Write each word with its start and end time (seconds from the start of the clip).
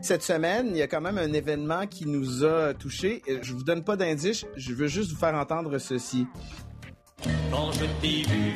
Cette 0.00 0.22
semaine, 0.22 0.68
il 0.70 0.76
y 0.76 0.82
a 0.82 0.86
quand 0.86 1.00
même 1.00 1.18
un 1.18 1.32
événement 1.32 1.86
qui 1.86 2.06
nous 2.06 2.44
a 2.44 2.72
touchés. 2.72 3.22
Je 3.42 3.52
vous 3.52 3.64
donne 3.64 3.82
pas 3.82 3.96
d'indice, 3.96 4.46
je 4.56 4.72
veux 4.72 4.86
juste 4.86 5.10
vous 5.10 5.18
faire 5.18 5.34
entendre 5.34 5.78
ceci. 5.78 6.26
Quand 7.50 7.72
je 7.72 7.84
t'ai 8.00 8.22
vu 8.30 8.52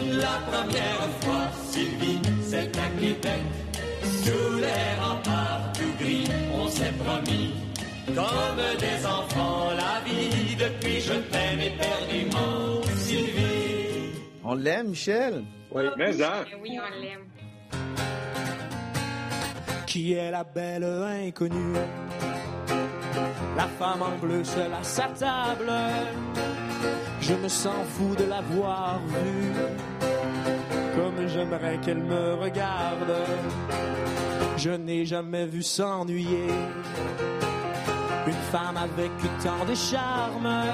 la 0.00 0.40
première 0.50 1.08
fois, 1.20 1.48
Sylvie, 1.68 2.20
c'est 2.42 2.76
à 2.76 2.88
Québec. 2.98 3.40
Sous 4.02 4.56
les 4.56 5.00
remparts 5.00 5.72
tout 5.74 6.04
gris, 6.04 6.24
on 6.54 6.68
s'est 6.68 6.92
promis. 7.04 7.52
Comme 8.06 8.78
des 8.80 9.06
enfants, 9.06 9.70
la 9.76 10.00
vie, 10.04 10.56
depuis 10.56 11.00
je 11.00 11.12
t'aime 11.30 11.60
éperdument, 11.60 12.82
Sylvie. 12.96 14.18
On 14.42 14.54
l'aime, 14.54 14.88
Michel? 14.88 15.44
Oui, 15.70 15.84
mais 15.96 16.20
hein? 16.20 16.44
Oui, 16.60 16.76
on 16.78 17.00
l'aime. 17.00 17.20
Qui 19.90 20.12
est 20.12 20.30
la 20.30 20.44
belle 20.44 20.84
inconnue 20.84 21.74
La 23.56 23.66
femme 23.76 24.02
en 24.02 24.24
bleu 24.24 24.44
seule 24.44 24.72
à 24.72 24.84
sa 24.84 25.08
table. 25.08 25.72
Je 27.20 27.34
me 27.34 27.48
sens 27.48 27.84
fou 27.88 28.14
de 28.14 28.22
l'avoir 28.22 29.00
vue. 29.08 29.52
Comme 30.94 31.26
j'aimerais 31.26 31.76
qu'elle 31.78 32.04
me 32.04 32.34
regarde. 32.34 33.14
Je 34.58 34.70
n'ai 34.70 35.04
jamais 35.04 35.46
vu 35.46 35.60
s'ennuyer. 35.60 36.46
Une 38.28 38.42
femme 38.52 38.76
avec 38.76 39.10
tant 39.42 39.64
de 39.68 39.74
charme. 39.74 40.66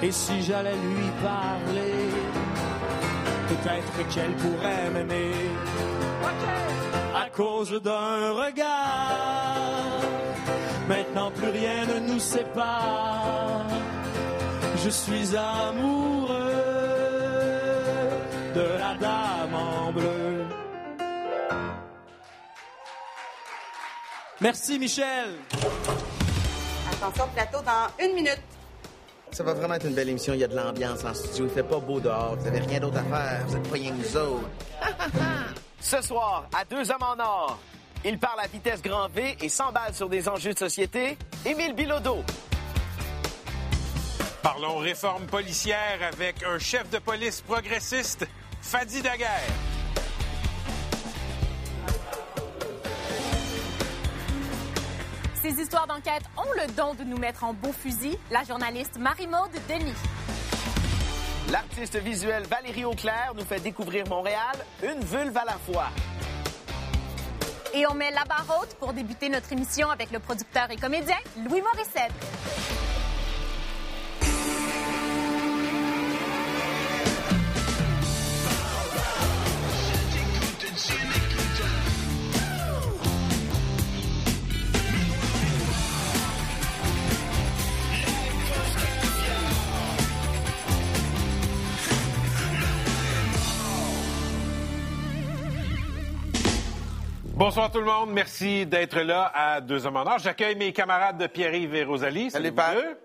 Et 0.00 0.12
si 0.12 0.42
j'allais 0.42 0.76
lui 0.76 1.10
parler, 1.24 2.06
peut-être 3.48 4.14
qu'elle 4.14 4.34
pourrait 4.36 4.90
m'aimer 4.92 5.43
à 7.24 7.30
cause 7.30 7.72
d'un 7.82 8.32
regard. 8.32 10.00
Maintenant 10.88 11.30
plus 11.30 11.48
rien 11.48 11.86
ne 11.86 12.12
nous 12.12 12.18
sépare. 12.18 13.66
Je 14.84 14.90
suis 14.90 15.28
amoureux 15.36 16.34
de 18.54 18.66
la 18.78 18.94
dame 19.00 19.54
en 19.54 19.92
bleu. 19.92 20.44
Merci 24.40 24.78
Michel. 24.78 25.30
Attention 26.92 27.28
plateau 27.34 27.58
dans 27.64 28.04
une 28.04 28.14
minute. 28.14 28.42
Ça 29.32 29.42
va 29.42 29.54
vraiment 29.54 29.74
être 29.74 29.86
une 29.86 29.94
belle 29.94 30.10
émission. 30.10 30.34
Il 30.34 30.40
y 30.40 30.44
a 30.44 30.48
de 30.48 30.54
l'ambiance 30.54 31.04
en 31.04 31.14
studio. 31.14 31.46
Il 31.46 31.50
fait 31.50 31.62
pas 31.62 31.78
beau 31.78 31.98
dehors. 31.98 32.36
Vous 32.36 32.46
avez 32.46 32.60
rien 32.60 32.80
d'autre 32.80 32.98
à 32.98 33.02
faire. 33.02 33.46
Vous 33.46 33.56
êtes 33.56 33.68
pas 33.68 33.74
rien 33.74 33.90
que 33.90 33.96
nous 33.96 34.16
autres. 34.16 34.48
Ce 35.84 36.00
soir, 36.00 36.48
à 36.58 36.64
Deux 36.64 36.90
Hommes 36.90 37.02
en 37.02 37.22
Or, 37.22 37.58
il 38.06 38.18
parle 38.18 38.40
à 38.40 38.46
vitesse 38.46 38.80
grand 38.80 39.06
V 39.08 39.36
et 39.42 39.50
s'emballe 39.50 39.92
sur 39.92 40.08
des 40.08 40.30
enjeux 40.30 40.54
de 40.54 40.58
société. 40.58 41.18
Émile 41.44 41.74
Bilodeau. 41.74 42.24
Parlons 44.42 44.78
réforme 44.78 45.26
policière 45.26 45.98
avec 46.10 46.42
un 46.42 46.58
chef 46.58 46.88
de 46.88 46.98
police 46.98 47.42
progressiste, 47.42 48.26
Fadi 48.62 49.02
Daguerre. 49.02 49.28
Ces 55.42 55.60
histoires 55.60 55.86
d'enquête 55.86 56.24
ont 56.38 56.62
le 56.62 56.72
don 56.72 56.94
de 56.94 57.04
nous 57.04 57.18
mettre 57.18 57.44
en 57.44 57.52
beau 57.52 57.72
fusil. 57.72 58.18
La 58.30 58.42
journaliste 58.42 58.96
Marie-Maude 58.96 59.52
Denis. 59.68 59.92
L'artiste 61.50 61.96
visuel 61.96 62.44
Valérie 62.44 62.84
Auclair 62.84 63.32
nous 63.36 63.44
fait 63.44 63.60
découvrir 63.60 64.08
Montréal, 64.08 64.56
une 64.82 65.04
vulve 65.04 65.36
à 65.36 65.44
la 65.44 65.52
fois. 65.52 65.88
Et 67.74 67.86
on 67.86 67.94
met 67.94 68.10
la 68.12 68.24
barre 68.24 68.60
haute 68.60 68.74
pour 68.76 68.92
débuter 68.92 69.28
notre 69.28 69.52
émission 69.52 69.90
avec 69.90 70.10
le 70.10 70.20
producteur 70.20 70.70
et 70.70 70.76
comédien 70.76 71.16
Louis 71.36 71.60
Morissette. 71.60 72.12
Bonsoir 97.44 97.70
tout 97.70 97.80
le 97.80 97.84
monde. 97.84 98.10
Merci 98.10 98.64
d'être 98.64 98.98
là 99.00 99.30
à 99.34 99.60
Deux 99.60 99.84
Hommes 99.84 99.98
en 99.98 100.06
Or. 100.06 100.18
J'accueille 100.18 100.56
mes 100.56 100.72
camarades 100.72 101.18
de 101.18 101.26
Pierre-Yves 101.26 101.74
et 101.74 101.84
Rosalie. 101.84 102.30
Salut, 102.30 102.52
Pat. 102.52 102.74
deux. 102.74 102.98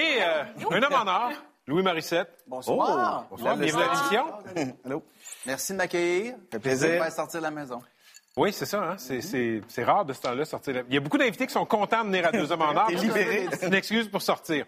Et 0.00 0.18
euh, 0.20 0.42
un 0.72 0.82
homme 0.82 0.92
en 0.92 1.06
or, 1.06 1.30
Louis 1.68 1.84
Morissette. 1.84 2.42
Bonsoir. 2.48 3.24
Bonsoir. 3.30 3.56
Bienvenue 3.56 3.80
à 3.80 3.92
l'émission. 3.92 4.76
Allô? 4.84 5.04
Merci 5.46 5.74
de 5.74 5.78
m'accueillir. 5.78 6.34
fait 6.50 6.58
plaisir. 6.58 6.88
de 6.88 6.94
me 6.94 6.98
faire 7.02 7.12
sortir 7.12 7.38
de 7.38 7.44
la 7.44 7.52
maison. 7.52 7.80
Oui, 8.36 8.52
c'est 8.52 8.66
ça. 8.66 8.82
Hein? 8.82 8.96
C'est, 8.98 9.84
rare 9.84 10.06
de 10.06 10.12
ce 10.12 10.20
temps-là 10.22 10.44
sortir. 10.44 10.74
la- 10.74 10.82
Il 10.88 10.94
y 10.94 10.96
a 10.96 11.00
beaucoup 11.00 11.18
d'invités 11.18 11.46
qui 11.46 11.52
sont 11.52 11.64
contents 11.64 12.02
de 12.02 12.08
venir 12.08 12.26
à 12.26 12.32
Deux 12.32 12.50
Hommes 12.50 12.62
en 12.62 12.74
Or. 12.74 12.88
Libéré. 12.90 13.46
C'est 13.52 13.68
une 13.68 13.74
excuse 13.74 14.08
pour 14.08 14.22
sortir. 14.22 14.66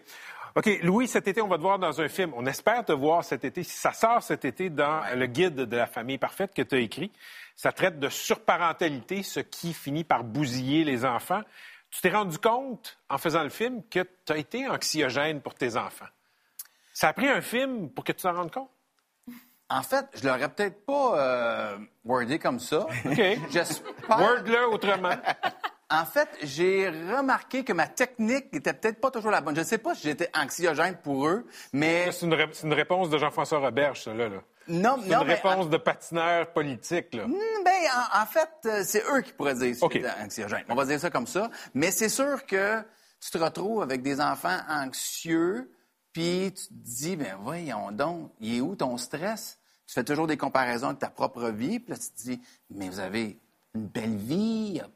OK, 0.57 0.69
Louis, 0.83 1.09
cet 1.09 1.27
été, 1.27 1.41
on 1.41 1.49
va 1.49 1.57
te 1.57 1.61
voir 1.61 1.79
dans 1.79 1.99
un 1.99 2.07
film. 2.07 2.31
On 2.33 2.45
espère 2.45 2.85
te 2.85 2.93
voir 2.93 3.25
cet 3.25 3.43
été. 3.43 3.61
Si 3.61 3.75
ça 3.75 3.91
sort 3.91 4.23
cet 4.23 4.45
été 4.45 4.69
dans 4.69 5.01
le 5.13 5.25
guide 5.25 5.55
de 5.55 5.75
la 5.75 5.85
famille 5.85 6.17
parfaite 6.17 6.53
que 6.53 6.61
tu 6.61 6.75
as 6.75 6.79
écrit, 6.79 7.11
ça 7.57 7.73
traite 7.73 7.99
de 7.99 8.07
surparentalité, 8.07 9.21
ce 9.21 9.41
qui 9.41 9.73
finit 9.73 10.05
par 10.05 10.23
bousiller 10.23 10.85
les 10.85 11.03
enfants. 11.03 11.41
Tu 11.91 11.99
t'es 11.99 12.09
rendu 12.09 12.37
compte, 12.37 12.97
en 13.09 13.17
faisant 13.17 13.43
le 13.43 13.49
film, 13.49 13.83
que 13.89 14.07
tu 14.25 14.31
as 14.31 14.37
été 14.37 14.65
anxiogène 14.69 15.41
pour 15.41 15.55
tes 15.55 15.75
enfants? 15.75 16.07
Ça 16.93 17.09
a 17.09 17.13
pris 17.13 17.27
un 17.27 17.41
film 17.41 17.89
pour 17.89 18.05
que 18.05 18.13
tu 18.13 18.21
t'en 18.21 18.33
rendes 18.33 18.51
compte? 18.51 18.71
En 19.69 19.81
fait, 19.81 20.05
je 20.13 20.25
l'aurais 20.25 20.47
peut-être 20.47 20.85
pas 20.85 21.19
euh, 21.19 21.77
wordé 22.05 22.39
comme 22.39 22.59
ça. 22.59 22.87
OK. 23.05 23.21
J'espère. 23.51 24.19
Word-le 24.19 24.69
autrement. 24.69 25.15
En 25.89 26.03
fait, 26.05 26.27
j'ai 26.41 26.89
remarqué 26.89 27.63
que 27.63 27.71
ma 27.71 27.87
technique 27.87 28.51
n'était 28.51 28.73
peut-être 28.73 28.99
pas 28.99 29.11
toujours 29.11 29.29
la 29.31 29.41
bonne. 29.41 29.55
Je 29.55 29.61
ne 29.61 29.65
sais 29.65 29.77
pas 29.77 29.93
si 29.93 30.03
j'étais 30.07 30.29
anxiogène 30.35 30.95
pour 31.03 31.27
eux, 31.27 31.45
mais 31.73 32.11
C'est 32.11 32.25
une, 32.25 32.33
ré- 32.33 32.49
c'est 32.53 32.65
une 32.65 32.73
réponse 32.73 33.09
de 33.11 33.17
Jean-François 33.19 33.59
Roberge, 33.59 34.03
ça, 34.03 34.13
là. 34.13 34.27
là. 34.29 34.37
non, 34.67 34.97
C'est 35.03 35.09
non, 35.11 35.21
une 35.21 35.27
mais 35.27 35.33
réponse 35.35 35.69
de 35.69 35.77
patineur 35.77 36.51
politique, 36.53 37.13
là. 37.13 37.27
Hmm, 37.27 37.35
Ben, 37.63 37.71
en, 38.15 38.21
en 38.23 38.25
fait, 38.25 38.49
euh, 38.65 38.83
c'est 38.83 39.03
eux 39.11 39.21
qui 39.21 39.31
pourraient 39.33 39.53
dire 39.53 39.75
si 39.75 39.83
anxiogène. 40.23 40.63
On 40.69 40.75
va 40.75 40.85
dire 40.85 40.99
ça 40.99 41.11
comme 41.11 41.27
ça. 41.27 41.51
Mais 41.75 41.91
c'est 41.91 42.09
sûr 42.09 42.43
que 42.47 42.81
tu 43.21 43.29
te 43.29 43.37
retrouves 43.37 43.83
avec 43.83 44.01
des 44.01 44.19
enfants 44.21 44.57
anxieux, 44.67 45.71
puis 46.13 46.51
tu 46.55 46.67
te 46.67 46.73
dis, 46.73 47.15
ben 47.15 47.35
voyons 47.41 47.91
donc, 47.91 48.31
il 48.39 48.57
est 48.57 48.61
où 48.61 48.75
ton 48.75 48.97
stress? 48.97 49.59
Tu 49.87 49.93
fais 49.93 50.03
toujours 50.03 50.25
des 50.25 50.37
comparaisons 50.37 50.87
avec 50.87 50.99
ta 50.99 51.09
propre 51.09 51.49
vie, 51.49 51.79
puis 51.79 51.91
là, 51.93 51.99
tu 51.99 52.09
te 52.09 52.21
dis, 52.27 52.41
mais 52.71 52.89
vous 52.89 52.99
avez 52.99 53.37
une 53.75 53.85
belle 53.87 54.15
vie, 54.15 54.81
a 54.83 54.87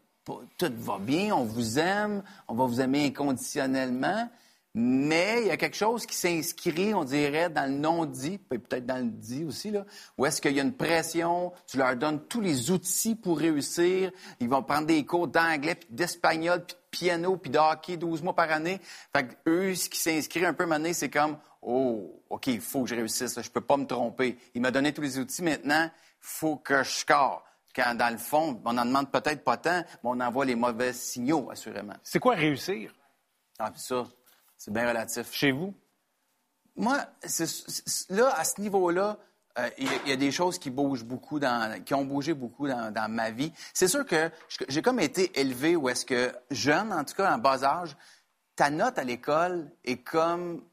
tout 0.57 0.73
va 0.77 0.97
bien, 0.99 1.35
on 1.35 1.43
vous 1.43 1.79
aime, 1.79 2.23
on 2.47 2.55
va 2.55 2.65
vous 2.65 2.81
aimer 2.81 3.05
inconditionnellement. 3.05 4.29
Mais 4.75 5.41
il 5.41 5.47
y 5.47 5.51
a 5.51 5.57
quelque 5.57 5.75
chose 5.75 6.05
qui 6.05 6.15
s'inscrit, 6.15 6.93
on 6.93 7.03
dirait, 7.03 7.49
dans 7.49 7.69
le 7.69 7.77
non-dit, 7.77 8.37
peut-être 8.37 8.85
dans 8.85 8.97
le 8.97 9.09
dit 9.09 9.43
aussi, 9.43 9.71
là, 9.71 9.83
où 10.15 10.27
est-ce 10.27 10.39
qu'il 10.39 10.55
y 10.55 10.59
a 10.59 10.63
une 10.63 10.75
pression, 10.75 11.51
tu 11.65 11.77
leur 11.77 11.95
donnes 11.95 12.23
tous 12.27 12.39
les 12.39 12.69
outils 12.69 13.15
pour 13.15 13.39
réussir, 13.39 14.11
ils 14.39 14.47
vont 14.47 14.61
prendre 14.61 14.85
des 14.85 15.03
cours 15.05 15.27
d'anglais, 15.27 15.73
puis 15.73 15.89
d'espagnol, 15.89 16.63
puis 16.63 16.75
de 16.75 16.79
piano, 16.91 17.37
puis 17.37 17.49
de 17.49 17.57
hockey 17.57 17.97
12 17.97 18.21
mois 18.21 18.35
par 18.35 18.51
année. 18.51 18.79
Fait 19.11 19.27
que 19.27 19.49
eux, 19.49 19.73
ce 19.75 19.89
qui 19.89 19.99
s'inscrit 19.99 20.45
un 20.45 20.53
peu 20.53 20.67
maintenant, 20.67 20.93
c'est 20.93 21.09
comme, 21.09 21.37
oh, 21.63 22.21
OK, 22.29 22.45
il 22.47 22.61
faut 22.61 22.83
que 22.83 22.89
je 22.89 22.95
réussisse, 22.95 23.35
là, 23.35 23.41
je 23.41 23.49
peux 23.49 23.61
pas 23.61 23.75
me 23.75 23.87
tromper. 23.87 24.37
Il 24.53 24.61
m'a 24.61 24.69
donné 24.69 24.93
tous 24.93 25.01
les 25.01 25.17
outils, 25.17 25.41
maintenant, 25.41 25.85
il 25.85 26.17
faut 26.19 26.57
que 26.57 26.83
je 26.83 26.91
score. 26.91 27.43
Quand, 27.81 27.95
dans 27.95 28.09
le 28.11 28.17
fond, 28.17 28.61
on 28.65 28.77
en 28.77 28.85
demande 28.85 29.09
peut-être 29.11 29.43
pas 29.43 29.57
tant, 29.57 29.83
mais 30.03 30.09
on 30.09 30.19
envoie 30.19 30.43
les 30.45 30.55
mauvais 30.55 30.91
signaux, 30.93 31.49
assurément. 31.51 31.93
C'est 32.03 32.19
quoi 32.19 32.35
réussir? 32.35 32.93
Ah, 33.57 33.71
puis 33.71 33.79
ça, 33.81 34.05
c'est 34.57 34.73
bien 34.73 34.87
relatif. 34.87 35.31
chez 35.31 35.51
vous? 35.51 35.73
Moi, 36.75 36.97
là, 38.09 38.33
à 38.37 38.43
ce 38.43 38.61
niveau-là, 38.61 39.17
euh, 39.57 39.69
il 39.77 39.85
y, 39.85 39.89
a- 39.89 39.99
il 40.05 40.09
y 40.09 40.13
a 40.13 40.15
des 40.17 40.31
choses 40.31 40.57
qui 40.59 40.69
bougent 40.69 41.03
beaucoup, 41.03 41.39
dans, 41.39 41.83
qui 41.83 41.93
ont 41.93 42.05
bougé 42.05 42.33
beaucoup 42.33 42.67
dans, 42.67 42.91
dans 42.93 43.09
ma 43.11 43.31
vie. 43.31 43.51
C'est 43.73 43.87
sûr 43.87 44.05
que 44.05 44.29
j'ai 44.69 44.81
comme 44.81 44.99
été 44.99 45.37
élevé 45.39 45.75
où 45.75 45.89
est-ce 45.89 46.05
que, 46.05 46.33
jeune, 46.51 46.93
en 46.93 47.03
tout 47.03 47.15
cas, 47.15 47.33
en 47.33 47.37
bas 47.37 47.63
âge, 47.63 47.95
ta 48.55 48.69
note 48.69 48.97
à 48.97 49.03
l'école 49.03 49.71
est 49.83 49.97
comme 50.03 50.63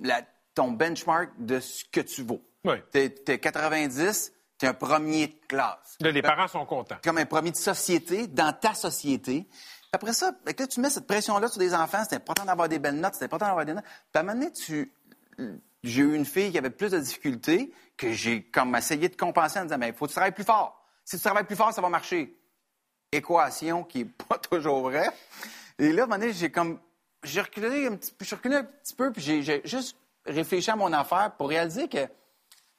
la- 0.00 0.22
ton 0.54 0.72
benchmark 0.72 1.30
de 1.38 1.60
ce 1.60 1.84
que 1.84 2.00
tu 2.00 2.22
vaux. 2.22 2.42
Oui. 2.64 2.76
T'es, 2.90 3.10
t'es 3.10 3.38
90, 3.38 4.32
t'es 4.58 4.66
un 4.66 4.74
premier 4.74 5.28
de 5.28 5.46
classe 5.46 5.96
Là, 6.00 6.10
les 6.10 6.22
parents 6.22 6.48
sont 6.48 6.66
contents. 6.66 6.96
comme 7.02 7.18
un 7.18 7.26
premier 7.26 7.52
de 7.52 7.56
société 7.56 8.26
dans 8.26 8.52
ta 8.52 8.74
société. 8.74 9.48
Après 9.92 10.12
ça, 10.12 10.32
là, 10.44 10.66
tu 10.66 10.80
mets 10.80 10.90
cette 10.90 11.06
pression-là 11.06 11.48
sur 11.48 11.58
des 11.58 11.74
enfants, 11.74 12.02
c'est 12.08 12.16
important 12.16 12.44
d'avoir 12.44 12.68
des 12.68 12.78
belles 12.78 13.00
notes, 13.00 13.14
c'est 13.14 13.24
important 13.24 13.46
d'avoir 13.46 13.64
des 13.64 13.72
notes. 13.72 13.84
Puis 13.84 13.92
à 14.14 14.20
un 14.20 14.22
moment 14.22 14.38
donné, 14.38 14.52
tu... 14.52 14.92
j'ai 15.82 16.02
eu 16.02 16.14
une 16.14 16.26
fille 16.26 16.50
qui 16.50 16.58
avait 16.58 16.70
plus 16.70 16.90
de 16.90 16.98
difficultés, 16.98 17.72
que 17.96 18.12
j'ai 18.12 18.42
comme 18.42 18.74
essayé 18.76 19.08
de 19.08 19.16
compenser 19.16 19.60
en 19.60 19.64
disant, 19.64 19.78
mais 19.78 19.88
il 19.88 19.94
faut 19.94 20.04
que 20.04 20.10
tu 20.10 20.16
travailles 20.16 20.32
plus 20.32 20.44
fort. 20.44 20.84
Si 21.04 21.16
tu 21.16 21.22
travailles 21.22 21.44
plus 21.44 21.56
fort, 21.56 21.72
ça 21.72 21.80
va 21.80 21.88
marcher. 21.88 22.38
équation 23.10 23.84
qui 23.84 24.00
est 24.00 24.04
pas 24.28 24.38
toujours 24.38 24.82
vraie. 24.82 25.10
Et 25.78 25.92
là, 25.92 26.02
à 26.02 26.04
un 26.04 26.08
moment 26.08 26.18
donné, 26.18 26.32
j'ai 26.32 26.50
comme, 26.50 26.78
j'ai 27.22 27.40
reculé 27.40 27.86
un 27.86 27.96
petit, 27.96 28.12
reculé 28.34 28.56
un 28.56 28.64
petit 28.64 28.94
peu, 28.94 29.12
puis 29.12 29.22
j'ai, 29.22 29.62
juste 29.64 29.96
réfléchi 30.26 30.70
à 30.70 30.76
mon 30.76 30.92
affaire 30.92 31.32
pour 31.38 31.48
réaliser 31.48 31.88
que, 31.88 32.04
tu 32.04 32.10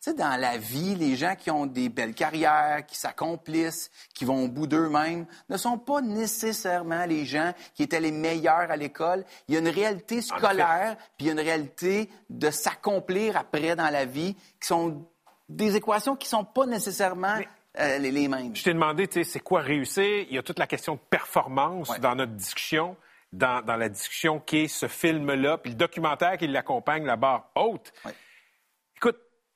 sais, 0.01 0.13
dans 0.13 0.40
la 0.40 0.57
vie, 0.57 0.96
les 0.96 1.16
gens 1.16 1.36
qui 1.36 1.51
ont 1.51 1.66
des 1.66 1.90
belles 1.90 2.13
carrières, 2.13 2.86
qui 2.86 2.98
s'accomplissent, 2.98 3.92
qui 4.13 4.25
vont 4.25 4.46
au 4.46 4.48
bout 4.48 4.68
d'eux-mêmes, 4.68 5.25
ne 5.50 5.57
sont 5.57 5.78
pas 5.78 6.01
nécessairement 6.01 7.06
les 7.06 7.25
gens 7.25 7.54
qui 7.74 7.84
étaient 7.84 8.00
les 8.00 8.12
meilleurs 8.12 8.72
à 8.72 8.78
l'école. 8.78 9.25
Il 9.48 9.54
y 9.56 9.57
a 9.57 9.60
une 9.60 9.68
réalité 9.68 10.22
scolaire, 10.22 10.96
puis 11.18 11.25
il 11.25 11.28
y 11.28 11.30
a 11.30 11.34
une 11.34 11.40
réalité 11.40 12.10
de 12.30 12.50
s'accomplir 12.50 13.36
après 13.38 13.75
dans 13.75 13.90
la 13.90 14.06
vie, 14.06 14.36
qui 14.62 14.68
sont 14.68 15.06
des 15.50 15.75
équations 15.75 16.16
qui 16.16 16.28
sont 16.28 16.44
pas 16.45 16.66
nécessairement 16.66 17.36
euh, 17.80 17.98
les, 17.98 18.12
les 18.12 18.28
mêmes. 18.28 18.56
Je 18.56 18.63
t'ai 18.63 18.74
demandé, 18.74 19.07
tu 19.07 19.24
sais, 19.24 19.30
c'est 19.30 19.40
quoi 19.40 19.62
réussir? 19.62 20.25
Il 20.30 20.36
y 20.36 20.38
a 20.38 20.44
toute 20.44 20.60
la 20.60 20.68
question 20.68 20.94
de 20.95 21.00
performance 21.10 21.90
Ouais. 21.90 22.00
dans 22.00 22.16
notre 22.16 22.34
discussion, 22.34 22.95
dans, 23.34 23.63
dans 23.66 23.75
la 23.75 23.90
discussion 23.90 24.40
qui 24.40 24.60
est 24.60 24.68
ce 24.68 24.88
film-là, 24.88 25.57
puis 25.57 25.72
le 25.72 25.78
documentaire 25.78 26.38
qui 26.38 26.48
l'accompagne, 26.48 27.06
la 27.06 27.16
barre 27.16 27.50
haute. 27.56 27.92
Ouais. 28.06 28.13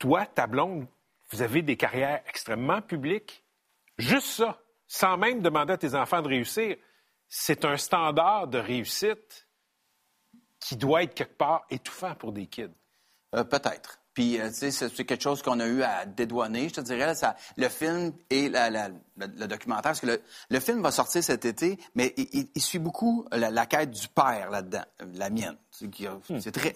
Toi, 0.04 0.26
ta 0.26 0.48
blonde, 0.48 0.86
vous 1.32 1.42
avez 1.42 1.62
des 1.62 1.78
carrières 1.78 2.22
extrêmement 2.28 2.82
publiques. 2.82 3.42
Juste 3.98 4.28
ça, 4.28 4.60
sans 4.86 5.16
même 5.16 5.42
demander 5.42 5.72
à 5.72 5.78
tes 5.78 5.96
enfants 5.96 6.22
de 6.22 6.28
réussir, 6.28 6.76
c'est 7.30 7.64
un 7.64 7.78
standard 7.78 8.50
de 8.50 8.58
réussite 8.58 9.48
qui 10.60 10.76
doit 10.76 11.04
être 11.04 11.14
quelque 11.14 11.38
part 11.38 11.64
étouffant 11.70 12.16
pour 12.16 12.34
des 12.34 12.48
kids. 12.48 12.68
Euh, 13.34 13.46
Peut-être. 13.46 14.02
Puis, 14.14 14.42
euh, 14.42 14.50
tu 14.50 14.70
sais, 14.70 14.90
c'est 14.90 15.06
quelque 15.06 15.24
chose 15.24 15.42
qu'on 15.42 15.62
a 15.62 15.66
eu 15.68 15.84
à 15.84 16.06
dédouaner, 16.06 16.68
je 16.68 16.74
te 16.74 16.82
dirais. 16.82 17.06
là, 17.06 17.16
ça, 17.16 17.38
le 17.56 17.70
film 17.70 18.12
et 18.30 18.50
la- 18.50 18.70
la- 18.70 18.90
le, 18.90 18.98
le 19.18 19.48
documentaire, 19.48 19.84
parce 19.84 20.02
que 20.02 20.06
le, 20.08 20.22
le 20.50 20.60
film 20.60 20.82
va 20.82 20.92
sortir 20.92 21.24
cet 21.24 21.46
été, 21.46 21.80
mais 21.96 22.14
il, 22.18 22.28
il- 22.34 22.50
il 22.54 22.62
suit 22.62 22.78
beaucoup 22.78 23.26
la, 23.32 23.50
la 23.50 23.66
quête 23.68 23.90
du 23.92 24.10
père 24.10 24.50
là-dedans, 24.52 24.84
euh, 25.02 25.06
la 25.16 25.30
mienne. 25.30 25.58
C'est 25.72 25.90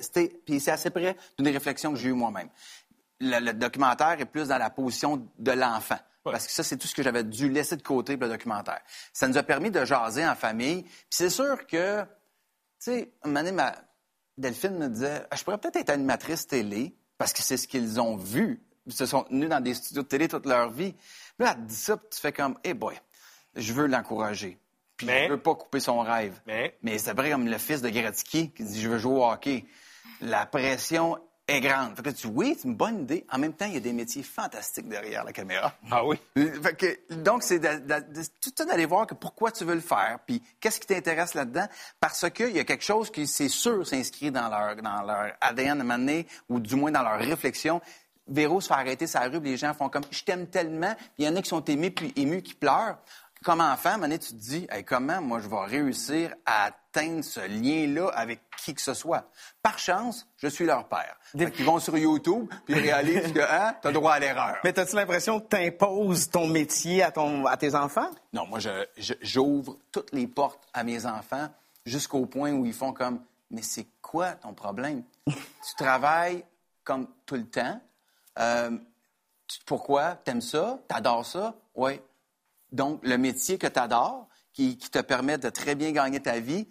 c'était- 0.01 0.39
puis 0.45 0.61
c'est 0.61 0.71
assez 0.71 0.89
près 0.91 1.17
d'une 1.37 1.49
réflexion 1.49 1.91
que 1.91 1.99
j'ai 1.99 2.07
eue 2.07 2.13
moi-même. 2.13 2.49
Le, 3.19 3.39
le 3.39 3.53
documentaire 3.53 4.19
est 4.19 4.25
plus 4.25 4.49
dans 4.49 4.57
la 4.57 4.69
position 4.69 5.27
de 5.39 5.51
l'enfant. 5.51 5.97
Parce 6.23 6.45
que 6.45 6.51
ça, 6.51 6.61
c'est 6.63 6.75
tout 6.77 6.87
ce 6.87 6.93
que 6.95 7.03
j'avais 7.03 7.23
dû 7.23 7.49
laisser 7.49 7.77
de 7.77 7.81
côté 7.81 8.17
pour 8.17 8.27
le 8.27 8.33
documentaire. 8.33 8.81
Ça 9.13 9.27
nous 9.29 9.37
a 9.37 9.43
permis 9.43 9.71
de 9.71 9.85
jaser 9.85 10.27
en 10.27 10.35
famille. 10.35 10.83
Puis 10.83 10.93
c'est 11.09 11.29
sûr 11.29 11.65
que 11.65 12.01
tu 12.03 12.07
sais, 12.79 13.11
un 13.23 13.27
moment 13.29 13.39
donné, 13.39 13.51
ma... 13.53 13.73
Delphine 14.37 14.77
me 14.77 14.87
disait 14.89 15.25
Ah, 15.31 15.35
Je 15.37 15.43
pourrais 15.43 15.57
peut-être 15.57 15.77
être 15.77 15.89
animatrice 15.89 16.45
télé, 16.45 16.95
parce 17.17 17.31
que 17.33 17.41
c'est 17.41 17.57
ce 17.57 17.67
qu'ils 17.67 17.99
ont 18.01 18.17
vu. 18.17 18.61
Ils 18.85 18.93
se 18.93 19.05
sont 19.05 19.23
tenus 19.23 19.49
dans 19.49 19.61
des 19.61 19.73
studios 19.73 20.03
de 20.03 20.07
télé 20.07 20.27
toute 20.27 20.45
leur 20.45 20.69
vie. 20.69 20.93
Puis 20.93 21.45
là, 21.45 21.53
elle 21.57 21.63
te 21.63 21.69
dit 21.69 21.75
ça, 21.75 21.95
puis 21.97 22.07
tu 22.11 22.19
fais 22.19 22.31
comme 22.33 22.57
Eh 22.63 22.73
boy, 22.73 22.95
je 23.55 23.73
veux 23.73 23.87
l'encourager. 23.87 24.59
Puis 24.97 25.07
Mais- 25.07 25.27
je 25.27 25.31
veux 25.31 25.41
pas 25.41 25.55
couper 25.55 25.79
son 25.79 25.99
rêve. 26.01 26.39
Mais- 26.45 26.97
c'est 26.99 27.13
vrai 27.13 27.31
comme 27.31 27.47
le 27.47 27.57
fils 27.57 27.81
de 27.81 27.89
Gretzky 27.89 28.51
qui 28.51 28.63
dit 28.63 28.81
Je 28.81 28.89
veux 28.89 28.97
jouer 28.99 29.15
au 29.15 29.25
hockey. 29.25 29.65
La 30.21 30.45
pression 30.45 31.17
est 31.47 31.61
grande. 31.61 31.95
Fait 31.95 32.03
que 32.03 32.09
tu 32.09 32.27
dis 32.27 32.33
Oui, 32.33 32.55
c'est 32.59 32.67
une 32.67 32.75
bonne 32.75 33.01
idée. 33.01 33.25
En 33.31 33.37
même 33.37 33.53
temps, 33.53 33.65
il 33.65 33.73
y 33.73 33.77
a 33.77 33.79
des 33.79 33.93
métiers 33.93 34.23
fantastiques 34.23 34.87
derrière 34.89 35.23
la 35.23 35.31
caméra. 35.31 35.73
Ah 35.89 36.05
oui? 36.05 36.17
Fait 36.35 36.75
que, 36.75 37.13
donc, 37.15 37.43
c'est 37.43 37.59
de- 37.59 37.79
de- 37.79 38.19
de- 38.21 38.27
tout 38.55 38.65
d'aller 38.65 38.85
voir 38.85 39.07
que 39.07 39.13
pourquoi 39.13 39.51
tu 39.51 39.63
veux 39.63 39.75
le 39.75 39.81
faire, 39.81 40.19
puis 40.25 40.41
qu'est-ce 40.59 40.79
qui 40.79 40.87
t'intéresse 40.87 41.33
là-dedans, 41.33 41.67
parce 41.99 42.29
qu'il 42.31 42.51
y 42.55 42.59
a 42.59 42.63
quelque 42.63 42.83
chose 42.83 43.09
qui, 43.11 43.27
c'est 43.27 43.49
sûr, 43.49 43.85
s'inscrit 43.87 44.31
dans 44.31 44.49
leur, 44.49 44.75
dans 44.77 45.01
leur 45.03 45.33
ADN 45.41 45.69
à 45.69 45.71
un 45.71 45.75
moment 45.85 45.97
donné, 45.97 46.27
ou 46.49 46.59
du 46.59 46.75
moins 46.75 46.91
dans 46.91 47.03
leur 47.03 47.17
réflexion. 47.19 47.81
Véro 48.29 48.59
se 48.59 48.67
fait 48.67 48.73
arrêter 48.73 49.07
sa 49.07 49.21
rue, 49.21 49.39
les 49.39 49.55
gens 49.55 49.73
font 49.73 49.87
comme 49.87 50.03
«je 50.11 50.21
t'aime 50.23 50.47
tellement», 50.47 50.93
puis 50.95 51.05
il 51.19 51.25
y 51.25 51.29
en 51.29 51.35
a 51.37 51.41
qui 51.41 51.47
sont 51.47 51.63
émus, 51.63 51.91
puis 51.91 52.11
émus, 52.17 52.41
qui 52.41 52.55
pleurent. 52.55 52.97
Comme 53.43 53.61
enfant, 53.61 53.97
donné, 53.97 54.17
tu 54.19 54.29
te 54.33 54.39
dis 54.39 54.67
Hey, 54.69 54.83
comment 54.83 55.21
moi 55.21 55.39
je 55.39 55.47
vais 55.47 55.65
réussir 55.65 56.33
à 56.45 56.65
atteindre 56.65 57.23
ce 57.23 57.39
lien-là 57.41 58.09
avec 58.13 58.41
qui 58.63 58.73
que 58.73 58.81
ce 58.81 58.93
soit? 58.93 59.29
Par 59.61 59.77
chance, 59.79 60.27
je 60.37 60.47
suis 60.47 60.65
leur 60.65 60.87
père. 60.87 61.15
Qu'ils 61.51 61.65
vont 61.65 61.79
sur 61.79 61.97
YouTube, 61.97 62.49
puis 62.65 62.75
ils 62.75 62.79
réalisent 62.81 63.31
que 63.31 63.39
hein, 63.39 63.75
t'as 63.81 63.91
droit 63.91 64.13
à 64.13 64.19
l'erreur. 64.19 64.57
Mais 64.63 64.77
as-tu 64.77 64.95
l'impression 64.95 65.39
que 65.39 65.47
t'imposes 65.47 66.29
ton 66.29 66.47
métier 66.47 67.03
à, 67.03 67.11
ton, 67.11 67.45
à 67.45 67.55
tes 67.57 67.75
enfants? 67.75 68.09
Non, 68.33 68.47
moi, 68.47 68.59
j'ouvre 69.21 69.77
toutes 69.91 70.11
les 70.13 70.27
portes 70.27 70.67
à 70.73 70.83
mes 70.83 71.05
enfants 71.05 71.47
jusqu'au 71.85 72.25
point 72.25 72.51
où 72.51 72.65
ils 72.65 72.73
font 72.73 72.91
comme 72.93 73.21
Mais 73.51 73.61
c'est 73.61 73.87
quoi 74.01 74.31
ton 74.31 74.53
problème? 74.53 75.03
tu 75.27 75.75
travailles 75.77 76.43
comme 76.83 77.07
tout 77.25 77.35
le 77.35 77.45
temps. 77.47 77.79
Euh, 78.39 78.71
tu- 79.47 79.59
pourquoi? 79.65 80.15
T'aimes 80.15 80.41
ça? 80.41 80.79
T'adores 80.87 81.25
ça? 81.25 81.53
Oui. 81.75 81.99
Donc, 82.71 82.99
le 83.03 83.17
métier 83.17 83.57
que 83.57 83.67
t'adores, 83.67 84.27
qui, 84.53 84.77
qui 84.77 84.89
te 84.89 84.99
permet 84.99 85.37
de 85.37 85.49
très 85.49 85.75
bien 85.75 85.91
gagner 85.91 86.19
ta 86.19 86.39
vie, 86.39 86.67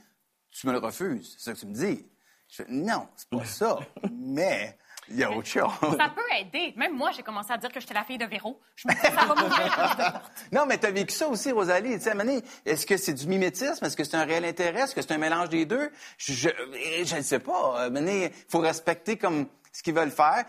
tu 0.51 0.67
me 0.67 0.73
le 0.73 0.79
refuses. 0.79 1.37
C'est 1.39 1.45
ça 1.45 1.55
que 1.55 1.59
tu 1.59 1.67
me 1.67 1.75
dis. 1.75 2.07
Je 2.49 2.63
fais, 2.63 2.67
non, 2.69 3.09
c'est 3.17 3.29
pas 3.29 3.45
ça. 3.45 3.79
Mais 4.13 4.79
il 5.09 5.17
y 5.17 5.25
a 5.25 5.31
autre 5.31 5.47
chose. 5.47 5.71
Ça 5.81 6.13
peut 6.15 6.23
aider. 6.41 6.75
Même 6.77 6.97
moi, 6.97 7.11
j'ai 7.13 7.23
commencé 7.23 7.53
à 7.53 7.59
dire 7.59 7.71
que 7.71 7.79
j'étais 7.79 7.95
la 7.95 8.05
fille 8.05 8.19
de 8.19 8.25
Véro. 8.25 8.61
Je 8.75 8.89
me 8.89 8.95
dis, 8.95 9.01
ça 9.01 9.25
va 9.25 9.35
m'ouvrir. 9.35 10.23
Non, 10.53 10.67
mais 10.67 10.79
tu 10.79 10.87
as 10.87 10.91
vécu 10.91 11.15
ça 11.15 11.29
aussi, 11.29 11.53
Rosalie. 11.53 11.99
Tu 11.99 12.11
sais, 12.11 12.43
est-ce 12.65 12.87
que 12.87 12.97
c'est 12.97 13.15
du 13.15 13.27
mimétisme? 13.27 13.85
Est-ce 13.85 13.97
que 13.97 14.05
c'est 14.05 14.17
un 14.17 14.25
réel 14.25 14.45
intérêt? 14.45 14.81
Est-ce 14.81 14.95
que 14.95 15.03
c'est 15.03 15.13
un 15.13 15.19
mélange 15.19 15.49
des 15.49 15.65
deux? 15.65 15.91
Je 16.19 17.17
ne 17.17 17.23
sais 17.23 17.39
pas. 17.39 17.89
Il 17.89 18.31
faut 18.49 18.59
respecter 18.59 19.17
comme 19.17 19.47
ce 19.77 19.83
qu'ils 19.83 19.95
veulent 19.95 20.11
faire. 20.11 20.45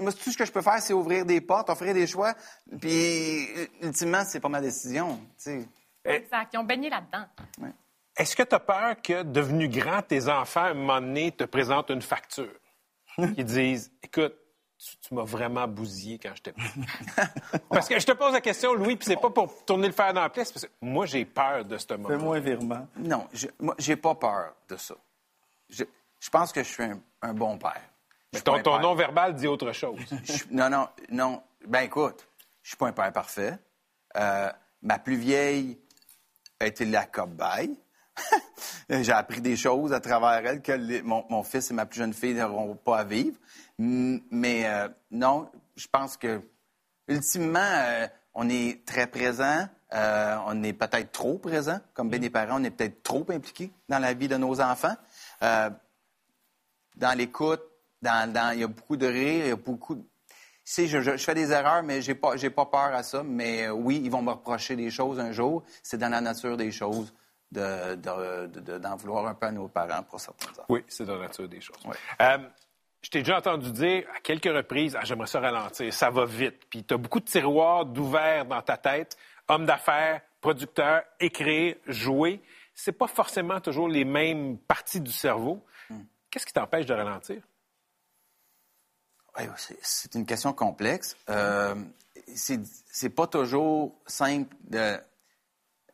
Moi, 0.00 0.12
tout 0.12 0.32
ce 0.32 0.36
que 0.36 0.44
je 0.44 0.50
peux 0.50 0.60
faire, 0.60 0.80
c'est 0.80 0.92
ouvrir 0.92 1.24
des 1.24 1.40
portes, 1.40 1.70
offrir 1.70 1.94
des 1.94 2.08
choix. 2.08 2.34
Puis, 2.80 3.46
ultimement, 3.80 4.24
c'est 4.24 4.40
pas 4.40 4.48
ma 4.48 4.60
décision. 4.60 5.20
tu 5.38 5.60
sais. 5.60 5.68
Exact. 6.04 6.50
Ils 6.52 6.58
ont 6.58 6.64
baigné 6.64 6.90
là-dedans. 6.90 7.24
Est-ce 8.16 8.34
que 8.34 8.42
tu 8.42 8.54
as 8.56 8.58
peur 8.58 9.00
que, 9.00 9.22
devenu 9.22 9.68
grand, 9.68 10.02
tes 10.02 10.28
enfants, 10.28 10.64
à 10.64 10.70
un 10.70 10.74
moment 10.74 11.00
donné, 11.00 11.30
te 11.30 11.44
présentent 11.44 11.90
une 11.90 12.02
facture? 12.02 12.52
Qu'ils 13.16 13.44
disent, 13.44 13.92
écoute, 14.02 14.34
tu, 14.78 14.96
tu 14.96 15.14
m'as 15.14 15.22
vraiment 15.22 15.68
bousillé 15.68 16.18
quand 16.18 16.32
j'étais 16.34 16.52
petit. 16.52 17.60
parce 17.68 17.88
que 17.88 18.00
je 18.00 18.04
te 18.04 18.12
pose 18.12 18.32
la 18.32 18.40
question, 18.40 18.74
Louis, 18.74 18.96
puis 18.96 19.06
c'est 19.06 19.20
pas 19.20 19.30
pour 19.30 19.64
tourner 19.64 19.86
le 19.86 19.92
fer 19.92 20.12
dans 20.12 20.22
la 20.22 20.28
plaie, 20.28 20.42
parce 20.42 20.66
que 20.66 20.72
moi, 20.80 21.06
j'ai 21.06 21.24
peur 21.24 21.64
de 21.64 21.78
ce 21.78 21.94
moment. 21.94 22.08
Fais-moi 22.08 22.36
un 22.38 22.40
virement. 22.40 22.88
Non, 22.96 23.28
je, 23.32 23.46
moi, 23.60 23.76
j'ai 23.78 23.94
pas 23.94 24.16
peur 24.16 24.56
de 24.68 24.76
ça. 24.76 24.96
Je, 25.70 25.84
je 26.18 26.30
pense 26.30 26.50
que 26.50 26.64
je 26.64 26.68
suis 26.68 26.82
un, 26.82 27.00
un 27.22 27.32
bon 27.32 27.56
père. 27.58 27.80
Ton, 28.40 28.56
ton 28.62 28.62
père- 28.62 28.80
non-verbal 28.80 29.34
dit 29.34 29.46
autre 29.46 29.72
chose. 29.72 29.98
Je- 30.24 30.44
non, 30.50 30.70
non, 30.70 30.88
non. 31.10 31.42
Ben 31.66 31.80
écoute, 31.82 32.26
je 32.62 32.68
suis 32.70 32.76
pas 32.76 32.88
un 32.88 32.92
père 32.92 33.12
parfait. 33.12 33.58
Euh, 34.16 34.50
ma 34.82 34.98
plus 34.98 35.16
vieille 35.16 35.78
a 36.60 36.66
été 36.66 36.84
la 36.84 37.04
cobaye. 37.04 37.78
J'ai 38.90 39.12
appris 39.12 39.40
des 39.40 39.56
choses 39.56 39.92
à 39.92 40.00
travers 40.00 40.44
elle 40.46 40.62
que 40.62 40.72
les- 40.72 41.02
mon, 41.02 41.24
mon 41.30 41.42
fils 41.42 41.70
et 41.70 41.74
ma 41.74 41.86
plus 41.86 41.98
jeune 41.98 42.12
fille 42.14 42.34
n'auront 42.34 42.74
pas 42.74 43.00
à 43.00 43.04
vivre. 43.04 43.36
Mm, 43.78 44.18
Mais 44.30 44.66
euh, 44.66 44.88
non, 45.10 45.50
je 45.76 45.86
pense 45.86 46.16
que 46.16 46.40
ultimement, 47.08 47.58
euh, 47.60 48.06
on 48.34 48.48
est 48.48 48.84
très 48.86 49.06
présent. 49.06 49.66
euh, 49.94 50.36
on 50.46 50.62
est 50.62 50.72
peut-être 50.72 51.12
trop 51.12 51.36
présent. 51.38 51.78
Comme 51.92 52.08
bien 52.08 52.18
des 52.18 52.30
parents, 52.30 52.60
on 52.60 52.64
est 52.64 52.70
peut-être 52.70 53.02
trop 53.02 53.26
impliqués 53.30 53.70
dans 53.90 53.98
la 53.98 54.14
vie 54.14 54.28
de 54.28 54.36
nos 54.38 54.58
enfants. 54.60 54.96
Euh, 55.42 55.68
dans 56.96 57.16
l'écoute, 57.16 57.62
dans, 58.02 58.30
dans- 58.32 58.52
il 58.52 58.60
y 58.60 58.64
a 58.64 58.68
beaucoup 58.68 58.96
de 58.96 59.06
rire, 59.06 59.44
il 59.46 59.48
y 59.48 59.52
a 59.52 59.56
beaucoup 59.56 59.94
de... 59.94 60.02
Sais, 60.64 60.86
je, 60.86 61.00
je- 61.00 61.16
je 61.16 61.24
fais 61.24 61.34
des 61.34 61.50
erreurs, 61.50 61.82
mais 61.82 62.02
j'ai 62.02 62.14
pas, 62.14 62.36
j'ai 62.36 62.50
pas 62.50 62.66
peur 62.66 62.94
à 62.94 63.02
ça. 63.02 63.22
Mais 63.24 63.66
euh, 63.66 63.72
oui, 63.72 64.00
ils 64.04 64.10
vont 64.10 64.22
me 64.22 64.30
reprocher 64.30 64.76
des 64.76 64.90
choses 64.90 65.18
un 65.18 65.32
jour. 65.32 65.64
C'est 65.82 65.98
dans 65.98 66.08
la 66.08 66.20
nature 66.20 66.56
des 66.56 66.70
choses 66.70 67.12
de, 67.50 67.94
de- 67.96 68.46
de- 68.46 68.60
de- 68.60 68.78
d'en 68.78 68.96
vouloir 68.96 69.26
un 69.26 69.34
peu 69.34 69.46
à 69.46 69.52
nos 69.52 69.68
parents 69.68 70.02
pour 70.04 70.16
affaires. 70.16 70.64
Oui, 70.68 70.84
c'est 70.88 71.04
dans 71.04 71.16
la 71.16 71.22
nature 71.26 71.48
des 71.48 71.60
choses. 71.60 71.76
Ouais. 71.84 71.96
Euh, 72.20 72.38
je 73.02 73.10
t'ai 73.10 73.18
déjà 73.18 73.38
entendu 73.38 73.72
dire 73.72 74.04
à 74.16 74.20
quelques 74.20 74.44
reprises, 74.54 74.96
ah, 74.96 75.04
j'aimerais 75.04 75.26
ça 75.26 75.40
ralentir, 75.40 75.92
ça 75.92 76.10
va 76.10 76.24
vite. 76.24 76.62
Puis 76.70 76.84
tu 76.84 76.94
as 76.94 76.96
beaucoup 76.96 77.18
de 77.20 77.24
tiroirs 77.24 77.84
d'ouverts 77.84 78.44
dans 78.46 78.62
ta 78.62 78.76
tête. 78.76 79.16
Homme 79.48 79.66
d'affaires, 79.66 80.20
producteur, 80.40 81.02
écrire, 81.18 81.74
jouer. 81.88 82.40
C'est 82.72 82.92
pas 82.92 83.08
forcément 83.08 83.60
toujours 83.60 83.88
les 83.88 84.04
mêmes 84.04 84.56
parties 84.56 85.00
du 85.00 85.10
cerveau. 85.12 85.64
Qu'est-ce 86.30 86.46
qui 86.46 86.52
t'empêche 86.52 86.86
de 86.86 86.94
ralentir? 86.94 87.42
Ouais, 89.38 89.48
c'est, 89.80 90.14
une 90.14 90.26
question 90.26 90.52
complexe. 90.52 91.16
Euh, 91.30 91.74
c'est, 92.34 93.08
pas 93.08 93.26
toujours 93.26 93.94
simple 94.06 94.54
de. 94.64 94.96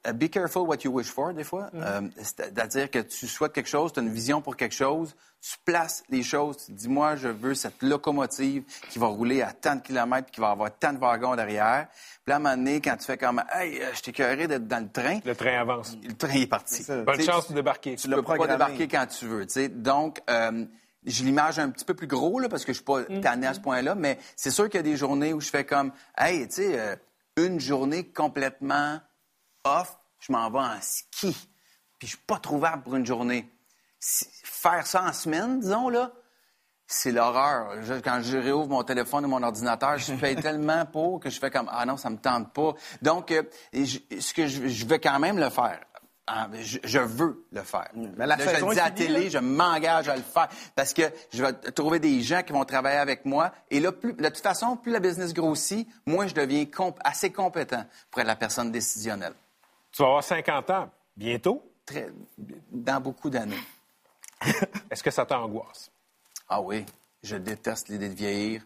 Uh, 0.06 0.12
Be 0.12 0.28
careful 0.28 0.62
what 0.62 0.84
you 0.84 0.92
wish 0.92 1.10
for, 1.10 1.32
des 1.34 1.44
fois. 1.44 1.70
Euh, 1.74 2.02
c'est-à-dire 2.16 2.90
que 2.90 3.00
tu 3.00 3.26
souhaites 3.26 3.52
quelque 3.52 3.68
chose, 3.68 3.92
tu 3.92 4.00
as 4.00 4.02
une 4.02 4.12
vision 4.12 4.40
pour 4.40 4.56
quelque 4.56 4.74
chose, 4.74 5.14
tu 5.40 5.56
places 5.64 6.04
les 6.08 6.22
choses, 6.22 6.66
tu 6.66 6.72
dis, 6.72 6.88
moi, 6.88 7.16
je 7.16 7.28
veux 7.28 7.54
cette 7.54 7.82
locomotive 7.82 8.64
qui 8.90 8.98
va 8.98 9.06
rouler 9.06 9.42
à 9.42 9.52
tant 9.52 9.76
de 9.76 9.80
kilomètres, 9.80 10.30
qui 10.30 10.40
va 10.40 10.50
avoir 10.50 10.70
tant 10.76 10.92
de 10.92 10.98
wagons 10.98 11.36
derrière. 11.36 11.88
Puis 12.24 12.30
là, 12.30 12.34
à 12.34 12.36
un 12.36 12.40
moment 12.40 12.56
donné, 12.56 12.80
quand 12.80 12.96
tu 12.96 13.04
fais 13.04 13.18
comme, 13.18 13.42
hey, 13.52 13.80
euh, 13.80 13.92
je 13.94 14.02
t'ai 14.02 14.46
d'être 14.46 14.66
dans 14.68 14.82
le 14.82 14.90
train, 14.90 15.18
Le 15.24 15.34
train 15.34 15.60
avance. 15.60 15.96
le 16.02 16.14
train 16.14 16.32
est 16.32 16.46
parti. 16.46 16.84
Bonne 16.88 17.18
Tu 17.18 17.24
chance 17.24 17.48
de 17.48 17.54
débarquer. 17.54 17.96
tu 17.96 18.08
ne 18.08 18.16
peux 18.16 18.22
pas 18.22 18.46
débarquer 18.46 18.88
quand 18.88 19.06
tu 19.06 19.26
veux. 19.26 19.46
tu. 19.46 19.68
Donc, 19.68 20.20
euh, 20.30 20.64
je 21.06 21.22
l'image 21.24 21.58
un 21.58 21.70
petit 21.70 21.84
peu 21.84 21.94
plus 21.94 22.06
gros 22.06 22.38
là, 22.40 22.48
parce 22.48 22.64
que 22.64 22.72
je 22.72 22.78
suis 22.78 22.84
pas 22.84 23.04
tanné 23.22 23.46
à 23.46 23.54
ce 23.54 23.60
point-là, 23.60 23.94
mais 23.94 24.18
c'est 24.36 24.50
sûr 24.50 24.64
qu'il 24.68 24.78
y 24.78 24.80
a 24.80 24.82
des 24.82 24.96
journées 24.96 25.32
où 25.32 25.40
je 25.40 25.48
fais 25.50 25.64
comme, 25.64 25.92
hey, 26.16 26.46
tu 26.48 26.54
sais, 26.56 26.78
euh, 26.78 26.96
une 27.36 27.60
journée 27.60 28.04
complètement 28.10 29.00
off, 29.64 29.96
je 30.20 30.32
m'en 30.32 30.50
vais 30.50 30.58
en 30.58 30.80
ski, 30.80 31.32
puis 31.98 32.06
je 32.08 32.16
suis 32.16 32.24
pas 32.26 32.38
trouvable 32.38 32.82
pour 32.82 32.96
une 32.96 33.06
journée. 33.06 33.48
Faire 34.00 34.86
ça 34.86 35.02
en 35.04 35.12
semaine, 35.12 35.60
disons, 35.60 35.88
là, 35.88 36.12
c'est 36.86 37.12
l'horreur. 37.12 37.74
Quand 38.02 38.20
je 38.22 38.38
réouvre 38.38 38.68
mon 38.68 38.82
téléphone 38.82 39.24
et 39.24 39.28
mon 39.28 39.42
ordinateur, 39.42 39.98
je 39.98 40.14
paye 40.14 40.36
tellement 40.40 40.86
pour 40.86 41.20
que 41.20 41.28
je 41.30 41.38
fais 41.38 41.50
comme 41.50 41.68
ah 41.70 41.84
non, 41.84 41.96
ça 41.96 42.08
me 42.08 42.16
tente 42.16 42.52
pas. 42.54 42.72
Donc, 43.02 43.30
euh, 43.30 43.42
je- 43.72 43.98
ce 44.20 44.32
que 44.32 44.46
je, 44.46 44.68
je 44.68 44.86
vais 44.86 44.98
quand 44.98 45.18
même 45.18 45.38
le 45.38 45.50
faire. 45.50 45.80
Ah, 46.30 46.48
je, 46.60 46.78
je 46.84 46.98
veux 46.98 47.46
le 47.52 47.62
faire. 47.62 47.88
Mais 47.94 48.26
la 48.26 48.36
Là, 48.36 48.38
saison 48.38 48.58
je 48.58 48.64
le 48.66 48.74
dis 48.74 48.80
à 48.80 48.84
la 48.84 48.90
télé, 48.90 49.24
là. 49.24 49.28
je 49.30 49.38
m'engage 49.38 50.08
à 50.08 50.16
le 50.16 50.22
faire 50.22 50.48
parce 50.74 50.92
que 50.92 51.02
je 51.32 51.42
vais 51.42 51.52
trouver 51.72 51.98
des 52.00 52.20
gens 52.20 52.42
qui 52.42 52.52
vont 52.52 52.64
travailler 52.66 52.98
avec 52.98 53.24
moi. 53.24 53.50
Et 53.70 53.80
là, 53.80 53.92
plus, 53.92 54.12
de 54.12 54.24
toute 54.28 54.38
façon, 54.38 54.76
plus 54.76 54.92
la 54.92 55.00
business 55.00 55.32
grossit, 55.32 55.88
moins 56.06 56.26
je 56.26 56.34
deviens 56.34 56.66
comp- 56.66 56.98
assez 57.02 57.32
compétent 57.32 57.84
pour 58.10 58.20
être 58.20 58.26
la 58.26 58.36
personne 58.36 58.70
décisionnelle. 58.70 59.32
Tu 59.92 60.02
vas 60.02 60.08
avoir 60.08 60.24
50 60.24 60.70
ans 60.70 60.90
bientôt? 61.16 61.62
Très, 61.86 62.10
dans 62.70 63.00
beaucoup 63.00 63.30
d'années. 63.30 63.56
Est-ce 64.90 65.02
que 65.02 65.10
ça 65.10 65.24
t'angoisse? 65.24 65.90
Ah 66.48 66.60
oui, 66.60 66.84
je 67.22 67.36
déteste 67.36 67.88
l'idée 67.88 68.08
de 68.10 68.14
vieillir. 68.14 68.62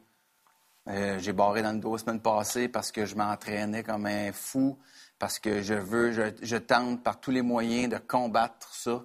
Euh, 0.88 1.18
j'ai 1.20 1.32
barré 1.32 1.62
dans 1.62 1.72
le 1.72 1.78
dos 1.78 1.92
la 1.92 1.98
semaine 1.98 2.20
passée 2.20 2.66
parce 2.68 2.90
que 2.90 3.06
je 3.06 3.14
m'entraînais 3.14 3.84
comme 3.84 4.06
un 4.06 4.32
fou, 4.32 4.76
parce 5.22 5.38
que 5.38 5.62
je 5.62 5.74
veux, 5.74 6.34
je, 6.42 6.56
tente 6.56 7.04
par 7.04 7.20
tous 7.20 7.30
les 7.30 7.42
moyens 7.42 7.88
de 7.88 7.96
combattre 7.96 8.74
ça 8.74 9.04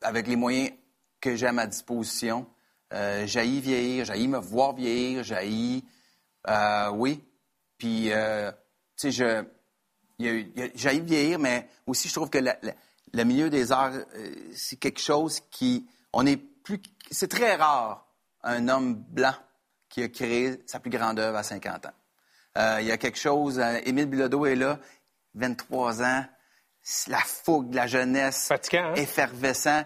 avec 0.00 0.28
les 0.28 0.34
moyens 0.34 0.70
que 1.20 1.36
j'ai 1.36 1.46
à 1.46 1.52
ma 1.52 1.66
disposition. 1.66 2.46
Euh, 2.94 3.26
vieillir, 3.26 4.06
j'haïs 4.06 4.28
me 4.28 4.38
voir 4.38 4.74
vieillir, 4.74 5.22
j'haïs... 5.24 5.84
euh, 6.48 6.88
oui. 6.88 7.22
Puis, 7.76 8.10
euh, 8.12 8.50
tu 8.96 9.12
sais, 9.12 9.44
je... 10.18 10.70
J'haïs 10.74 11.00
vieillir, 11.00 11.38
mais 11.38 11.68
aussi, 11.86 12.08
je 12.08 12.14
trouve 12.14 12.30
que 12.30 12.38
le 12.38 13.24
milieu 13.24 13.50
des 13.50 13.72
arts, 13.72 13.92
euh, 13.92 14.34
c'est 14.54 14.76
quelque 14.76 15.00
chose 15.00 15.40
qui... 15.50 15.86
On 16.14 16.24
est 16.24 16.38
plus... 16.38 16.80
C'est 17.10 17.28
très 17.28 17.56
rare, 17.56 18.06
un 18.42 18.68
homme 18.68 18.94
blanc 18.94 19.34
qui 19.90 20.02
a 20.02 20.08
créé 20.08 20.62
sa 20.64 20.80
plus 20.80 20.90
grande 20.90 21.20
œuvre 21.20 21.36
à 21.36 21.42
50 21.42 21.84
ans. 21.84 21.90
Euh, 22.56 22.78
il 22.80 22.86
y 22.86 22.90
a 22.90 22.96
quelque 22.96 23.18
chose... 23.18 23.60
Émile 23.84 24.06
Bilodeau 24.06 24.46
est 24.46 24.56
là, 24.56 24.80
23 25.36 26.02
ans, 26.02 26.24
la 27.08 27.18
fougue 27.18 27.70
de 27.70 27.76
la 27.76 27.86
jeunesse. 27.86 28.46
Fatigant, 28.48 28.86
hein? 28.90 28.94
Effervescent. 28.94 29.82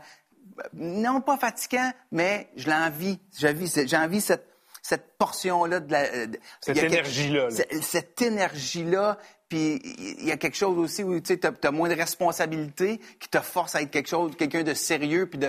Non, 0.74 1.20
pas 1.20 1.36
fatigant, 1.38 1.92
mais 2.12 2.50
je 2.56 2.68
l'envie. 2.68 3.18
J'ai 3.38 3.48
envie, 3.48 3.72
j'ai 3.86 3.96
envie 3.96 4.20
cette, 4.20 4.46
cette 4.82 5.16
portion-là 5.16 5.80
de 5.80 5.92
la... 5.92 6.02
euh, 6.02 6.26
énergie-là, 6.66 7.48
Cette 7.82 8.20
énergie-là, 8.20 9.18
puis 9.50 9.82
il 10.20 10.26
y 10.26 10.30
a 10.30 10.36
quelque 10.36 10.56
chose 10.56 10.78
aussi 10.78 11.02
où 11.02 11.18
tu 11.20 11.38
as, 11.42 11.70
moins 11.72 11.88
de 11.88 11.94
responsabilité 11.94 13.00
qui 13.18 13.28
te 13.28 13.40
force 13.40 13.74
à 13.74 13.82
être 13.82 13.90
quelque 13.90 14.08
chose, 14.08 14.36
quelqu'un 14.36 14.62
de 14.62 14.74
sérieux, 14.74 15.26
puis 15.26 15.40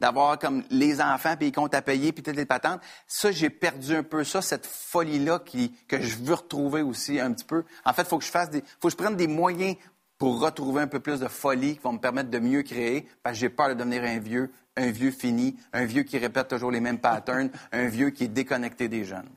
d'avoir 0.00 0.38
comme 0.38 0.64
les 0.70 0.98
enfants, 1.02 1.36
puis 1.36 1.46
les 1.46 1.52
comptes 1.52 1.74
à 1.74 1.82
payer, 1.82 2.12
puis 2.12 2.22
toutes 2.22 2.36
les 2.36 2.46
patentes. 2.46 2.80
Ça, 3.06 3.30
j'ai 3.30 3.50
perdu 3.50 3.94
un 3.94 4.02
peu 4.02 4.24
ça, 4.24 4.40
cette 4.40 4.66
folie-là 4.66 5.44
que 5.88 6.00
je 6.00 6.16
veux 6.16 6.32
retrouver 6.32 6.80
aussi 6.80 7.20
un 7.20 7.32
petit 7.32 7.44
peu. 7.44 7.64
En 7.84 7.92
fait, 7.92 8.02
il 8.02 8.08
faut 8.08 8.18
que 8.18 8.24
je 8.24 8.30
fasse 8.30 8.48
des, 8.48 8.64
faut 8.80 8.88
que 8.88 8.92
je 8.92 8.96
prenne 8.96 9.14
des 9.14 9.28
moyens 9.28 9.76
pour 10.16 10.40
retrouver 10.40 10.80
un 10.80 10.86
peu 10.86 11.00
plus 11.00 11.20
de 11.20 11.28
folie 11.28 11.74
qui 11.74 11.82
vont 11.82 11.92
me 11.92 11.98
permettre 11.98 12.30
de 12.30 12.38
mieux 12.38 12.62
créer, 12.62 13.06
parce 13.22 13.36
que 13.36 13.40
j'ai 13.40 13.50
peur 13.50 13.68
de 13.68 13.74
devenir 13.74 14.04
un 14.04 14.20
vieux, 14.20 14.50
un 14.78 14.90
vieux 14.90 15.10
fini, 15.10 15.56
un 15.74 15.84
vieux 15.84 16.04
qui 16.04 16.16
répète 16.16 16.48
toujours 16.48 16.70
les 16.70 16.80
mêmes 16.80 16.98
patterns, 16.98 17.50
un 17.72 17.88
vieux 17.88 18.08
qui 18.08 18.24
est 18.24 18.28
déconnecté 18.28 18.88
des 18.88 19.04
jeunes. 19.04 19.28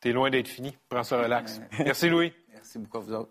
T'es 0.00 0.12
loin 0.12 0.30
d'être 0.30 0.46
fini. 0.46 0.76
Prends 0.88 1.02
ça 1.02 1.20
relax. 1.20 1.60
Merci, 1.80 2.08
Louis. 2.08 2.32
Merci 2.64 2.78
beaucoup 2.78 2.96
à. 2.96 3.28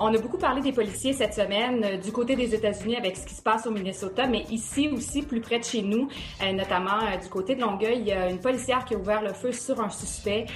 On 0.00 0.12
a 0.12 0.18
beaucoup 0.18 0.38
parlé 0.38 0.60
des 0.60 0.72
policiers 0.72 1.12
cette 1.12 1.34
semaine 1.34 1.84
euh, 1.84 1.96
du 1.98 2.10
côté 2.10 2.34
des 2.34 2.52
États-Unis 2.52 2.96
avec 2.96 3.16
ce 3.16 3.24
qui 3.24 3.34
se 3.34 3.42
passe 3.42 3.64
au 3.66 3.70
Minnesota, 3.70 4.26
mais 4.26 4.42
ici 4.50 4.88
aussi, 4.88 5.22
plus 5.22 5.40
près 5.40 5.60
de 5.60 5.64
chez 5.64 5.82
nous, 5.82 6.08
euh, 6.42 6.52
notamment 6.52 7.00
euh, 7.00 7.16
du 7.16 7.28
côté 7.28 7.54
de 7.54 7.60
Longueuil, 7.60 8.00
il 8.00 8.08
y 8.08 8.12
a 8.12 8.28
une 8.28 8.40
policière 8.40 8.84
qui 8.84 8.94
a 8.94 8.98
ouvert 8.98 9.22
le 9.22 9.34
feu 9.34 9.52
sur 9.52 9.80
un 9.80 9.88
suspect. 9.88 10.46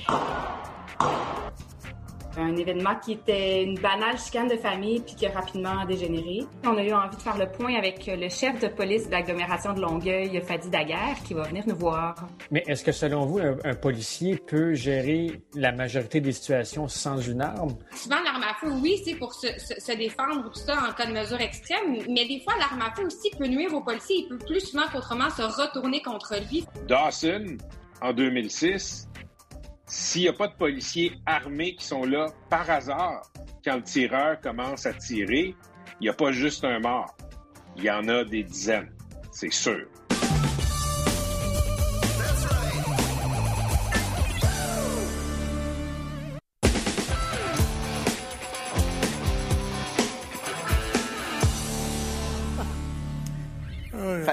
Un 2.38 2.56
événement 2.56 2.94
qui 3.04 3.12
était 3.12 3.64
une 3.64 3.78
banale 3.78 4.16
chicane 4.18 4.49
de 4.49 4.56
famille 4.56 5.00
puis 5.00 5.14
qui 5.14 5.26
a 5.26 5.30
rapidement 5.32 5.84
dégénéré. 5.84 6.40
On 6.64 6.76
a 6.76 6.82
eu 6.82 6.92
envie 6.92 7.16
de 7.16 7.22
faire 7.22 7.37
le 7.37 7.50
point 7.50 7.75
avec 7.75 8.06
le 8.06 8.28
chef 8.28 8.60
de 8.60 8.68
police 8.68 9.06
de 9.06 9.10
l'agglomération 9.12 9.72
de 9.72 9.80
Longueuil, 9.80 10.40
Fadi 10.46 10.70
Daguerre, 10.70 11.16
qui 11.25 11.34
va 11.34 11.42
venir 11.42 11.64
nous 11.66 11.76
voir. 11.76 12.14
Mais 12.50 12.62
est-ce 12.66 12.84
que 12.84 12.92
selon 12.92 13.26
vous, 13.26 13.38
un, 13.40 13.56
un 13.64 13.75
policier 13.75 14.37
peut 14.37 14.75
gérer 14.75 15.40
la 15.54 15.72
majorité 15.72 16.20
des 16.20 16.32
situations 16.32 16.87
sans 16.88 17.18
une 17.20 17.40
arme? 17.42 17.76
Souvent, 17.94 18.20
l'arme 18.25 18.44
à 18.44 18.54
feu, 18.60 18.72
oui, 18.80 19.00
c'est 19.04 19.14
pour 19.16 19.34
se, 19.34 19.49
se- 19.58 19.80
se 19.80 19.92
défendre 19.96 20.40
ou 20.46 20.49
tout 20.50 20.54
ça 20.60 20.76
en 20.88 20.92
cas 20.92 21.06
de 21.06 21.12
mesure 21.12 21.40
extrême, 21.40 21.96
mais 22.08 22.26
des 22.26 22.40
fois, 22.44 22.54
l'arme 22.58 22.82
à 22.82 22.94
feu 22.94 23.06
aussi 23.06 23.30
peut 23.38 23.46
nuire 23.49 23.75
au 23.75 23.80
policier. 23.82 24.16
Il 24.20 24.28
peut 24.28 24.38
plus 24.38 24.60
souvent 24.60 24.84
qu'autrement 24.92 25.30
se 25.30 25.42
retourner 25.42 26.00
contre 26.02 26.34
lui. 26.50 26.64
Dawson, 26.87 27.44
en 28.02 28.12
2006, 28.12 29.08
s'il 29.90 30.23
n'y 30.23 30.28
a 30.28 30.32
pas 30.32 30.47
de 30.47 30.54
policiers 30.54 31.12
armés 31.26 31.75
qui 31.75 31.85
sont 31.85 32.04
là 32.04 32.26
par 32.49 32.70
hasard 32.70 33.23
quand 33.64 33.76
le 33.76 33.82
tireur 33.82 34.40
commence 34.40 34.87
à 34.87 34.94
tirer, 34.94 35.54
il 36.00 36.04
n'y 36.04 36.09
a 36.09 36.14
pas 36.14 36.32
juste 36.32 36.64
un 36.64 36.78
mort. 36.78 37.14
Il 37.76 37.85
y 37.85 37.90
en 37.90 38.06
a 38.09 38.25
des 38.25 38.44
dizaines, 38.44 38.92
c'est 39.32 39.52
sûr. 39.52 39.89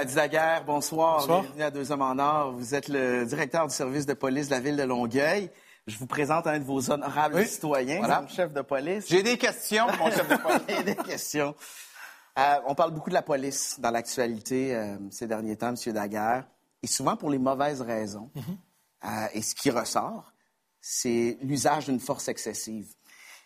Daguerre, 0.04 0.64
bonsoir. 0.64 1.18
Bonsoir. 1.18 1.42
Bienvenue 1.42 1.62
à 1.62 1.70
Deux 1.70 1.90
Hommes 1.92 2.02
en 2.02 2.18
Or. 2.18 2.52
Vous 2.52 2.74
êtes 2.74 2.88
le 2.88 3.26
directeur 3.26 3.66
du 3.66 3.74
service 3.74 4.06
de 4.06 4.14
police 4.14 4.46
de 4.48 4.52
la 4.54 4.60
ville 4.60 4.76
de 4.76 4.82
Longueuil. 4.84 5.50
Je 5.86 5.98
vous 5.98 6.06
présente 6.06 6.46
un 6.46 6.58
de 6.58 6.64
vos 6.64 6.90
honorables 6.90 7.34
Oui. 7.36 7.46
citoyens, 7.46 7.98
Voilà. 7.98 8.16
comme 8.16 8.28
chef 8.28 8.52
de 8.52 8.60
police. 8.62 9.06
J'ai 9.08 9.22
des 9.22 9.36
questions, 9.36 9.86
mon 9.98 10.10
chef 10.10 10.28
de 10.28 10.36
police. 10.36 10.60
J'ai 10.68 10.82
des 10.84 10.96
questions. 10.96 11.54
Euh, 12.38 12.54
on 12.66 12.74
parle 12.74 12.92
beaucoup 12.92 13.08
de 13.10 13.14
la 13.14 13.22
police 13.22 13.76
dans 13.80 13.90
l'actualité 13.90 14.74
euh, 14.76 14.96
ces 15.10 15.26
derniers 15.26 15.56
temps, 15.56 15.74
M. 15.74 15.92
Daguerre, 15.92 16.44
et 16.82 16.86
souvent 16.86 17.16
pour 17.16 17.30
les 17.30 17.38
mauvaises 17.38 17.80
raisons. 17.80 18.30
Euh, 19.04 19.08
et 19.32 19.42
ce 19.42 19.54
qui 19.54 19.70
ressort, 19.70 20.32
c'est 20.80 21.38
l'usage 21.42 21.86
d'une 21.86 22.00
force 22.00 22.28
excessive. 22.28 22.86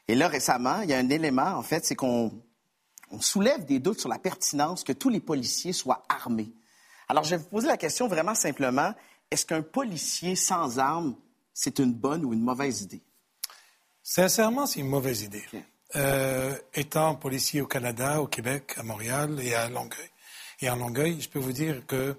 Et 0.09 0.15
là, 0.15 0.29
récemment, 0.29 0.81
il 0.83 0.91
y 0.91 0.95
a 0.95 0.99
un 0.99 1.09
élément, 1.09 1.55
en 1.57 1.63
fait, 1.63 1.85
c'est 1.87 1.95
qu'on 1.95 2.31
on 3.13 3.21
soulève 3.21 3.65
des 3.65 3.79
doutes 3.79 4.01
sur 4.01 4.09
la 4.09 4.19
pertinence 4.19 4.83
que 4.83 4.93
tous 4.93 5.11
les 5.11 5.21
policiers 5.21 5.73
soient 5.73 6.03
armés. 6.09 6.51
Alors, 7.09 7.25
je 7.25 7.31
vais 7.31 7.37
vous 7.37 7.49
poser 7.49 7.69
la 7.69 7.77
question 7.77 8.09
vraiment 8.09 8.35
simplement. 8.35 8.95
Est-ce 9.31 9.47
qu'un 9.47 9.63
policier 9.63 10.35
sans 10.35 10.79
armes, 10.79 11.15
c'est 11.53 11.79
une 11.79 11.93
bonne 11.93 12.25
ou 12.25 12.33
une 12.33 12.43
mauvaise 12.43 12.83
idée? 12.83 13.03
Sincèrement, 14.03 14.67
c'est 14.67 14.81
une 14.81 14.89
mauvaise 14.89 15.23
idée. 15.23 15.45
Euh, 15.95 16.57
étant 16.75 17.15
policier 17.15 17.61
au 17.61 17.67
Canada, 17.67 18.21
au 18.21 18.27
Québec, 18.27 18.75
à 18.79 18.83
Montréal 18.83 19.39
et 19.41 19.55
à 19.55 19.69
Longueuil, 19.69 20.11
et 20.61 20.71
en 20.71 20.77
Longueuil, 20.77 21.21
je 21.21 21.29
peux 21.29 21.39
vous 21.39 21.53
dire 21.53 21.87
que, 21.87 22.17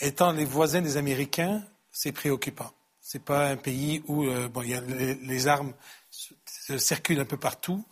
étant 0.00 0.32
les 0.32 0.44
voisins 0.44 0.80
des 0.80 0.96
Américains, 0.96 1.62
c'est 1.92 2.12
préoccupant. 2.12 2.70
C'est 3.00 3.22
pas 3.22 3.48
un 3.48 3.56
pays 3.56 4.02
où 4.06 4.24
euh, 4.24 4.48
bon, 4.48 4.62
y 4.62 4.74
a 4.74 4.80
les, 4.80 5.14
les 5.16 5.46
armes 5.48 5.72
circulent 6.10 7.20
un 7.20 7.24
peu 7.24 7.36
partout. 7.36 7.84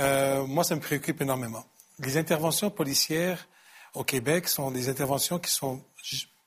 Euh, 0.00 0.46
moi, 0.46 0.64
ça 0.64 0.74
me 0.74 0.80
préoccupe 0.80 1.20
énormément. 1.20 1.64
Les 2.00 2.16
interventions 2.16 2.70
policières 2.70 3.46
au 3.94 4.02
Québec 4.04 4.48
sont 4.48 4.70
des 4.70 4.88
interventions 4.88 5.38
qui 5.38 5.50
sont 5.50 5.82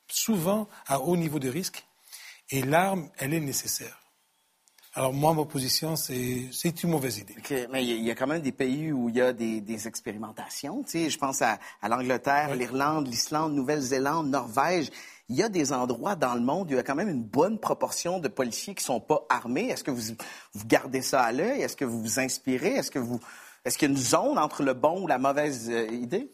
souvent 0.10 0.68
à 0.88 1.00
haut 1.00 1.16
niveau 1.18 1.40
de 1.40 1.50
risque, 1.50 1.86
et 2.50 2.62
l'arme, 2.64 3.10
elle 3.18 3.34
est 3.34 3.40
nécessaire. 3.40 3.98
Alors 4.94 5.14
moi, 5.14 5.34
ma 5.34 5.46
position, 5.46 5.96
c'est 5.96 6.84
une 6.84 6.90
mauvaise 6.90 7.20
idée. 7.20 7.36
Mais 7.72 7.84
il 7.84 7.90
y 7.90 7.94
a- 7.94 7.96
il 7.96 8.04
y, 8.04 8.12
a 8.12 8.16
quand 8.16 8.26
même 8.26 8.42
des 8.42 8.52
pays 8.52 8.92
où 8.92 9.10
il 9.10 9.16
y 9.16 9.22
a 9.22 9.32
des, 9.32 9.62
des 9.62 9.88
expérimentations. 9.88 10.82
Tu 10.84 10.90
sais, 10.92 11.10
je 11.10 11.18
pense 11.20 11.42
à, 11.42 11.60
à 11.82 11.88
l'Angleterre, 11.90 12.56
l'Irlande, 12.56 13.08
l'Islande, 13.08 13.54
Nouvelle-Zélande, 13.54 14.28
Norvège. 14.30 14.90
Il 15.30 15.36
y 15.36 15.44
a 15.44 15.50
des 15.50 15.74
endroits 15.74 16.16
dans 16.16 16.36
le 16.36 16.42
monde 16.42 16.68
où 16.68 16.72
il 16.72 16.78
y 16.78 16.80
a 16.80 16.84
quand 16.84 16.96
même 16.96 17.10
une 17.10 17.24
bonne 17.24 17.60
proportion 17.60 18.20
de 18.20 18.30
policiers 18.30 18.76
qui 18.76 18.84
sont 18.84 19.02
pas 19.02 19.26
armés. 19.30 19.68
Est-ce 19.68 19.84
que 19.84 19.92
vous, 19.92 20.16
vous 20.54 20.66
gardez 20.66 21.02
ça 21.02 21.22
à 21.22 21.32
l'œil? 21.34 21.62
Est-ce 21.62 21.76
que 21.76 21.86
vous 21.86 22.02
vous 22.02 22.20
inspirez? 22.20 22.76
Est-ce 22.76 22.92
que 22.92 23.00
vous... 23.00 23.20
Est-ce 23.66 23.78
qu'il 23.78 23.90
y 23.90 23.92
a 23.92 23.96
une 23.96 24.02
zone 24.02 24.40
entre 24.40 24.64
le 24.64 24.74
bon 24.74 25.02
ou 25.02 25.08
la 25.08 25.18
mauvaise 25.18 25.70
euh, 25.70 25.92
idée? 25.92 26.32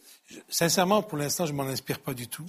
Sincèrement, 0.50 1.02
pour 1.02 1.18
l'instant, 1.18 1.48
je 1.48 1.54
m'en 1.54 1.64
inspire 1.64 2.00
pas 2.00 2.14
du 2.14 2.28
tout. 2.28 2.46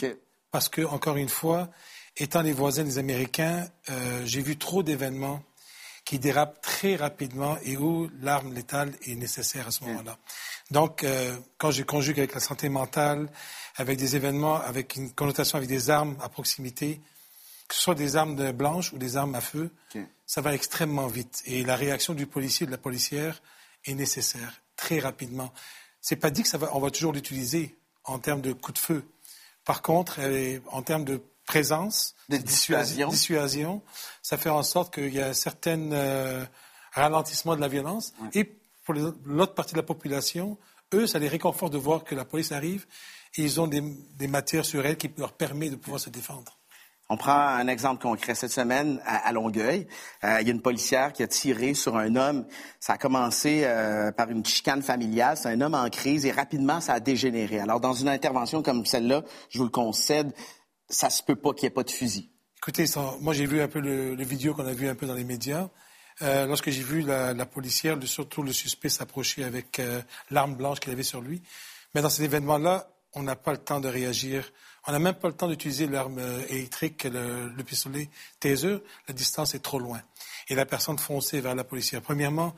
Parce 0.50 0.68
que, 0.68 0.82
encore 0.82 1.16
une 1.16 1.30
fois, 1.30 1.70
étant 2.18 2.42
les 2.42 2.52
voisins 2.52 2.84
des 2.84 2.98
Américains, 2.98 3.66
euh, 3.88 4.22
j'ai 4.26 4.42
vu 4.42 4.58
trop 4.58 4.82
d'événements 4.82 5.42
qui 6.04 6.18
dérapent 6.18 6.60
très 6.60 6.96
rapidement 6.96 7.56
et 7.64 7.78
où 7.78 8.10
l'arme 8.20 8.52
létale 8.52 8.92
est 9.06 9.14
nécessaire 9.14 9.68
à 9.68 9.70
ce 9.70 9.84
moment-là. 9.84 10.18
Donc, 10.70 11.02
euh, 11.02 11.34
quand 11.56 11.70
je 11.70 11.82
conjugue 11.82 12.18
avec 12.18 12.34
la 12.34 12.40
santé 12.40 12.68
mentale, 12.68 13.30
avec 13.76 13.98
des 13.98 14.16
événements, 14.16 14.56
avec 14.56 14.96
une 14.96 15.12
connotation 15.12 15.56
avec 15.56 15.68
des 15.68 15.90
armes 15.90 16.16
à 16.20 16.28
proximité, 16.28 17.00
que 17.68 17.74
ce 17.74 17.80
soit 17.80 17.94
des 17.94 18.16
armes 18.16 18.36
de 18.36 18.52
blanches 18.52 18.92
ou 18.92 18.98
des 18.98 19.16
armes 19.16 19.34
à 19.34 19.40
feu, 19.40 19.70
ça 20.26 20.40
va 20.40 20.54
extrêmement 20.54 21.06
vite. 21.06 21.42
Et 21.46 21.64
la 21.64 21.76
réaction 21.76 22.14
du 22.14 22.26
policier 22.26 22.64
et 22.64 22.66
de 22.66 22.70
la 22.70 22.78
policière 22.78 23.42
est 23.84 23.94
nécessaire 23.94 24.60
très 24.76 24.98
rapidement. 24.98 25.52
C'est 26.00 26.16
pas 26.16 26.30
dit 26.30 26.42
que 26.42 26.48
ça 26.48 26.58
va, 26.58 26.70
on 26.74 26.80
va 26.80 26.90
toujours 26.90 27.12
l'utiliser 27.12 27.76
en 28.04 28.18
termes 28.18 28.42
de 28.42 28.52
coup 28.52 28.72
de 28.72 28.78
feu. 28.78 29.04
Par 29.64 29.82
contre, 29.82 30.20
en 30.70 30.82
termes 30.82 31.04
de 31.04 31.22
présence, 31.46 32.14
De 32.28 32.36
dissuasion. 32.36 33.08
dissuasion, 33.08 33.82
ça 34.22 34.36
fait 34.36 34.50
en 34.50 34.62
sorte 34.62 34.94
qu'il 34.94 35.12
y 35.12 35.20
a 35.20 35.28
un 35.28 35.34
certain 35.34 35.92
euh, 35.92 36.44
ralentissement 36.92 37.56
de 37.56 37.60
la 37.60 37.68
violence. 37.68 38.14
Et 38.34 38.44
pour 38.84 38.94
l'autre 38.94 39.54
partie 39.54 39.72
de 39.72 39.78
la 39.78 39.82
population, 39.84 40.58
eux, 40.92 41.06
ça 41.06 41.18
les 41.18 41.28
réconforte 41.28 41.72
de 41.72 41.78
voir 41.78 42.04
que 42.04 42.14
la 42.14 42.24
police 42.24 42.52
arrive 42.52 42.86
et 43.36 43.42
ils 43.42 43.60
ont 43.60 43.66
des, 43.66 43.82
des 44.16 44.28
matières 44.28 44.64
sur 44.64 44.84
elles 44.86 44.96
qui 44.96 45.10
leur 45.16 45.32
permettent 45.32 45.72
de 45.72 45.76
pouvoir 45.76 46.00
se 46.00 46.10
défendre. 46.10 46.58
On 47.10 47.18
prend 47.18 47.36
un 47.36 47.68
exemple 47.68 48.00
concret. 48.02 48.34
Cette 48.34 48.50
semaine, 48.50 48.98
à, 49.04 49.30
Longueuil, 49.32 49.86
euh, 50.24 50.38
il 50.40 50.46
y 50.46 50.50
a 50.50 50.54
une 50.54 50.62
policière 50.62 51.12
qui 51.12 51.22
a 51.22 51.26
tiré 51.28 51.74
sur 51.74 51.98
un 51.98 52.16
homme. 52.16 52.46
Ça 52.80 52.94
a 52.94 52.98
commencé 52.98 53.62
euh, 53.64 54.10
par 54.10 54.30
une 54.30 54.44
chicane 54.44 54.82
familiale. 54.82 55.36
C'est 55.36 55.50
un 55.50 55.60
homme 55.60 55.74
en 55.74 55.90
crise 55.90 56.24
et 56.24 56.32
rapidement, 56.32 56.80
ça 56.80 56.94
a 56.94 57.00
dégénéré. 57.00 57.58
Alors, 57.60 57.78
dans 57.78 57.92
une 57.92 58.08
intervention 58.08 58.62
comme 58.62 58.86
celle-là, 58.86 59.22
je 59.50 59.58
vous 59.58 59.64
le 59.64 59.70
concède, 59.70 60.32
ça 60.88 61.10
se 61.10 61.22
peut 61.22 61.36
pas 61.36 61.52
qu'il 61.52 61.64
n'y 61.64 61.72
ait 61.72 61.74
pas 61.74 61.82
de 61.82 61.90
fusil. 61.90 62.30
Écoutez, 62.56 62.86
moi 63.20 63.34
j'ai 63.34 63.44
vu 63.44 63.60
un 63.60 63.68
peu 63.68 63.80
le, 63.80 64.14
le 64.14 64.24
vidéo 64.24 64.54
qu'on 64.54 64.66
a 64.66 64.72
vu 64.72 64.88
un 64.88 64.94
peu 64.94 65.06
dans 65.06 65.14
les 65.14 65.24
médias. 65.24 65.68
Euh, 66.22 66.46
lorsque 66.46 66.70
j'ai 66.70 66.82
vu 66.82 67.02
la, 67.02 67.34
la 67.34 67.44
policière, 67.44 67.96
le- 67.96 68.06
surtout 68.06 68.42
le 68.42 68.52
suspect 68.52 68.88
s'approcher 68.88 69.44
avec 69.44 69.80
l'arme 70.30 70.54
blanche 70.54 70.80
qu'il 70.80 70.90
avait 70.90 71.02
sur 71.02 71.20
lui. 71.20 71.42
Mais 71.94 72.00
dans 72.00 72.08
cet 72.08 72.24
événement-là, 72.24 72.88
on 73.14 73.22
n'a 73.22 73.36
pas 73.36 73.52
le 73.52 73.58
temps 73.58 73.80
de 73.80 73.88
réagir. 73.88 74.52
On 74.86 74.92
n'a 74.92 74.98
même 74.98 75.14
pas 75.14 75.28
le 75.28 75.34
temps 75.34 75.48
d'utiliser 75.48 75.86
l'arme 75.86 76.18
euh, 76.18 76.46
électrique, 76.48 77.04
le, 77.04 77.48
le 77.48 77.64
pistolet 77.64 78.10
taser. 78.40 78.78
La 79.08 79.14
distance 79.14 79.54
est 79.54 79.62
trop 79.62 79.78
loin. 79.78 80.02
Et 80.48 80.54
la 80.54 80.66
personne 80.66 80.98
fonçait 80.98 81.40
vers 81.40 81.54
la 81.54 81.64
policière. 81.64 82.02
Premièrement, 82.02 82.54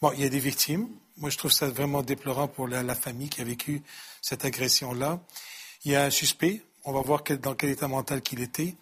bon, 0.00 0.12
il 0.12 0.20
y 0.20 0.24
a 0.24 0.28
des 0.28 0.40
victimes. 0.40 0.88
Moi, 1.18 1.30
je 1.30 1.38
trouve 1.38 1.52
ça 1.52 1.68
vraiment 1.68 2.02
déplorant 2.02 2.48
pour 2.48 2.68
la, 2.68 2.94
famille 2.94 3.28
qui 3.28 3.40
a 3.40 3.44
vécu 3.44 3.82
cette 4.22 4.44
agression-là. 4.44 5.20
Il 5.84 5.92
y 5.92 5.96
a 5.96 6.04
un 6.04 6.10
suspect. 6.10 6.62
On 6.84 6.92
va 6.92 7.00
voir 7.00 7.22
dans 7.22 7.54
quel 7.54 7.70
état 7.70 7.88
mental 7.88 8.22
qu'il 8.22 8.40
était. 8.40 8.74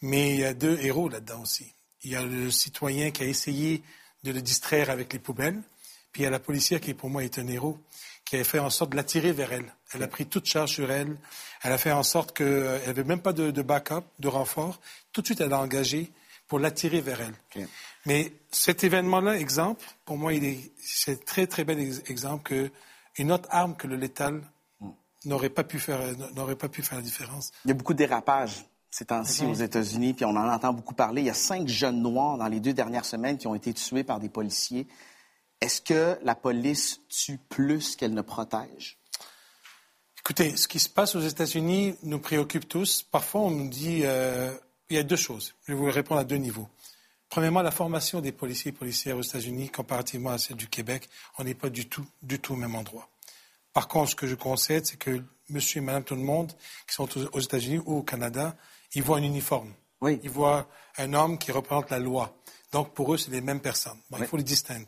Mais 0.00 0.34
il 0.34 0.40
y 0.40 0.44
a 0.44 0.54
deux 0.54 0.78
héros 0.80 1.08
là-dedans 1.08 1.42
aussi. 1.42 1.72
Il 2.02 2.10
y 2.10 2.16
a 2.16 2.22
le 2.22 2.50
citoyen 2.50 3.10
qui 3.10 3.22
a 3.22 3.26
essayé 3.26 3.82
de 4.24 4.32
le 4.32 4.42
distraire 4.42 4.90
avec 4.90 5.12
les 5.12 5.18
poubelles. 5.18 5.60
Puis 6.12 6.22
il 6.22 6.24
y 6.24 6.26
a 6.26 6.30
la 6.30 6.40
policière 6.40 6.80
qui, 6.80 6.94
pour 6.94 7.08
moi, 7.08 7.24
est 7.24 7.38
un 7.38 7.46
héros, 7.46 7.78
qui 8.24 8.36
a 8.36 8.44
fait 8.44 8.58
en 8.58 8.70
sorte 8.70 8.90
de 8.90 8.96
l'attirer 8.96 9.32
vers 9.32 9.52
elle. 9.52 9.74
Elle 9.94 10.02
a 10.02 10.08
pris 10.08 10.26
toute 10.26 10.46
charge 10.46 10.72
sur 10.72 10.90
elle. 10.90 11.16
Elle 11.62 11.72
a 11.72 11.78
fait 11.78 11.92
en 11.92 12.02
sorte 12.02 12.36
qu'elle 12.36 12.80
n'avait 12.86 13.04
même 13.04 13.20
pas 13.20 13.32
de, 13.32 13.50
de 13.50 13.62
backup, 13.62 14.04
de 14.18 14.28
renfort. 14.28 14.80
Tout 15.12 15.20
de 15.20 15.26
suite, 15.26 15.40
elle 15.40 15.52
a 15.52 15.60
engagé 15.60 16.12
pour 16.48 16.58
l'attirer 16.58 17.00
vers 17.00 17.20
elle. 17.20 17.34
Mais 18.06 18.32
cet 18.50 18.84
événement-là, 18.84 19.38
exemple, 19.38 19.84
pour 20.04 20.18
moi, 20.18 20.34
il 20.34 20.44
est, 20.44 20.72
c'est 20.80 21.12
un 21.12 21.24
très, 21.24 21.46
très 21.46 21.64
bel 21.64 21.78
ex- 21.78 22.02
exemple 22.06 22.70
qu'une 23.14 23.32
autre 23.32 23.48
arme 23.50 23.76
que 23.76 23.86
le 23.86 23.96
létal 23.96 24.42
n'aurait 25.24 25.50
pas 25.50 25.64
pu 25.64 25.78
faire, 25.78 26.00
n'aurait 26.34 26.56
pas 26.56 26.68
pu 26.68 26.82
faire 26.82 26.98
la 26.98 27.04
différence. 27.04 27.52
Il 27.64 27.68
y 27.68 27.70
a 27.70 27.74
beaucoup 27.74 27.92
de 27.94 27.98
dérapages 27.98 28.66
ces 28.90 29.06
temps-ci 29.06 29.46
aux 29.46 29.54
États-Unis, 29.54 30.12
puis 30.12 30.26
on 30.26 30.36
en 30.36 30.52
entend 30.52 30.74
beaucoup 30.74 30.92
parler. 30.94 31.22
Il 31.22 31.26
y 31.26 31.30
a 31.30 31.34
cinq 31.34 31.66
jeunes 31.66 32.02
noirs 32.02 32.36
dans 32.36 32.48
les 32.48 32.60
deux 32.60 32.74
dernières 32.74 33.06
semaines 33.06 33.38
qui 33.38 33.46
ont 33.46 33.54
été 33.54 33.72
tués 33.72 34.04
par 34.04 34.20
des 34.20 34.28
policiers. 34.28 34.86
Est-ce 35.62 35.80
que 35.80 36.18
la 36.22 36.34
police 36.34 37.00
tue 37.08 37.38
plus 37.38 37.96
qu'elle 37.96 38.12
ne 38.12 38.20
protège? 38.20 38.98
Écoutez, 40.24 40.56
ce 40.56 40.68
qui 40.68 40.78
se 40.78 40.88
passe 40.88 41.16
aux 41.16 41.20
États-Unis 41.20 41.96
nous 42.04 42.20
préoccupe 42.20 42.68
tous. 42.68 43.02
Parfois, 43.02 43.40
on 43.40 43.50
nous 43.50 43.68
dit 43.68 44.02
euh, 44.04 44.56
il 44.88 44.94
y 44.94 44.98
a 45.00 45.02
deux 45.02 45.16
choses. 45.16 45.52
Je 45.66 45.72
vais 45.72 45.78
vous 45.78 45.90
répondre 45.90 46.20
à 46.20 46.24
deux 46.24 46.36
niveaux. 46.36 46.68
Premièrement, 47.28 47.60
la 47.60 47.72
formation 47.72 48.20
des 48.20 48.30
policiers 48.30 48.68
et 48.68 48.72
policières 48.72 49.16
aux 49.16 49.22
États-Unis, 49.22 49.70
comparativement 49.70 50.30
à 50.30 50.38
celle 50.38 50.56
du 50.56 50.68
Québec, 50.68 51.08
on 51.38 51.44
n'est 51.44 51.56
pas 51.56 51.70
du 51.70 51.88
tout, 51.88 52.06
du 52.22 52.38
tout 52.38 52.52
au 52.52 52.56
même 52.56 52.76
endroit. 52.76 53.08
Par 53.72 53.88
contre, 53.88 54.10
ce 54.10 54.14
que 54.14 54.28
je 54.28 54.36
concède, 54.36 54.86
c'est 54.86 54.96
que 54.96 55.24
monsieur 55.48 55.78
et 55.78 55.84
madame 55.84 56.04
tout 56.04 56.14
le 56.14 56.22
monde 56.22 56.52
qui 56.86 56.94
sont 56.94 57.08
aux 57.32 57.40
États-Unis 57.40 57.80
ou 57.84 57.96
au 57.96 58.02
Canada, 58.04 58.54
ils 58.94 59.02
voient 59.02 59.18
un 59.18 59.24
uniforme. 59.24 59.74
Ils 60.02 60.30
voient 60.30 60.68
un 60.98 61.14
homme 61.14 61.36
qui 61.36 61.50
représente 61.50 61.90
la 61.90 61.98
loi. 61.98 62.32
Donc, 62.70 62.94
pour 62.94 63.12
eux, 63.12 63.18
c'est 63.18 63.32
les 63.32 63.40
mêmes 63.40 63.60
personnes. 63.60 63.98
Bon, 64.08 64.18
Il 64.20 64.26
faut 64.26 64.36
les 64.36 64.44
distinguer. 64.44 64.86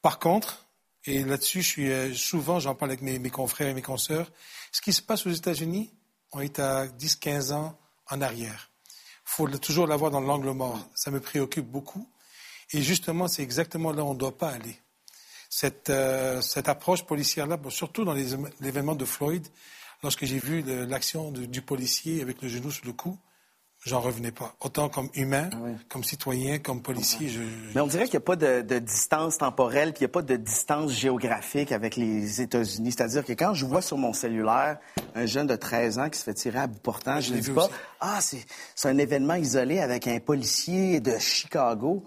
Par 0.00 0.20
contre, 0.20 0.63
et 1.06 1.22
là-dessus, 1.22 1.62
je 1.62 1.68
suis 1.68 1.92
euh, 1.92 2.14
souvent, 2.14 2.60
j'en 2.60 2.74
parle 2.74 2.92
avec 2.92 3.02
mes, 3.02 3.30
confrères 3.30 3.68
et 3.68 3.74
mes 3.74 3.82
consoeurs, 3.82 4.30
ce 4.72 4.80
qui 4.80 4.92
se 4.92 5.02
passe 5.02 5.26
aux 5.26 5.30
États-Unis, 5.30 5.92
on 6.32 6.40
est 6.40 6.58
à 6.58 6.86
10-15 6.86 7.52
ans 7.52 7.78
en 8.10 8.20
arrière. 8.22 8.70
Il 9.26 9.30
faut 9.36 9.48
toujours 9.58 9.86
l'avoir 9.86 10.10
dans 10.10 10.20
l'angle 10.20 10.50
mort. 10.50 10.78
Ça 10.94 11.10
me 11.10 11.20
préoccupe 11.20 11.66
beaucoup. 11.66 12.08
Et 12.72 12.82
justement, 12.82 13.28
c'est 13.28 13.42
exactement 13.42 13.92
là 13.92 14.02
où 14.02 14.08
on 14.08 14.14
ne 14.14 14.18
doit 14.18 14.36
pas 14.36 14.50
aller. 14.50 14.80
Cette, 15.50 15.90
euh, 15.90 16.40
cette 16.40 16.68
approche 16.68 17.04
policière-là, 17.04 17.58
surtout 17.68 18.04
dans 18.04 18.14
l'événement 18.14 18.94
de 18.94 19.04
Floyd, 19.04 19.46
lorsque 20.02 20.24
j'ai 20.24 20.38
vu 20.38 20.62
l'action 20.62 21.30
du 21.30 21.62
policier 21.62 22.22
avec 22.22 22.42
le 22.42 22.48
genou 22.48 22.70
sur 22.70 22.84
le 22.84 22.92
cou, 22.92 23.18
j'en 23.84 24.00
revenais 24.00 24.32
pas. 24.32 24.54
Autant 24.60 24.88
comme 24.88 25.08
humain, 25.14 25.50
comme 25.88 26.04
citoyen, 26.04 26.58
comme 26.58 26.82
policier, 26.82 27.28
je, 27.28 27.40
Mais 27.74 27.80
on 27.80 27.86
dirait 27.86 28.04
qu'il 28.04 28.14
n'y 28.14 28.24
a 28.24 28.26
pas 28.26 28.36
de, 28.36 28.62
de 28.62 28.78
distance 28.78 29.38
temporelle, 29.38 29.92
puis 29.92 30.00
il 30.00 30.04
n'y 30.04 30.10
a 30.10 30.12
pas 30.12 30.22
de 30.22 30.36
distance 30.36 30.92
géographique 30.92 31.72
avec 31.72 31.96
les 31.96 32.40
États-Unis. 32.40 32.92
C'est-à-dire 32.92 33.24
que 33.24 33.32
quand 33.32 33.54
je 33.54 33.66
vois 33.66 33.82
sur 33.82 33.98
mon 33.98 34.12
cellulaire 34.12 34.78
un 35.14 35.26
jeune 35.26 35.46
de 35.46 35.56
13 35.56 35.98
ans 35.98 36.08
qui 36.08 36.18
se 36.18 36.24
fait 36.24 36.34
tirer 36.34 36.58
à 36.58 36.66
bout 36.66 36.80
portant, 36.80 37.20
je 37.20 37.34
ne 37.34 37.40
dis 37.40 37.50
pas 37.50 37.66
aussi. 37.66 37.74
Ah, 38.00 38.20
c'est 38.20 38.88
un 38.88 38.98
événement 38.98 39.34
isolé 39.34 39.78
avec 39.80 40.06
un 40.08 40.18
policier 40.18 41.00
de 41.00 41.18
Chicago. 41.18 42.04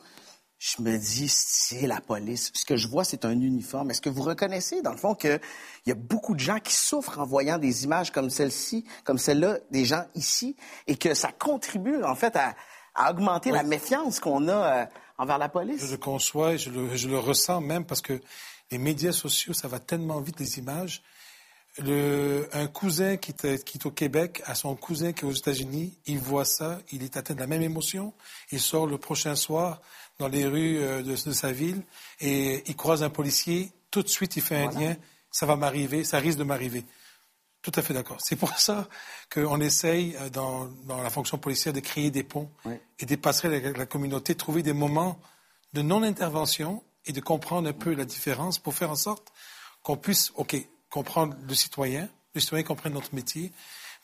Je 0.59 0.81
me 0.81 0.97
dis, 0.97 1.27
c'est 1.29 1.85
la 1.85 2.01
police. 2.01 2.51
Ce 2.55 2.65
que 2.65 2.77
je 2.77 2.87
vois, 2.87 3.03
c'est 3.03 3.25
un 3.25 3.39
uniforme. 3.39 3.91
Est-ce 3.91 4.01
que 4.01 4.09
vous 4.09 4.23
reconnaissez, 4.23 4.81
dans 4.81 4.91
le 4.91 4.97
fond, 4.97 5.13
qu'il 5.13 5.39
y 5.85 5.91
a 5.91 5.95
beaucoup 5.95 6.33
de 6.33 6.39
gens 6.39 6.59
qui 6.59 6.73
souffrent 6.73 7.19
en 7.19 7.25
voyant 7.25 7.59
des 7.59 7.83
images 7.83 8.11
comme 8.11 8.31
celle-ci, 8.31 8.83
comme 9.03 9.19
celle-là, 9.19 9.59
des 9.69 9.85
gens 9.85 10.05
ici, 10.15 10.55
et 10.87 10.97
que 10.97 11.13
ça 11.13 11.31
contribue, 11.31 12.03
en 12.03 12.15
fait, 12.15 12.35
à, 12.35 12.55
à 12.95 13.11
augmenter 13.11 13.51
la 13.51 13.61
méfiance 13.61 14.19
qu'on 14.19 14.47
a 14.47 14.81
euh, 14.81 14.85
envers 15.19 15.37
la 15.37 15.47
police? 15.47 15.85
Je 15.85 15.91
le 15.91 15.97
conçois 15.97 16.53
et 16.53 16.57
je 16.57 16.71
le, 16.71 16.95
je 16.95 17.07
le 17.07 17.19
ressens 17.19 17.61
même 17.61 17.85
parce 17.85 18.01
que 18.01 18.19
les 18.71 18.79
médias 18.79 19.11
sociaux, 19.11 19.53
ça 19.53 19.67
va 19.67 19.79
tellement 19.79 20.19
vite, 20.21 20.39
les 20.39 20.57
images. 20.57 21.03
Le, 21.79 22.49
un 22.53 22.65
cousin 22.65 23.17
qui 23.17 23.31
est, 23.31 23.63
qui 23.63 23.77
est 23.77 23.85
au 23.85 23.91
Québec 23.91 24.41
a 24.45 24.55
son 24.55 24.75
cousin 24.75 25.13
qui 25.13 25.25
est 25.25 25.27
aux 25.27 25.31
États-Unis, 25.31 25.95
il 26.07 26.17
voit 26.17 26.43
ça, 26.43 26.79
il 26.91 27.03
est 27.03 27.15
atteint 27.17 27.35
de 27.35 27.39
la 27.39 27.45
même 27.45 27.61
émotion, 27.61 28.13
il 28.51 28.59
sort 28.59 28.87
le 28.87 28.97
prochain 28.97 29.35
soir 29.35 29.79
dans 30.19 30.27
les 30.27 30.45
rues 30.45 30.77
euh, 30.79 31.03
de, 31.03 31.11
de 31.11 31.31
sa 31.31 31.51
ville 31.51 31.81
et 32.19 32.63
il 32.67 32.75
croise 32.75 33.03
un 33.03 33.09
policier, 33.09 33.71
tout 33.91 34.01
de 34.03 34.07
suite 34.07 34.35
il 34.35 34.41
fait 34.41 34.55
un 34.57 34.67
lien, 34.79 34.95
ça 35.31 35.45
va 35.45 35.55
m'arriver, 35.55 36.03
ça 36.03 36.17
risque 36.19 36.37
de 36.39 36.43
m'arriver. 36.43 36.83
Tout 37.61 37.71
à 37.75 37.81
fait 37.81 37.93
d'accord. 37.93 38.17
C'est 38.21 38.35
pour 38.35 38.57
ça 38.57 38.87
qu'on 39.31 39.59
essaye, 39.59 40.15
euh, 40.21 40.29
dans, 40.29 40.65
dans 40.85 41.01
la 41.01 41.09
fonction 41.09 41.37
policière, 41.37 41.73
de 41.73 41.79
créer 41.81 42.11
des 42.11 42.23
ponts 42.23 42.49
et 42.99 43.05
des 43.05 43.17
passerelles 43.17 43.53
avec 43.65 43.77
la 43.77 43.85
communauté, 43.85 44.35
trouver 44.35 44.63
des 44.63 44.73
moments 44.73 45.19
de 45.73 45.81
non-intervention 45.81 46.83
et 47.05 47.11
de 47.11 47.19
comprendre 47.21 47.67
un 47.69 47.73
peu 47.73 47.93
la 47.93 48.05
différence 48.05 48.57
pour 48.59 48.73
faire 48.73 48.89
en 48.91 48.95
sorte 48.95 49.31
qu'on 49.83 49.97
puisse, 49.97 50.31
OK, 50.35 50.55
comprendre 50.89 51.35
le 51.47 51.53
citoyen, 51.55 52.09
le 52.33 52.41
citoyen 52.41 52.63
comprenne 52.63 52.93
notre 52.93 53.13
métier, 53.13 53.51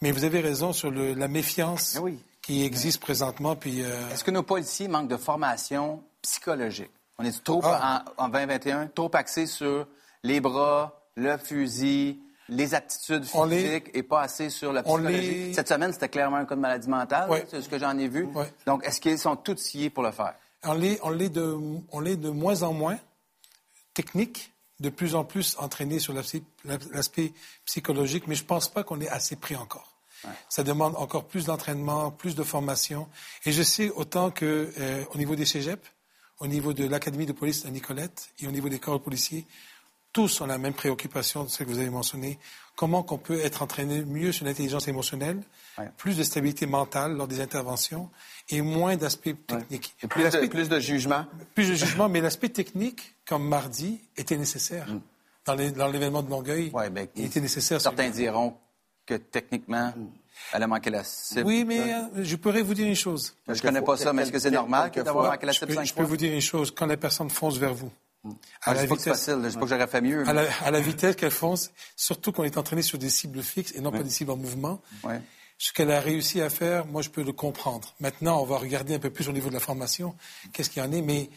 mais 0.01 0.11
vous 0.11 0.23
avez 0.25 0.41
raison 0.41 0.73
sur 0.73 0.91
le- 0.91 1.13
la 1.13 1.27
méfiance 1.27 1.95
qui 2.43 2.63
existe 2.63 2.99
présentement. 3.01 3.55
Puis, 3.55 3.81
euh, 3.83 4.09
Est-ce 4.11 4.23
que 4.23 4.29
nos 4.31 4.43
policiers 4.43 4.87
manquent 4.87 5.07
de 5.09 5.17
formation 5.17 6.03
psychologique? 6.21 6.91
On 7.17 7.23
est 7.25 7.43
trop, 7.43 7.61
Ah. 7.63 8.03
en, 8.17 8.25
en 8.25 8.29
2021, 8.29 8.87
trop 8.87 9.09
axé 9.15 9.47
sur 9.47 9.87
les 10.23 10.39
bras, 10.39 11.01
le 11.15 11.37
fusil, 11.37 12.19
les 12.49 12.75
aptitudes 12.75 13.23
physiques 13.23 13.89
et 13.93 14.03
pas 14.03 14.21
assez 14.21 14.49
sur 14.49 14.73
la 14.73 14.83
psychologie. 14.83 15.53
Cette 15.53 15.69
semaine, 15.69 15.93
c'était 15.93 16.09
clairement 16.09 16.37
un 16.37 16.45
cas 16.45 16.55
de 16.55 16.59
maladie 16.59 16.89
mentale, 16.89 17.29
c'est 17.49 17.61
ce 17.61 17.69
que 17.69 17.79
j'en 17.79 17.97
ai 17.97 18.07
vu. 18.07 18.27
Donc, 18.67 18.85
est-ce 18.85 18.99
qu'ils 18.99 19.17
sont 19.17 19.35
tous 19.37 19.57
sciés 19.57 19.89
pour 19.89 20.03
le 20.03 20.11
faire? 20.11 20.35
on 20.65 20.73
l'est 20.73 20.97
on 21.03 21.09
l'est 21.09 21.29
de, 21.29 21.57
on 21.91 21.99
l'est 21.99 22.15
de 22.15 22.29
moins 22.29 22.63
en 22.63 22.71
moins 22.73 22.97
technique, 23.93 24.51
de 24.79 24.89
plus 24.89 25.13
en 25.15 25.23
plus 25.23 25.55
entraîné 25.59 25.99
sur 25.99 26.13
l'aspect 26.13 26.41
l'aspect 26.91 27.33
psychologique, 27.65 28.27
mais 28.27 28.35
je 28.35 28.43
ne 28.43 28.47
pense 28.47 28.69
pas 28.69 28.83
qu'on 28.83 28.99
est 29.01 29.09
assez 29.09 29.35
pris 29.35 29.55
encore. 29.55 29.92
Ça 30.49 30.63
demande 30.63 30.95
encore 30.97 31.25
plus 31.25 31.45
d'entraînement, 31.45 32.11
plus 32.11 32.35
de 32.35 32.43
formation. 32.43 33.07
Et 33.45 33.51
je 33.51 33.63
sais 33.63 33.89
autant 33.89 34.31
que 34.31 34.71
euh, 34.79 35.03
au 35.13 35.17
niveau 35.17 35.35
des 35.35 35.45
cégeps, 35.45 35.85
au 36.39 36.47
niveau 36.47 36.73
de 36.73 36.85
l'Académie 36.87 37.25
de 37.25 37.31
police 37.33 37.65
à 37.65 37.69
Nicolette 37.69 38.29
et 38.39 38.47
au 38.47 38.51
niveau 38.51 38.69
des 38.69 38.79
corps 38.79 39.01
policiers, 39.01 39.45
tous 40.11 40.41
ont 40.41 40.45
la 40.45 40.57
même 40.59 40.73
préoccupation, 40.73 41.47
ce 41.47 41.63
que 41.63 41.69
vous 41.69 41.79
avez 41.79 41.89
mentionné. 41.89 42.37
Comment 42.75 43.01
qu'on 43.03 43.17
peut 43.17 43.39
être 43.39 43.61
entraîné 43.63 44.03
mieux 44.05 44.31
sur 44.31 44.45
l'intelligence 44.45 44.87
émotionnelle, 44.87 45.41
plus 45.97 46.17
de 46.17 46.23
stabilité 46.23 46.65
mentale 46.67 47.13
lors 47.15 47.27
des 47.27 47.39
interventions 47.41 48.09
et 48.49 48.61
moins 48.61 48.95
d'aspects 48.95 49.35
techniques. 49.47 49.95
Et 50.03 50.07
plus 50.07 50.23
de- 50.23 50.47
plus 50.47 50.69
de 50.69 50.79
jugement. 50.79 51.25
Plus 51.55 51.69
de 51.69 51.73
jugement, 51.75 52.09
mais 52.09 52.21
l'aspect 52.21 52.49
technique, 52.49 53.15
comme 53.27 53.47
mardi, 53.47 54.01
était 54.17 54.37
nécessaire. 54.37 54.87
Dans 55.45 55.55
les- 55.55 55.71
dans 55.71 55.87
l'événement 55.87 56.21
de 56.23 56.29
Longueuil, 56.29 56.71
il 57.15 57.25
était 57.25 57.41
nécessaire. 57.41 57.81
Certains 57.81 58.09
diront 58.09 58.55
que 59.05 59.15
techniquement, 59.15 59.93
elle 60.53 60.63
a 60.63 60.67
manqué 60.67 60.89
la 60.89 61.03
cible. 61.03 61.43
Oui, 61.45 61.63
mais 61.65 61.93
euh, 61.93 62.23
je 62.23 62.35
pourrais 62.35 62.61
vous 62.61 62.73
dire 62.73 62.87
une 62.87 62.95
chose. 62.95 63.35
Je 63.47 63.61
connais 63.61 63.81
pas 63.81 63.97
ça, 63.97 64.13
mais 64.13 64.23
est-ce 64.23 64.31
que 64.31 64.39
c'est 64.39 64.51
normal 64.51 64.91
d'avoir 64.91 65.31
manqué 65.31 65.45
la 65.45 65.51
Je 65.51 65.59
cible 65.59 65.67
peux, 65.69 65.75
cinq 65.75 65.85
je 65.85 65.93
peux 65.93 66.03
vous 66.03 66.17
dire 66.17 66.33
une 66.33 66.41
chose. 66.41 66.71
Quand 66.71 66.85
la 66.85 66.97
personne 66.97 67.29
fonce 67.29 67.57
vers 67.57 67.73
vous, 67.73 67.91
Ah, 68.63 68.73
je 68.75 68.81
dis 68.81 68.87
pas 68.87 68.95
que 68.95 69.01
c'est 69.01 69.09
facile, 69.09 69.39
je 69.43 69.53
pas 69.55 69.59
que 69.61 69.67
j'aurais 69.67 69.87
fait 69.87 70.01
mieux. 70.01 70.27
À 70.27 70.33
la, 70.33 70.43
à 70.63 70.71
la 70.71 70.79
vitesse 70.79 71.15
qu'elles 71.15 71.31
font, 71.31 71.55
c'est- 71.55 71.71
surtout 71.95 72.31
qu'on 72.31 72.43
est 72.45 72.57
entraîné 72.57 72.81
sur 72.81 72.97
des 72.97 73.09
cibles 73.09 73.41
fixes 73.43 73.73
et 73.75 73.81
non 73.81 73.91
pas 73.91 74.03
des 74.03 74.09
cibles 74.09 74.31
en 74.31 74.37
mouvement. 74.37 74.81
Ouais. 75.03 75.19
Ce 75.57 75.71
qu'elle 75.71 75.91
a 75.91 75.99
réussi 75.99 76.41
à 76.41 76.49
faire, 76.49 76.85
moi, 76.87 77.01
je 77.01 77.09
peux 77.09 77.23
le 77.23 77.31
comprendre. 77.31 77.93
Maintenant, 77.99 78.41
on 78.41 78.45
va 78.45 78.57
regarder 78.57 78.95
un 78.95 78.99
peu 78.99 79.09
plus 79.11 79.29
au 79.29 79.31
niveau 79.31 79.49
de 79.49 79.53
la 79.53 79.59
formation, 79.59 80.15
qu'est-ce 80.51 80.69
qu'il 80.69 80.81
y 80.83 80.85
en 80.85 80.91
est. 80.91 81.01
Mais 81.01 81.29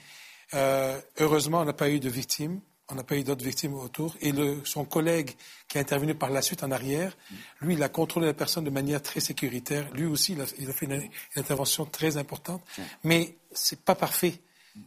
euh, 0.54 0.98
heureusement, 1.20 1.60
on 1.60 1.64
n'a 1.64 1.72
pas 1.72 1.90
eu 1.90 2.00
de 2.00 2.08
victimes. 2.08 2.60
On 2.88 2.94
n'a 2.94 3.02
pas 3.02 3.16
eu 3.16 3.24
d'autres 3.24 3.44
victimes 3.44 3.74
autour. 3.74 4.16
Et 4.20 4.32
son 4.64 4.84
collègue 4.84 5.32
qui 5.66 5.78
a 5.78 5.80
intervenu 5.80 6.14
par 6.14 6.30
la 6.30 6.40
suite 6.40 6.62
en 6.62 6.70
arrière, 6.70 7.16
lui, 7.60 7.74
il 7.74 7.82
a 7.82 7.88
contrôlé 7.88 8.26
la 8.26 8.34
personne 8.34 8.64
de 8.64 8.70
manière 8.70 9.02
très 9.02 9.20
sécuritaire. 9.20 9.92
Lui 9.92 10.04
aussi, 10.04 10.34
il 10.34 10.40
a, 10.40 10.72
fait 10.72 10.86
une, 10.86 11.08
intervention 11.34 11.84
très 11.84 12.16
importante. 12.16 12.62
Mais 13.02 13.36
c'est 13.52 13.80
pas 13.80 13.96
parfait. 13.96 14.34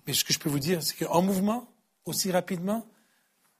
Mais 0.07 0.13
ce 0.13 0.23
que 0.23 0.31
je 0.31 0.39
peux 0.39 0.49
vous 0.49 0.59
dire, 0.59 0.81
c'est 0.81 0.95
qu'en 1.05 1.21
mouvement, 1.21 1.67
aussi 2.05 2.31
rapidement, 2.31 2.85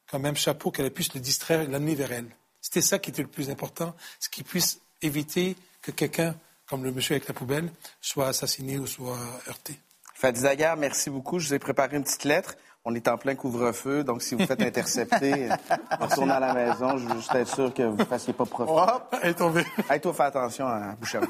quand 0.10 0.20
même, 0.20 0.38
chapeau 0.38 0.72
qu'elle 0.72 0.92
puisse 0.92 1.14
le 1.14 1.20
distraire 1.20 1.62
et 1.62 1.68
l'amener 1.68 1.96
vers 1.96 2.12
elle. 2.12 2.30
C'était 2.62 2.82
ça 2.82 3.00
qui 3.00 3.10
était 3.10 3.22
le 3.22 3.28
plus 3.28 3.50
important, 3.50 3.96
ce 4.20 4.30
qui 4.30 4.44
puisse 4.44 4.82
éviter 5.02 5.56
que 5.82 5.92
quelqu'un, 5.92 6.36
comme 6.68 6.84
le 6.84 6.92
monsieur 6.92 7.16
avec 7.16 7.28
la 7.28 7.34
poubelle, 7.34 7.72
soit 8.02 8.28
assassiné 8.28 8.78
ou 8.78 8.88
soit 8.88 9.20
heurté. 9.48 9.80
Fadi 10.14 10.42
Daguerre, 10.42 10.76
merci 10.76 11.10
beaucoup. 11.10 11.40
Je 11.40 11.48
vous 11.48 11.54
ai 11.54 11.60
préparé 11.60 11.96
une 11.96 12.04
petite 12.04 12.26
lettre. 12.26 12.56
On 12.86 12.96
est 12.96 13.08
en 13.08 13.18
plein 13.18 13.36
couvre-feu, 13.36 14.04
donc 14.04 14.22
si 14.22 14.36
vous 14.36 14.46
faites 14.46 14.62
intercepter, 14.62 15.50
retournez 16.00 16.32
à 16.32 16.40
la 16.40 16.54
maison. 16.54 16.98
Je 16.98 17.08
veux 17.08 17.16
juste 17.16 17.36
être 17.36 17.54
sûr 17.54 17.74
que 17.74 17.84
vous 17.84 17.98
ne 17.98 18.06
fassiez 18.06 18.34
pas 18.34 18.46
profit. 18.46 18.72
Hop, 18.72 19.16
elle 19.22 19.32
est 19.32 19.34
tombée. 19.34 19.66
Hey, 19.90 20.00
toi, 20.00 20.14
fais 20.14 20.24
attention 20.24 20.66
à 20.66 20.96
Boucherville. 21.00 21.30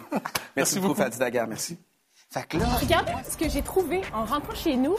Merci, 0.56 0.80
beaucoup, 0.80 0.94
Fadi 0.96 1.18
Daguerre. 1.18 1.48
Merci. 1.48 1.78
Fait 2.32 2.48
que 2.48 2.58
là, 2.58 2.66
Regardez 2.80 3.14
ce 3.28 3.36
que 3.36 3.50
j'ai 3.50 3.64
trouvé 3.64 4.02
en 4.14 4.26
rentrant 4.26 4.54
chez 4.54 4.76
nous. 4.78 4.96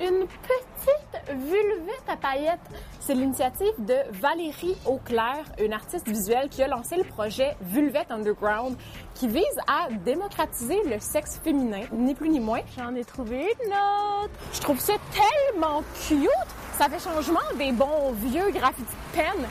Une 0.00 0.26
petite 0.26 1.36
vulvette 1.46 2.08
à 2.08 2.16
paillettes. 2.16 2.58
C'est 3.00 3.14
l'initiative 3.14 3.72
de 3.78 3.94
Valérie 4.20 4.76
Auclair, 4.86 5.44
une 5.58 5.72
artiste 5.72 6.08
visuelle 6.08 6.48
qui 6.48 6.62
a 6.62 6.68
lancé 6.68 6.96
le 6.96 7.04
projet 7.04 7.56
Vulvette 7.60 8.10
Underground, 8.10 8.76
qui 9.14 9.28
vise 9.28 9.44
à 9.68 9.88
démocratiser 10.04 10.82
le 10.84 10.98
sexe 10.98 11.38
féminin, 11.42 11.82
ni 11.92 12.14
plus 12.14 12.28
ni 12.28 12.40
moins. 12.40 12.60
J'en 12.76 12.94
ai 12.94 13.04
trouvé 13.04 13.54
une 13.64 13.72
autre. 13.72 14.34
Je 14.52 14.60
trouve 14.60 14.80
ça 14.80 14.94
tellement 15.12 15.82
cute. 16.08 16.28
Ça 16.76 16.88
fait 16.88 16.98
changement 16.98 17.40
des 17.56 17.70
bons 17.70 18.12
vieux 18.14 18.50
graffitis 18.50 18.82
de 18.82 19.16
peine. 19.16 19.48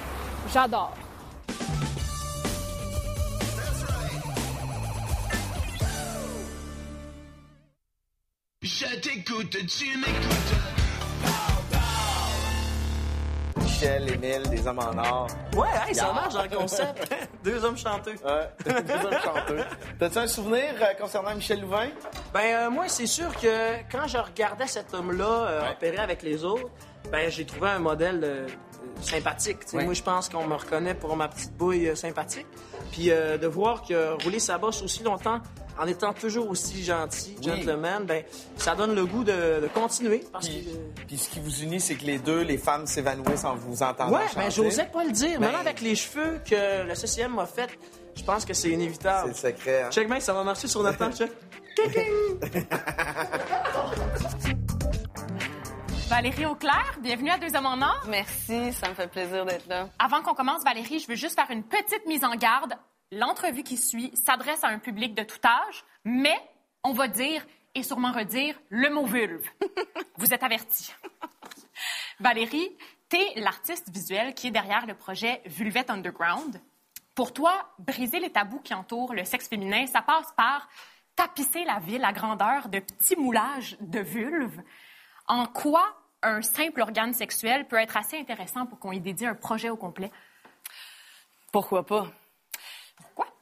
J'adore. 0.54 0.94
Je 8.64 8.96
t'écoute, 8.96 9.50
tu 9.68 9.98
m'écoutes. 9.98 10.54
Michel, 13.58 14.10
Émile, 14.14 14.44
des 14.50 14.66
hommes 14.66 14.80
en 14.80 14.98
or. 14.98 15.28
Ouais, 15.54 15.68
hey, 15.86 15.94
ça 15.94 16.14
marche 16.14 16.34
dans 16.34 16.44
le 16.44 16.50
concept. 16.50 17.14
Deux 17.44 17.66
hommes 17.66 17.78
chanteux. 17.78 18.16
Ouais, 18.24 18.82
des 18.82 18.94
hommes 18.94 19.20
chanteux. 19.22 19.64
T'as-tu 20.00 20.18
un 20.18 20.28
souvenir 20.28 20.76
euh, 20.80 20.94
concernant 20.98 21.36
Michel 21.36 21.60
Louvain? 21.60 21.90
Ben, 22.34 22.40
euh, 22.40 22.70
moi, 22.70 22.88
c'est 22.88 23.06
sûr 23.06 23.36
que 23.36 23.82
quand 23.92 24.08
je 24.08 24.18
regardais 24.18 24.68
cet 24.68 24.94
homme-là 24.94 25.26
euh, 25.26 25.72
opérer 25.72 25.98
avec 25.98 26.24
les 26.24 26.46
autres, 26.46 26.70
ben, 27.12 27.30
j'ai 27.30 27.46
trouvé 27.46 27.70
un 27.70 27.80
modèle 27.80 28.48
sympathique. 29.02 29.60
Ouais. 29.74 29.86
Moi, 29.86 29.94
je 29.94 30.04
pense 30.04 30.30
qu'on 30.30 30.48
me 30.48 30.56
reconnaît 30.56 30.96
pour 30.96 31.16
ma 31.16 31.28
petite 31.28 31.56
bouille 31.56 31.90
euh, 31.90 31.96
sympathique. 31.96 32.48
Puis 32.92 33.12
euh, 33.12 33.38
de 33.38 33.48
voir 33.48 33.84
que 33.84 34.22
rouler 34.24 34.40
sa 34.40 34.58
bosse 34.58 34.82
aussi 34.82 35.04
longtemps 35.04 35.42
en 35.80 35.88
étant 35.88 36.14
toujours 36.14 36.50
aussi 36.50 36.84
gentil, 36.84 37.36
Oui. 37.40 37.44
gentleman, 37.46 38.06
ben, 38.06 38.24
ça 38.58 38.76
donne 38.76 38.94
le 38.96 39.06
goût 39.06 39.24
de, 39.24 39.62
de 39.62 39.68
continuer. 39.74 40.24
Parce 40.32 40.48
Puis, 40.48 40.64
que, 40.66 41.02
puis 41.08 41.18
ce 41.18 41.30
qui 41.30 41.40
vous 41.40 41.62
unit, 41.64 41.80
c'est 41.80 41.96
que 41.96 42.06
les 42.06 42.20
deux, 42.20 42.42
les 42.42 42.58
femmes 42.58 42.86
s'évanouissent 42.86 43.44
en 43.46 43.56
vous 43.56 43.82
entendant 43.84 44.14
Ouais, 44.18 44.28
chanter. 44.28 44.40
ben 44.40 44.52
j'osais 44.52 44.86
pas 44.86 45.04
le 45.04 45.12
dire. 45.12 45.40
Ben- 45.40 45.48
Même 45.52 45.56
avec 45.60 45.82
les 45.82 45.96
cheveux 45.96 46.40
que 46.50 46.84
le 46.88 46.94
CCM 46.96 47.34
m'a 47.34 47.46
fait, 47.46 47.70
je 48.16 48.24
pense 48.24 48.46
que 48.46 48.54
c'est 48.54 48.70
inévitable. 48.70 49.32
C'est 49.36 49.50
le 49.52 49.56
secret. 49.56 49.84
hein? 49.84 49.90
Check 49.92 50.08
bien, 50.08 50.20
ça 50.20 50.34
va 50.34 50.44
marcher 50.44 50.68
sur 50.68 50.84
notre 50.84 50.98
temps. 51.00 51.12
Check. 51.12 51.32
Valérie 56.10 56.46
Auclair, 56.46 56.98
bienvenue 57.02 57.32
à 57.32 57.38
Deux 57.40 57.56
Hommes 57.56 57.66
en 57.66 57.82
Or. 57.82 58.04
Merci, 58.08 58.72
ça 58.74 58.90
me 58.90 58.94
fait 58.94 59.08
plaisir 59.08 59.46
d'être 59.46 59.68
là. 59.68 59.90
Avant 59.98 60.22
qu'on 60.22 60.36
commence, 60.36 60.64
Valérie, 60.64 61.00
je 61.00 61.08
veux 61.08 61.16
juste 61.16 61.34
faire 61.36 61.50
une 61.50 61.64
petite 61.64 62.06
mise 62.08 62.24
en 62.24 62.36
garde. 62.36 62.74
L'entrevue 63.16 63.64
qui 63.64 63.78
suit 63.78 64.12
s'adresse 64.16 64.64
à 64.64 64.70
un 64.70 64.80
public 64.80 65.14
de 65.14 65.24
tout 65.24 65.40
âge, 65.46 65.84
mais 66.04 66.38
on 66.84 66.94
va 66.94 67.08
dire 67.08 67.46
et 67.76 67.84
sûrement 67.84 68.12
redire 68.12 68.60
le 68.70 68.90
mot 68.90 69.06
vulve. 69.06 69.48
Vous 70.18 70.34
êtes 70.34 70.42
avertis. 70.42 70.94
Valérie, 72.20 72.76
t'es 73.10 73.34
l'artiste 73.36 73.90
visuel 73.90 74.34
qui 74.34 74.48
est 74.48 74.52
derrière 74.52 74.88
le 74.88 74.96
projet 74.96 75.42
Vulvette 75.46 75.92
Underground. 75.92 76.60
Pour 77.14 77.34
toi, 77.34 77.54
briser 77.78 78.20
les 78.20 78.32
tabous 78.32 78.62
qui 78.62 78.74
entourent 78.74 79.14
le 79.14 79.26
sexe 79.26 79.48
féminin, 79.48 79.86
ça 79.86 80.02
passe 80.02 80.32
par 80.36 80.68
tapisser 81.16 81.66
la 81.66 81.80
ville 81.80 82.04
à 82.04 82.14
grandeur 82.14 82.68
de 82.70 82.80
petits 82.80 83.16
moulages 83.16 83.78
de 83.80 84.00
vulves. 84.00 84.64
En 85.28 85.46
quoi 85.46 85.86
un 86.24 86.42
simple 86.42 86.82
organe 86.82 87.14
sexuel 87.14 87.68
peut 87.68 87.76
être 87.76 87.96
assez 87.96 88.18
intéressant 88.18 88.66
pour 88.66 88.80
qu'on 88.80 88.92
y 88.92 89.00
dédie 89.00 89.28
un 89.28 89.36
projet 89.36 89.70
au 89.70 89.78
complet? 89.78 90.12
Pourquoi 91.52 91.86
pas? 91.86 92.08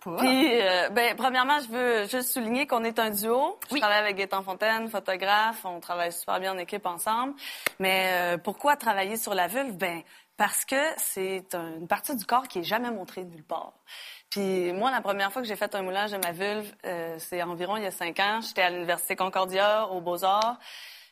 Pas? 0.04 0.18
Puis, 0.18 0.62
euh, 0.62 0.90
ben, 0.90 1.16
premièrement, 1.16 1.60
je 1.60 1.68
veux 1.68 2.08
juste 2.08 2.32
souligner 2.34 2.66
qu'on 2.68 2.84
est 2.84 2.98
un 3.00 3.10
duo. 3.12 3.60
Je 3.72 3.78
travaille 3.78 4.00
avec 4.00 4.16
Gaëtan 4.18 4.42
Fontaine, 4.44 4.90
photographe. 4.90 5.64
On 5.64 5.80
travaille 5.80 6.12
super 6.12 6.40
bien 6.40 6.54
en 6.54 6.58
équipe 6.58 6.86
ensemble. 6.86 7.34
Mais 7.80 8.10
euh, 8.14 8.38
pourquoi 8.38 8.76
travailler 8.76 9.18
sur 9.18 9.34
la 9.36 9.48
vulve? 9.48 9.74
Ben, 9.78 10.02
parce 10.38 10.66
que 10.66 10.82
c'est 10.98 11.54
un- 11.54 11.76
une 11.78 11.88
partie 11.88 12.16
du 12.16 12.26
corps 12.26 12.48
qui 12.48 12.60
est 12.60 12.64
jamais 12.64 12.90
montrée 12.90 13.24
nulle 13.24 13.44
part. 13.44 13.74
Puis 14.32 14.72
moi, 14.74 14.90
la 14.92 15.02
première 15.02 15.32
fois 15.32 15.42
que 15.42 15.48
j'ai 15.48 15.56
fait 15.58 15.76
un 15.76 15.82
moulage 15.84 16.12
de 16.12 16.18
ma 16.18 16.32
vulve, 16.32 16.74
euh, 16.86 17.16
c'est 17.20 17.44
environ 17.44 17.78
il 17.78 17.84
y 17.84 17.86
a 17.86 17.92
cinq 17.92 18.20
ans. 18.20 18.40
J'étais 18.42 18.62
à 18.64 18.70
l'Université 18.72 19.16
Concordia, 19.16 19.88
aux 19.90 20.02
Beaux-Arts. 20.02 20.58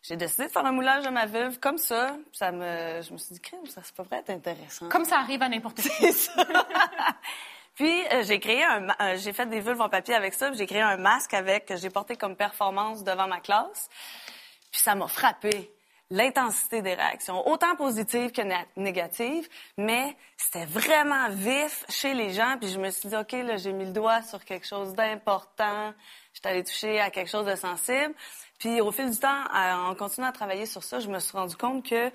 J'ai 0.02 0.16
décidé 0.16 0.48
de 0.48 0.52
faire 0.52 0.66
un 0.66 0.72
moulage 0.72 1.04
de 1.04 1.10
ma 1.10 1.26
vulve 1.26 1.60
comme 1.60 1.78
ça. 1.78 2.16
Ça 2.32 2.52
me, 2.54 3.02
je 3.02 3.12
me 3.12 3.18
suis 3.18 3.34
dit, 3.36 3.42
crème, 3.42 3.66
ça 3.68 3.84
se 3.84 3.92
pourrait 3.92 4.20
être 4.20 4.30
intéressant. 4.30 4.88
Comme 4.90 5.04
ça 5.06 5.18
arrive 5.20 5.44
à 5.44 5.50
n'importe 5.50 5.82
qui. 5.82 5.90
Puis 7.80 8.06
euh, 8.12 8.24
j'ai 8.24 8.42
créé 8.42 8.62
un, 8.62 8.90
euh, 8.90 9.16
j'ai 9.16 9.32
fait 9.32 9.46
des 9.46 9.62
vulves 9.62 9.80
en 9.80 9.88
papier 9.88 10.14
avec 10.14 10.34
ça. 10.34 10.52
J'ai 10.52 10.66
créé 10.66 10.82
un 10.82 10.98
masque 10.98 11.34
avec 11.34 11.66
que 11.66 11.78
j'ai 11.78 11.90
porté 11.90 12.18
comme 12.18 12.36
performance 12.36 13.06
devant 13.06 13.26
ma 13.26 13.40
classe. 13.40 13.88
Puis 14.70 14.82
ça 14.82 14.96
m'a 14.96 15.08
frappé 15.08 15.72
l'intensité 16.12 16.82
des 16.82 16.94
réactions, 16.94 17.48
autant 17.48 17.78
positives 17.78 18.32
que 18.34 18.42
négatives, 18.76 19.48
mais 19.78 20.18
c'était 20.36 20.66
vraiment 20.66 21.30
vif 21.30 21.86
chez 21.88 22.14
les 22.14 22.34
gens. 22.34 22.58
Puis 22.60 22.70
je 22.70 22.80
me 22.80 22.90
suis 22.90 23.08
dit, 23.08 23.16
ok, 23.16 23.32
là 23.32 23.56
j'ai 23.56 23.72
mis 23.72 23.86
le 23.86 23.94
doigt 23.94 24.24
sur 24.24 24.44
quelque 24.44 24.68
chose 24.68 24.94
d'important. 24.94 25.94
J'étais 26.34 26.50
allée 26.50 26.66
toucher 26.66 27.00
à 27.00 27.10
quelque 27.12 27.30
chose 27.30 27.46
de 27.46 27.56
sensible. 27.56 28.14
Puis 28.58 28.82
au 28.82 28.92
fil 28.92 29.10
du 29.10 29.18
temps, 29.18 29.46
en 29.54 29.96
continuant 29.96 30.28
à 30.28 30.34
travailler 30.34 30.66
sur 30.66 30.84
ça, 30.84 31.00
je 31.00 31.08
me 31.08 31.20
suis 31.20 31.38
rendu 31.38 31.56
compte 31.56 31.88
que 31.88 32.12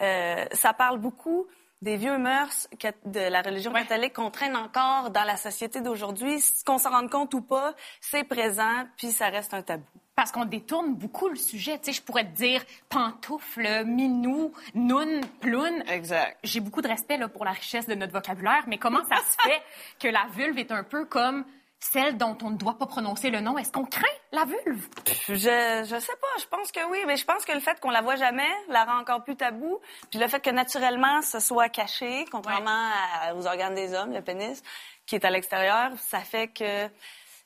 euh, 0.00 0.46
ça 0.52 0.72
parle 0.72 0.96
beaucoup 1.00 1.46
des 1.82 1.96
vieux 1.96 2.16
mœurs 2.16 2.68
de 3.04 3.20
la 3.20 3.42
religion 3.42 3.72
catholique 3.72 4.14
qu'on 4.14 4.30
traîne 4.30 4.56
encore 4.56 5.10
dans 5.10 5.24
la 5.24 5.36
société 5.36 5.80
d'aujourd'hui. 5.80 6.42
Qu'on 6.64 6.78
s'en 6.78 6.90
rende 6.90 7.10
compte 7.10 7.34
ou 7.34 7.42
pas, 7.42 7.74
c'est 8.00 8.24
présent, 8.24 8.86
puis 8.96 9.10
ça 9.10 9.28
reste 9.28 9.52
un 9.52 9.62
tabou. 9.62 9.84
Parce 10.14 10.30
qu'on 10.30 10.44
détourne 10.44 10.94
beaucoup 10.94 11.28
le 11.28 11.36
sujet. 11.36 11.78
Tu 11.78 11.86
sais, 11.86 11.92
je 11.92 12.02
pourrais 12.02 12.24
te 12.24 12.36
dire 12.36 12.62
pantoufle, 12.88 13.84
minou, 13.84 14.52
noun, 14.74 15.20
ploun. 15.40 15.82
Exact. 15.88 16.38
J'ai 16.44 16.60
beaucoup 16.60 16.82
de 16.82 16.88
respect 16.88 17.16
là, 17.16 17.28
pour 17.28 17.44
la 17.44 17.50
richesse 17.50 17.86
de 17.86 17.94
notre 17.94 18.12
vocabulaire, 18.12 18.62
mais 18.68 18.78
comment 18.78 19.02
ça 19.04 19.16
se 19.16 19.48
fait 19.48 19.62
que 19.98 20.08
la 20.08 20.26
vulve 20.36 20.58
est 20.58 20.70
un 20.70 20.84
peu 20.84 21.04
comme 21.06 21.44
celle 21.90 22.16
dont 22.16 22.38
on 22.42 22.50
ne 22.50 22.56
doit 22.56 22.78
pas 22.78 22.86
prononcer 22.86 23.30
le 23.30 23.40
nom? 23.40 23.58
Est-ce 23.58 23.72
qu'on 23.72 23.84
craint 23.84 24.06
la 24.30 24.44
vulve? 24.44 24.86
Je, 25.28 25.34
je 25.34 25.98
sais 26.00 26.16
pas, 26.20 26.40
je 26.40 26.46
pense 26.46 26.70
que 26.70 26.80
oui, 26.90 26.98
mais 27.06 27.16
je 27.16 27.24
pense 27.24 27.44
que 27.44 27.52
le 27.52 27.58
fait 27.60 27.78
qu'on 27.80 27.90
la 27.90 28.00
voit 28.02 28.14
jamais 28.16 28.48
la 28.68 28.84
rend 28.84 29.00
encore 29.00 29.24
plus 29.24 29.34
tabou. 29.36 29.80
Puis 30.10 30.20
le 30.20 30.28
fait 30.28 30.40
que 30.40 30.50
naturellement 30.50 31.20
ce 31.22 31.40
soit 31.40 31.68
caché, 31.68 32.24
contrairement 32.30 32.90
à- 33.22 33.34
aux 33.34 33.46
organes 33.46 33.74
des 33.74 33.94
hommes, 33.94 34.12
le 34.12 34.22
pénis, 34.22 34.62
qui 35.06 35.16
est 35.16 35.24
à 35.24 35.30
l'extérieur, 35.30 35.90
ça 35.98 36.20
fait 36.20 36.48
que 36.48 36.88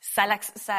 ça, 0.00 0.24
ça, 0.54 0.74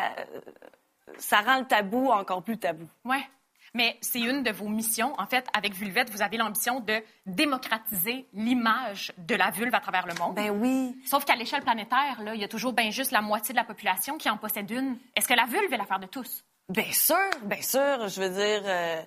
ça 1.17 1.41
rend 1.41 1.57
le 1.59 1.65
tabou 1.65 2.11
encore 2.11 2.43
plus 2.43 2.57
tabou. 2.59 2.87
Ouais. 3.05 3.27
Mais 3.73 3.97
c'est 4.01 4.19
une 4.19 4.43
de 4.43 4.51
vos 4.51 4.69
missions. 4.69 5.13
En 5.19 5.25
fait, 5.25 5.45
avec 5.53 5.73
Vulvette, 5.73 6.09
vous 6.09 6.21
avez 6.21 6.37
l'ambition 6.37 6.79
de 6.79 7.01
démocratiser 7.25 8.27
l'image 8.33 9.13
de 9.17 9.35
la 9.35 9.51
vulve 9.51 9.73
à 9.75 9.79
travers 9.79 10.07
le 10.07 10.13
monde. 10.15 10.35
Ben 10.35 10.49
oui. 10.49 10.95
Sauf 11.05 11.25
qu'à 11.25 11.35
l'échelle 11.35 11.63
planétaire, 11.63 12.21
là, 12.23 12.35
il 12.35 12.41
y 12.41 12.43
a 12.43 12.47
toujours 12.47 12.73
bien 12.73 12.89
juste 12.89 13.11
la 13.11 13.21
moitié 13.21 13.53
de 13.53 13.57
la 13.57 13.65
population 13.65 14.17
qui 14.17 14.29
en 14.29 14.37
possède 14.37 14.69
une. 14.71 14.97
Est-ce 15.15 15.27
que 15.27 15.33
la 15.33 15.45
vulve 15.45 15.71
est 15.71 15.77
l'affaire 15.77 15.99
de 15.99 16.07
tous? 16.07 16.43
Bien 16.69 16.91
sûr, 16.91 17.29
bien 17.43 17.61
sûr. 17.61 18.07
Je 18.07 18.21
veux 18.21 18.29
dire, 18.29 18.61
euh, 18.65 19.01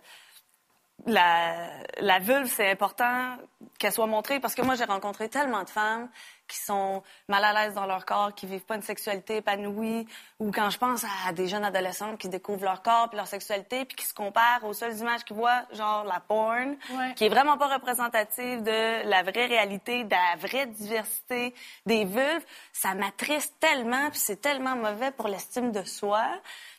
la, 1.06 1.68
la 1.98 2.18
vulve, 2.18 2.46
c'est 2.46 2.70
important 2.70 3.36
qu'elle 3.78 3.92
soit 3.92 4.06
montrée 4.06 4.40
parce 4.40 4.54
que 4.54 4.62
moi, 4.62 4.74
j'ai 4.74 4.84
rencontré 4.84 5.28
tellement 5.28 5.62
de 5.62 5.70
femmes 5.70 6.08
qui 6.46 6.58
sont 6.58 7.02
mal 7.28 7.44
à 7.44 7.52
l'aise 7.52 7.74
dans 7.74 7.86
leur 7.86 8.04
corps, 8.04 8.34
qui 8.34 8.44
vivent 8.46 8.64
pas 8.64 8.74
une 8.74 8.82
sexualité 8.82 9.36
épanouie, 9.36 10.06
ou 10.40 10.50
quand 10.50 10.68
je 10.70 10.78
pense 10.78 11.04
à 11.26 11.32
des 11.32 11.46
jeunes 11.46 11.64
adolescentes 11.64 12.18
qui 12.18 12.28
découvrent 12.28 12.64
leur 12.64 12.82
corps 12.82 13.08
puis 13.08 13.16
leur 13.16 13.28
sexualité 13.28 13.84
puis 13.84 13.96
qui 13.96 14.04
se 14.04 14.12
comparent 14.12 14.64
aux 14.64 14.72
seules 14.72 14.96
images 14.98 15.22
qu'ils 15.24 15.36
voient, 15.36 15.64
genre 15.72 16.02
la 16.04 16.18
porn, 16.18 16.76
Ouais. 16.90 17.14
qui 17.14 17.26
est 17.26 17.28
vraiment 17.28 17.56
pas 17.56 17.68
représentative 17.72 18.62
de 18.64 19.08
la 19.08 19.22
vraie 19.22 19.46
réalité, 19.46 20.02
de 20.02 20.10
la 20.10 20.36
vraie 20.36 20.66
diversité 20.66 21.54
des 21.86 22.04
vulves, 22.04 22.44
ça 22.72 22.94
m'attriste 22.94 23.54
tellement 23.60 24.10
puis 24.10 24.18
c'est 24.18 24.40
tellement 24.40 24.74
mauvais 24.74 25.12
pour 25.12 25.28
l'estime 25.28 25.70
de 25.70 25.84
soi. 25.84 26.24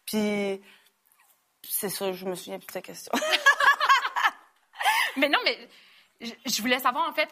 Puis 0.06 0.62
c'est 1.64 1.90
ça, 1.90 2.12
je 2.12 2.26
me 2.26 2.36
souviens 2.36 2.58
plus 2.60 2.68
de 2.68 2.74
ta 2.74 2.82
question. 2.82 3.14
Mais 5.18 5.30
non, 5.30 5.40
mais 5.44 5.58
je, 6.46 6.62
voulais 6.62 6.80
savoir, 6.80 7.10
en 7.10 7.14
fait, 7.14 7.30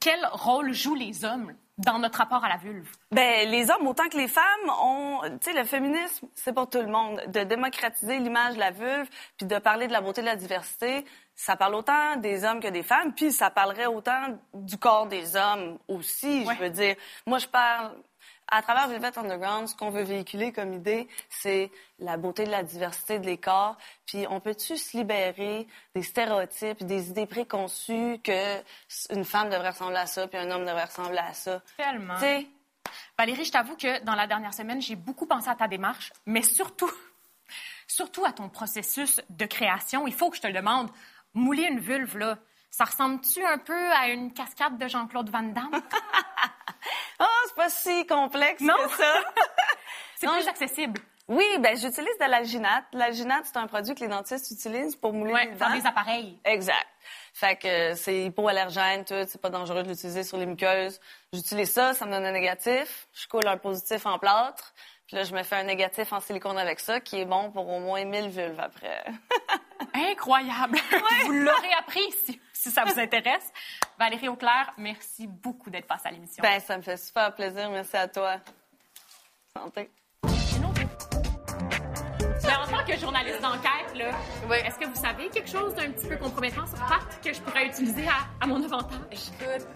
quel 0.00 0.20
rôle 0.32 0.72
jouent 0.72 0.94
les 0.94 1.24
hommes 1.24 1.54
dans 1.78 1.98
notre 1.98 2.18
rapport 2.18 2.44
à 2.44 2.48
la 2.48 2.56
vulve? 2.56 2.88
Ben, 3.10 3.48
les 3.48 3.70
hommes, 3.70 3.86
autant 3.86 4.08
que 4.08 4.16
les 4.16 4.28
femmes, 4.28 4.70
ont... 4.82 5.20
Tu 5.40 5.50
sais, 5.50 5.58
le 5.58 5.64
féminisme, 5.64 6.28
c'est 6.34 6.52
pour 6.52 6.68
tout 6.68 6.80
le 6.80 6.86
monde. 6.86 7.22
De 7.28 7.44
démocratiser 7.44 8.18
l'image 8.18 8.54
de 8.54 8.60
la 8.60 8.70
vulve, 8.70 9.08
puis 9.36 9.46
de 9.46 9.58
parler 9.58 9.86
de 9.86 9.92
la 9.92 10.00
beauté 10.00 10.20
de 10.20 10.26
la 10.26 10.36
diversité, 10.36 11.04
ça 11.34 11.56
parle 11.56 11.74
autant 11.74 12.16
des 12.16 12.44
hommes 12.44 12.60
que 12.60 12.68
des 12.68 12.82
femmes, 12.82 13.12
puis 13.14 13.32
ça 13.32 13.50
parlerait 13.50 13.86
autant 13.86 14.38
du 14.54 14.78
corps 14.78 15.06
des 15.06 15.36
hommes 15.36 15.78
aussi, 15.88 16.44
je 16.44 16.62
veux 16.62 16.70
dire. 16.70 16.96
Moi, 17.26 17.38
je 17.38 17.46
parle... 17.46 17.92
À 18.48 18.62
travers 18.62 18.86
Velvet 18.88 19.18
Underground, 19.18 19.68
ce 19.68 19.74
qu'on 19.74 19.90
veut 19.90 20.02
véhiculer 20.02 20.52
comme 20.52 20.72
idée, 20.72 21.08
c'est 21.28 21.70
la 21.98 22.16
beauté 22.16 22.44
de 22.44 22.50
la 22.50 22.62
diversité 22.62 23.18
de 23.18 23.34
corps. 23.34 23.76
Puis 24.06 24.24
on 24.30 24.38
peut-tu 24.38 24.76
se 24.76 24.96
libérer 24.96 25.66
des 25.94 26.02
stéréotypes, 26.02 26.84
des 26.84 27.10
idées 27.10 27.26
préconçues 27.26 28.20
que 28.22 28.62
une 29.10 29.24
femme 29.24 29.50
devrait 29.50 29.70
ressembler 29.70 29.96
à 29.96 30.06
ça, 30.06 30.28
puis 30.28 30.38
un 30.38 30.50
homme 30.50 30.64
devrait 30.64 30.84
ressembler 30.84 31.18
à 31.18 31.32
ça? 31.32 31.60
Tellement. 31.76 32.14
Tu 32.14 32.20
sais, 32.20 32.46
Valérie, 33.18 33.44
je 33.44 33.52
t'avoue 33.52 33.76
que 33.76 34.02
dans 34.04 34.14
la 34.14 34.28
dernière 34.28 34.54
semaine, 34.54 34.80
j'ai 34.80 34.96
beaucoup 34.96 35.26
pensé 35.26 35.48
à 35.48 35.56
ta 35.56 35.66
démarche, 35.66 36.12
mais 36.24 36.42
surtout, 36.42 36.90
surtout 37.88 38.24
à 38.24 38.32
ton 38.32 38.48
processus 38.48 39.20
de 39.28 39.46
création. 39.46 40.06
Il 40.06 40.14
faut 40.14 40.30
que 40.30 40.36
je 40.36 40.42
te 40.42 40.46
le 40.46 40.52
demande. 40.52 40.88
Mouler 41.34 41.64
une 41.64 41.80
vulve, 41.80 42.16
là, 42.16 42.38
ça 42.76 42.84
ressemble-tu 42.84 43.42
un 43.44 43.56
peu 43.58 43.92
à 43.92 44.08
une 44.08 44.32
cascade 44.34 44.76
de 44.76 44.86
Jean-Claude 44.86 45.30
Van 45.30 45.42
Damme? 45.42 45.80
Oh, 47.18 47.24
c'est 47.46 47.56
pas 47.56 47.70
si 47.70 48.06
complexe 48.06 48.60
Non. 48.60 48.74
que 48.76 48.90
ça. 48.96 49.14
C'est 50.16 50.28
plus 50.28 50.46
accessible. 50.48 51.00
Oui, 51.28 51.44
ben 51.58 51.74
j'utilise 51.76 52.16
de 52.20 52.30
l'alginate. 52.30 52.84
L'alginate, 52.92 53.44
c'est 53.46 53.56
un 53.56 53.66
produit 53.66 53.94
que 53.94 54.00
les 54.00 54.08
dentistes 54.08 54.50
utilisent 54.50 54.94
pour 54.96 55.12
mouler 55.12 55.32
Ouais, 55.32 55.46
les 55.46 55.52
dents. 55.56 55.70
des 55.72 55.84
appareils. 55.86 56.38
Exact. 56.44 56.86
Fait 57.32 57.56
que 57.56 57.66
euh, 57.66 57.94
c'est 57.96 58.24
hypoallergène, 58.24 59.04
tout. 59.04 59.14
C'est 59.26 59.40
pas 59.40 59.50
dangereux 59.50 59.82
de 59.82 59.88
l'utiliser 59.88 60.22
sur 60.24 60.36
les 60.36 60.46
muqueuses. 60.46 61.00
J'utilise 61.32 61.72
ça, 61.72 61.94
ça 61.94 62.04
me 62.06 62.10
donne 62.12 62.24
un 62.26 62.32
négatif. 62.32 63.08
Je 63.14 63.26
coule 63.26 63.48
un 63.48 63.56
positif 63.56 64.06
en 64.06 64.18
plâtre. 64.18 64.72
Puis 65.06 65.16
là, 65.16 65.24
je 65.24 65.34
me 65.34 65.42
fais 65.42 65.56
un 65.56 65.64
négatif 65.64 66.12
en 66.12 66.20
silicone 66.20 66.58
avec 66.58 66.80
ça, 66.80 67.00
qui 67.00 67.20
est 67.20 67.24
bon 67.26 67.50
pour 67.50 67.68
au 67.68 67.80
moins 67.80 68.04
1000 68.04 68.28
vulves 68.28 68.60
après. 68.60 69.04
Incroyable. 69.94 70.78
Vous 71.24 71.32
l'aurez 71.32 71.72
appris 71.78 72.12
si, 72.24 72.40
si 72.66 72.72
ça 72.72 72.84
vous 72.84 72.98
intéresse. 72.98 73.52
Valérie 73.98 74.28
Auclair, 74.28 74.72
merci 74.76 75.26
beaucoup 75.26 75.70
d'être 75.70 75.86
passée 75.86 76.08
à 76.08 76.10
l'émission. 76.10 76.42
Ben, 76.42 76.60
ça 76.60 76.76
me 76.76 76.82
fait 76.82 76.96
super 76.96 77.32
plaisir. 77.34 77.70
Merci 77.70 77.96
à 77.96 78.08
toi. 78.08 78.36
Santé. 79.56 79.90
Mais 82.44 82.54
en 82.54 82.66
tant 82.66 82.84
que 82.84 82.96
journaliste 82.98 83.40
d'enquête, 83.40 83.96
là, 83.96 84.56
est-ce 84.58 84.78
que 84.78 84.86
vous 84.86 85.00
savez 85.00 85.28
quelque 85.30 85.48
chose 85.48 85.74
d'un 85.74 85.90
petit 85.90 86.06
peu 86.06 86.16
compromettant 86.16 86.66
sur 86.66 86.78
Pat 86.78 87.20
que 87.24 87.32
je 87.32 87.40
pourrais 87.40 87.66
utiliser 87.66 88.06
à, 88.06 88.44
à 88.44 88.46
mon 88.46 88.62
avantage? 88.62 88.98
Écoute, 89.10 89.66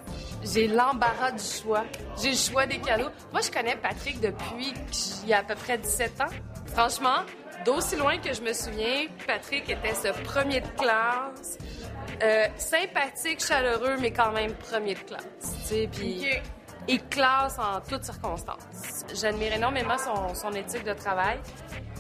j'ai 0.43 0.69
l'embarras 0.69 1.33
du 1.33 1.43
choix. 1.43 1.85
J'ai 2.21 2.31
le 2.31 2.37
choix 2.37 2.67
des 2.67 2.79
cadeaux. 2.79 3.11
Moi, 3.33 3.41
je 3.41 3.51
connais 3.51 3.77
Patrick 3.77 4.21
depuis 4.21 4.73
qu'il 4.91 5.29
y 5.29 5.33
a 5.33 5.39
à 5.39 5.43
peu 5.43 5.55
près 5.55 5.79
17 5.79 6.21
ans. 6.21 6.35
Franchement, 6.67 7.25
d'aussi 7.65 7.97
loin 7.97 8.19
que 8.19 8.33
je 8.33 8.43
me 8.43 8.53
souviens, 8.53 9.07
Patrick 9.27 9.69
était 9.69 9.95
ce 9.95 10.09
premier 10.23 10.61
de 10.61 10.69
classe. 10.69 11.59
Euh, 12.23 12.47
sympathique, 12.57 13.45
chaleureux, 13.45 13.97
mais 14.01 14.11
quand 14.11 14.33
même 14.33 14.55
premier 14.55 14.95
de 14.95 15.01
classe. 15.01 15.25
Tu 15.41 15.67
sais, 15.67 15.89
puis 15.91 16.27
et 16.89 16.99
classe 16.99 17.59
en 17.59 17.81
toutes 17.81 18.05
circonstances. 18.05 19.05
J'admire 19.15 19.53
énormément 19.53 19.99
son, 19.99 20.35
son 20.35 20.53
éthique 20.53 20.85
de 20.85 20.95
travail. 20.95 21.39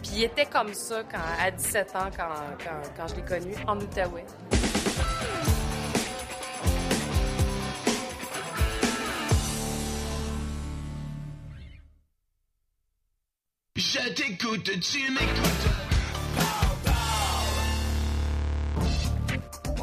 Puis 0.02 0.12
il 0.16 0.24
était 0.24 0.46
comme 0.46 0.72
ça 0.74 1.02
quand, 1.04 1.18
à 1.38 1.50
17 1.50 1.96
ans 1.96 2.10
quand, 2.16 2.28
quand, 2.64 2.90
quand 2.96 3.08
je 3.08 3.14
l'ai 3.16 3.24
connu 3.24 3.54
en 3.66 3.78
Outaouais. 3.78 4.24
Je 13.76 14.08
t'écoute, 14.14 14.70
tu 14.80 15.12
m'écoutes. 15.12 15.89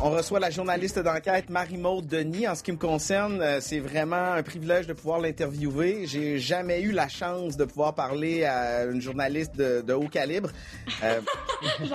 On 0.03 0.11
reçoit 0.11 0.39
la 0.39 0.51
journaliste 0.51 0.99
d'enquête 0.99 1.49
Marie-Maude 1.49 2.05
Denis. 2.05 2.47
En 2.47 2.53
ce 2.53 2.61
qui 2.61 2.71
me 2.71 2.77
concerne, 2.77 3.41
euh, 3.41 3.59
c'est 3.59 3.79
vraiment 3.79 4.33
un 4.33 4.43
privilège 4.43 4.85
de 4.85 4.93
pouvoir 4.93 5.19
l'interviewer. 5.19 6.05
J'ai 6.05 6.37
jamais 6.37 6.81
eu 6.81 6.91
la 6.91 7.07
chance 7.07 7.57
de 7.57 7.65
pouvoir 7.65 7.95
parler 7.95 8.45
à 8.45 8.85
une 8.85 9.01
journaliste 9.01 9.55
de, 9.55 9.81
de 9.81 9.93
haut 9.93 10.07
calibre. 10.07 10.49
Euh, 11.03 11.19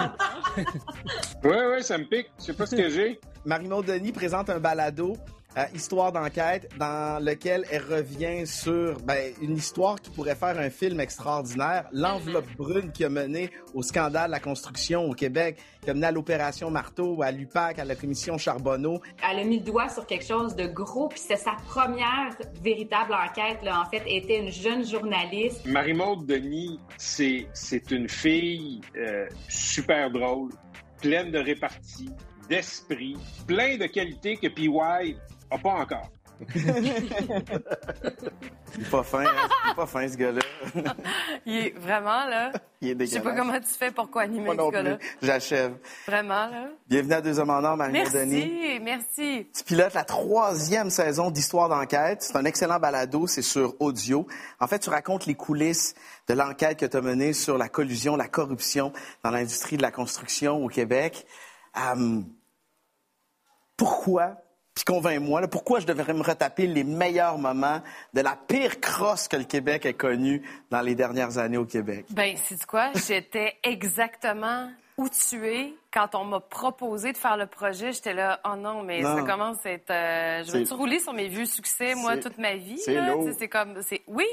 Oui, 1.45 1.57
oui, 1.77 1.83
ça 1.83 1.97
me 1.97 2.05
pique. 2.05 2.31
Je 2.39 2.45
sais 2.47 2.53
pas 2.53 2.67
ce 2.67 2.77
que 2.77 2.89
j'ai. 2.91 3.21
Marie-Maude 3.45 3.87
Denis 3.87 4.13
présente 4.13 4.51
un 4.51 4.59
balado, 4.59 5.17
euh, 5.57 5.65
Histoire 5.75 6.13
d'enquête, 6.13 6.69
dans 6.79 7.23
lequel 7.23 7.65
elle 7.71 7.83
revient 7.83 8.47
sur 8.47 9.01
ben, 9.01 9.33
une 9.41 9.57
histoire 9.57 10.01
qui 10.01 10.11
pourrait 10.11 10.35
faire 10.35 10.59
un 10.59 10.71
film 10.71 11.01
extraordinaire, 11.01 11.89
l'enveloppe 11.93 12.51
brune 12.57 12.93
qui 12.93 13.05
a 13.05 13.09
mené 13.09 13.51
au 13.75 13.83
scandale 13.83 14.27
de 14.27 14.33
la 14.33 14.41
construction 14.41 15.05
au 15.05 15.15
Québec, 15.15 15.59
qui 15.83 15.91
a 15.91 15.95
mené 15.95 16.07
à 16.07 16.13
l'opération 16.13 16.71
Marteau, 16.71 17.23
à 17.23 17.31
l'UPAC, 17.31 17.79
à 17.79 17.85
la 17.85 17.95
commission 17.95 18.39
Charbonneau. 18.39 19.01
Elle 19.29 19.41
a 19.41 19.45
mis 19.45 19.59
le 19.59 19.65
doigt 19.65 19.89
sur 19.89 20.07
quelque 20.07 20.25
chose 20.25 20.55
de 20.57 20.67
gros, 20.67 21.09
puis 21.09 21.19
c'est 21.19 21.37
sa 21.37 21.53
première 21.67 22.37
véritable 22.63 23.15
enquête. 23.15 23.63
Là. 23.63 23.81
En 23.81 23.91
fait, 23.91 24.03
elle 24.07 24.25
était 24.25 24.41
une 24.41 24.53
jeune 24.53 24.87
journaliste. 24.87 25.67
Marie-Maude 25.67 26.27
Denis, 26.27 26.79
c'est, 26.97 27.47
c'est 27.53 27.91
une 27.91 28.09
fille 28.09 28.81
euh, 28.97 29.27
super 29.49 30.11
drôle, 30.11 30.51
pleine 31.01 31.31
de 31.31 31.39
répartie, 31.39 32.11
d'esprit, 32.49 33.17
plein 33.47 33.77
de 33.77 33.87
qualités 33.87 34.37
que 34.37 34.49
PY 34.49 35.17
a 35.55 35.59
pas 35.59 35.71
encore. 35.71 36.11
Il 38.75 38.85
est 38.87 38.91
pas 38.91 39.03
fin, 39.03 39.21
hein? 39.21 39.49
Il 39.67 39.71
est 39.71 39.75
pas 39.75 39.87
fin, 39.87 40.09
ce 40.09 40.17
gars-là. 40.17 40.41
Il 41.47 41.57
est 41.57 41.79
vraiment, 41.79 42.27
là. 42.27 42.53
Il 42.81 42.91
est 42.91 43.07
Je 43.07 43.11
sais 43.11 43.21
pas 43.21 43.35
comment 43.35 43.59
tu 43.61 43.69
fais 43.69 43.91
pour 43.91 44.11
quoi 44.11 44.23
animer 44.23 44.47
Moi 44.47 44.55
non 44.55 44.69
ce 44.69 44.73
gars-là. 44.73 44.99
J'achève. 45.23 45.75
Vraiment, 46.07 46.47
là. 46.49 46.69
Bienvenue 46.89 47.13
à 47.13 47.21
Deux 47.21 47.39
Hommes 47.39 47.51
en 47.51 47.63
Or, 47.63 47.77
Denis. 47.77 47.93
Merci, 47.93 48.81
merci. 48.81 49.47
Tu 49.55 49.65
pilotes 49.65 49.95
la 49.95 50.05
troisième 50.05 50.91
saison 50.91 51.31
d'Histoire 51.31 51.69
d'enquête. 51.69 52.23
C'est 52.23 52.37
un 52.37 52.45
excellent 52.45 52.81
balado, 52.81 53.27
c'est 53.27 53.43
sur 53.43 53.81
audio. 53.81 54.27
En 54.59 54.67
fait, 54.67 54.79
tu 54.79 54.91
racontes 54.91 55.27
les 55.27 55.35
coulisses 55.35 55.95
de 56.29 56.35
l'enquête 56.35 56.79
que 56.79 56.87
tu 56.87 56.97
as 56.97 57.03
menée 57.03 57.35
sur 57.35 57.59
la 57.59 57.69
collusion, 57.69 58.17
la 58.17 58.29
corruption 58.29 58.93
dans 59.23 59.31
l'industrie 59.31 59.77
de 59.77 59.83
la 59.83 59.91
construction 59.91 60.65
au 60.65 60.69
Québec. 60.69 61.27
Euh, 61.77 62.21
pourquoi, 63.77 64.37
puis 64.75 64.85
convainc-moi, 64.85 65.47
pourquoi 65.49 65.81
je 65.81 65.87
devrais 65.87 66.15
me 66.15 66.23
retaper 66.23 66.67
les 66.67 66.85
meilleurs 66.85 67.39
moments 67.39 67.81
de 68.15 68.21
la 68.21 68.37
pire 68.37 68.81
crosse 68.81 69.29
que 69.29 69.37
le 69.37 69.45
Québec 69.45 69.85
ait 69.87 69.95
connue 69.95 70.43
dans 70.71 70.81
les 70.81 70.95
dernières 70.95 71.39
années 71.39 71.59
au 71.59 71.67
Québec? 71.67 72.07
Ben, 72.11 72.37
c'est 72.47 72.65
quoi? 72.67 72.91
J'étais 73.07 73.57
exactement 73.63 74.71
où 74.99 75.09
tu 75.09 75.47
es 75.47 75.73
quand 75.93 76.15
on 76.15 76.25
m'a 76.25 76.41
proposé 76.41 77.13
de 77.13 77.17
faire 77.17 77.37
le 77.37 77.47
projet. 77.47 77.93
J'étais 77.93 78.13
là, 78.15 78.41
oh 78.45 78.57
non, 78.57 78.83
mais 78.83 79.01
Non. 79.01 79.17
ça 79.17 79.23
commence 79.23 79.65
à 79.67 79.71
être. 79.71 79.91
euh, 79.91 80.45
je 80.45 80.53
vais-tu 80.53 80.75
rouler 80.75 81.01
sur 81.01 81.13
mes 81.13 81.29
vieux 81.29 81.47
succès, 81.47 81.95
moi, 81.95 82.17
toute 82.19 82.39
ma 82.39 82.55
vie? 82.57 82.79
c'est 82.79 83.49
comme. 83.49 83.81
Oui! 84.07 84.27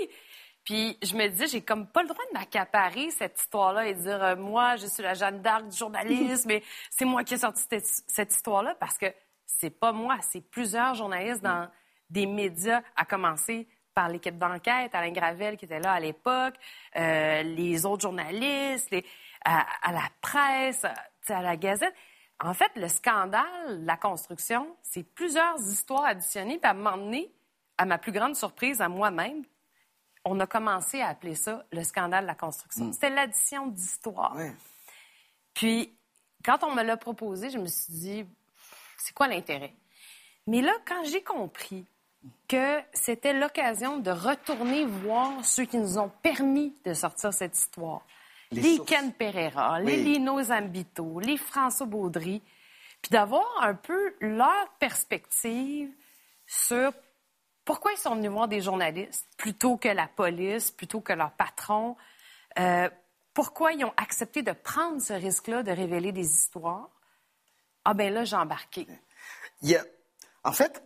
Puis 0.66 0.98
je 1.02 1.16
me 1.16 1.28
disais, 1.30 1.48
j'ai 1.48 1.62
comme 1.62 1.88
pas 1.88 2.02
le 2.04 2.10
droit 2.10 2.24
de 2.32 2.38
m'accaparer 2.38 3.10
cette 3.12 3.40
histoire-là 3.40 3.88
et 3.88 3.94
de 3.96 4.02
dire, 4.02 4.22
euh, 4.24 4.36
moi, 4.36 4.76
je 4.76 4.86
suis 4.86 5.02
la 5.02 5.14
Jeanne 5.16 5.42
d'Arc 5.42 5.68
du 5.68 5.76
journalisme, 5.76 6.48
mais 6.50 6.62
c'est 6.92 7.06
moi 7.06 7.24
qui 7.24 7.34
ai 7.36 7.38
sorti 7.38 7.64
cette, 7.70 7.86
cette 8.08 8.32
histoire-là 8.34 8.76
parce 8.80 8.98
que 8.98 9.08
c'est 9.60 9.70
pas 9.70 9.92
moi, 9.92 10.18
c'est 10.22 10.42
plusieurs 10.42 10.96
journalistes 10.96 11.42
dans 11.42 11.68
des 12.10 12.26
médias, 12.26 12.82
à 12.96 13.06
commencer 13.06 13.68
par 13.94 14.08
l'équipe 14.10 14.38
d'enquête, 14.38 14.96
Alain 14.96 15.12
Gravel 15.12 15.58
qui 15.58 15.66
était 15.66 15.80
là 15.80 15.92
à 15.94 16.00
l'époque, 16.00 16.56
euh, 16.96 17.44
les 17.44 17.86
autres 17.86 18.04
journalistes, 18.04 18.90
les- 18.92 19.06
à, 19.44 19.66
à 19.82 19.92
la 19.92 20.08
presse, 20.22 20.86
à, 20.86 21.42
la 21.42 21.58
Gazette. 21.58 21.94
En 22.42 22.54
fait, 22.54 22.72
le 22.76 22.88
scandale, 22.88 23.84
la 23.84 23.98
construction, 23.98 24.76
c'est 24.82 25.04
plusieurs 25.04 25.58
histoires 25.60 26.06
additionnées. 26.06 26.58
Puis 26.60 26.70
à 26.70 26.74
donné, 26.98 27.32
à 27.78 27.86
ma 27.86 27.98
plus 27.98 28.12
grande 28.14 28.36
surprise, 28.36 28.80
à 28.82 28.88
moi-même, 28.90 29.44
on 30.26 30.40
a 30.40 30.48
commencé 30.48 31.02
à 31.02 31.10
appeler 31.10 31.36
ça 31.36 31.66
le 31.72 31.84
scandale 31.84 32.24
de 32.24 32.28
la 32.28 32.36
construction. 32.36 32.92
C'était 32.94 33.10
l'addition 33.10 33.68
d'histoires. 33.68 34.36
Puis, 35.54 35.98
quand 36.46 36.64
on 36.64 36.74
me 36.74 36.84
l'a 36.84 36.98
proposé, 36.98 37.50
je 37.50 37.58
me 37.58 37.66
suis 37.68 37.94
dit, 37.94 38.26
c'est 39.00 39.14
quoi 39.14 39.28
l'intérêt? 39.28 39.74
Mais 40.48 40.62
là, 40.62 40.74
quand 40.88 41.04
j'ai 41.06 41.22
compris 41.22 41.86
que 42.48 42.80
c'était 42.94 43.34
l'occasion 43.34 43.98
de 43.98 44.12
retourner 44.12 44.86
voir 44.86 45.46
ceux 45.46 45.66
qui 45.66 45.78
nous 45.78 45.98
ont 45.98 46.12
permis 46.22 46.76
de 46.86 46.94
sortir 46.94 47.34
cette 47.34 47.58
histoire, 47.58 48.02
Les. 48.52 48.80
Ken 48.80 49.14
Pereira, 49.14 49.80
les. 49.80 49.98
Lino 49.98 50.42
Zambito, 50.42 51.20
les 51.20 51.38
François 51.38 51.86
Baudry, 51.86 52.42
puis 53.02 53.10
d'avoir 53.12 53.46
un 53.62 53.76
peu 53.76 54.16
leur 54.20 54.70
perspective 54.80 55.90
sur 56.46 56.92
pourquoi 57.64 57.92
ils 57.92 57.98
sont 57.98 58.16
venus 58.16 58.32
voir 58.32 58.48
des 58.48 58.62
journalistes 58.62 59.28
plutôt 59.38 59.78
que 59.78 59.90
la 59.90 60.08
police, 60.08 60.72
plutôt 60.72 61.02
que 61.02 61.14
leur 61.14 61.32
patron, 61.32 61.96
euh, 62.58 62.90
pourquoi 63.34 63.74
ils 63.74 63.86
ont 63.86 63.94
accepté 63.96 64.42
de 64.42 64.52
prendre 64.52 65.00
ce 65.02 65.14
risque-là 65.14 65.62
de 65.62 65.72
révéler 65.72 66.12
des 66.12 66.28
histoires. 66.28 66.90
Ah 67.86 67.94
ben 67.94 68.14
là, 68.14 68.24
j'ai 68.26 68.36
embarqué. 68.36 68.88
Il 69.62 69.70
y 69.72 69.76
a- 69.76 69.84
En 70.44 70.54
fait, 70.54 70.82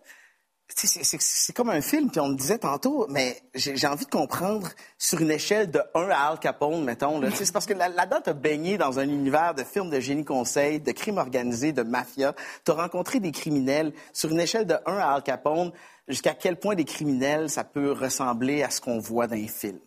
c'est- 0.67 1.53
comme 1.53 1.69
un 1.69 1.81
film, 1.81 2.09
puis 2.09 2.19
on 2.19 2.29
le 2.29 2.35
disait 2.35 2.57
tantôt, 2.57 3.05
mais 3.09 3.39
j'ai 3.53 3.85
envie 3.85 4.05
de 4.05 4.09
comprendre 4.09 4.69
sur 4.97 5.19
une 5.21 5.29
échelle 5.29 5.69
de 5.69 5.79
1 5.93 6.09
à 6.09 6.29
Al 6.29 6.39
Capone, 6.39 6.83
mettons. 6.83 7.21
C'est 7.35 7.51
parce 7.51 7.67
que 7.67 7.73
là- 7.73 7.89
là-dedans, 7.89 8.21
tu 8.23 8.29
as 8.31 8.33
baigné 8.33 8.77
dans 8.79 8.97
un 8.99 9.07
univers 9.07 9.53
de 9.53 9.63
films 9.63 9.91
de 9.91 9.99
génie 9.99 10.25
conseil, 10.25 10.79
de 10.79 10.91
crimes 10.91 11.19
organisés, 11.19 11.71
de 11.71 11.83
mafia. 11.83 12.33
Tu 12.65 12.71
as 12.71 12.73
rencontré 12.73 13.19
des 13.19 13.31
criminels. 13.31 13.93
Sur 14.11 14.31
une 14.31 14.39
échelle 14.39 14.65
de 14.65 14.75
1 14.87 14.97
à 14.97 15.13
Al 15.13 15.21
Capone, 15.23 15.71
jusqu'à 16.07 16.33
quel 16.33 16.57
point 16.59 16.73
des 16.75 16.85
criminels, 16.85 17.49
ça 17.51 17.63
peut 17.63 17.91
ressembler 17.91 18.63
à 18.63 18.71
ce 18.71 18.81
qu'on 18.81 18.97
voit 18.99 19.27
dans 19.27 19.35
les 19.35 19.47
films? 19.47 19.79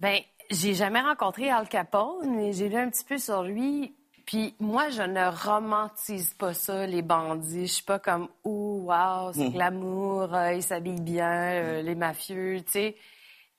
Ben, 0.00 0.20
j'ai 0.50 0.74
jamais 0.74 1.00
rencontré 1.00 1.48
Al 1.50 1.68
Capone, 1.68 2.36
mais 2.36 2.52
j'ai 2.52 2.68
lu 2.68 2.76
un 2.76 2.90
petit 2.90 3.04
peu 3.04 3.16
sur 3.18 3.42
lui. 3.42 3.94
Puis 4.28 4.54
moi, 4.60 4.90
je 4.90 5.00
ne 5.00 5.24
romantise 5.26 6.34
pas 6.34 6.52
ça, 6.52 6.86
les 6.86 7.00
bandits. 7.00 7.66
Je 7.66 7.72
suis 7.72 7.82
pas 7.82 7.98
comme, 7.98 8.28
oh, 8.44 8.82
wow, 8.84 9.32
c'est 9.32 9.46
Mhm. 9.46 9.52
glamour, 9.54 10.34
euh, 10.34 10.52
ils 10.52 10.62
s'habillent 10.62 11.00
bien, 11.00 11.32
euh, 11.32 11.80
les 11.80 11.94
mafieux, 11.94 12.60
tu 12.66 12.72
sais. 12.72 12.96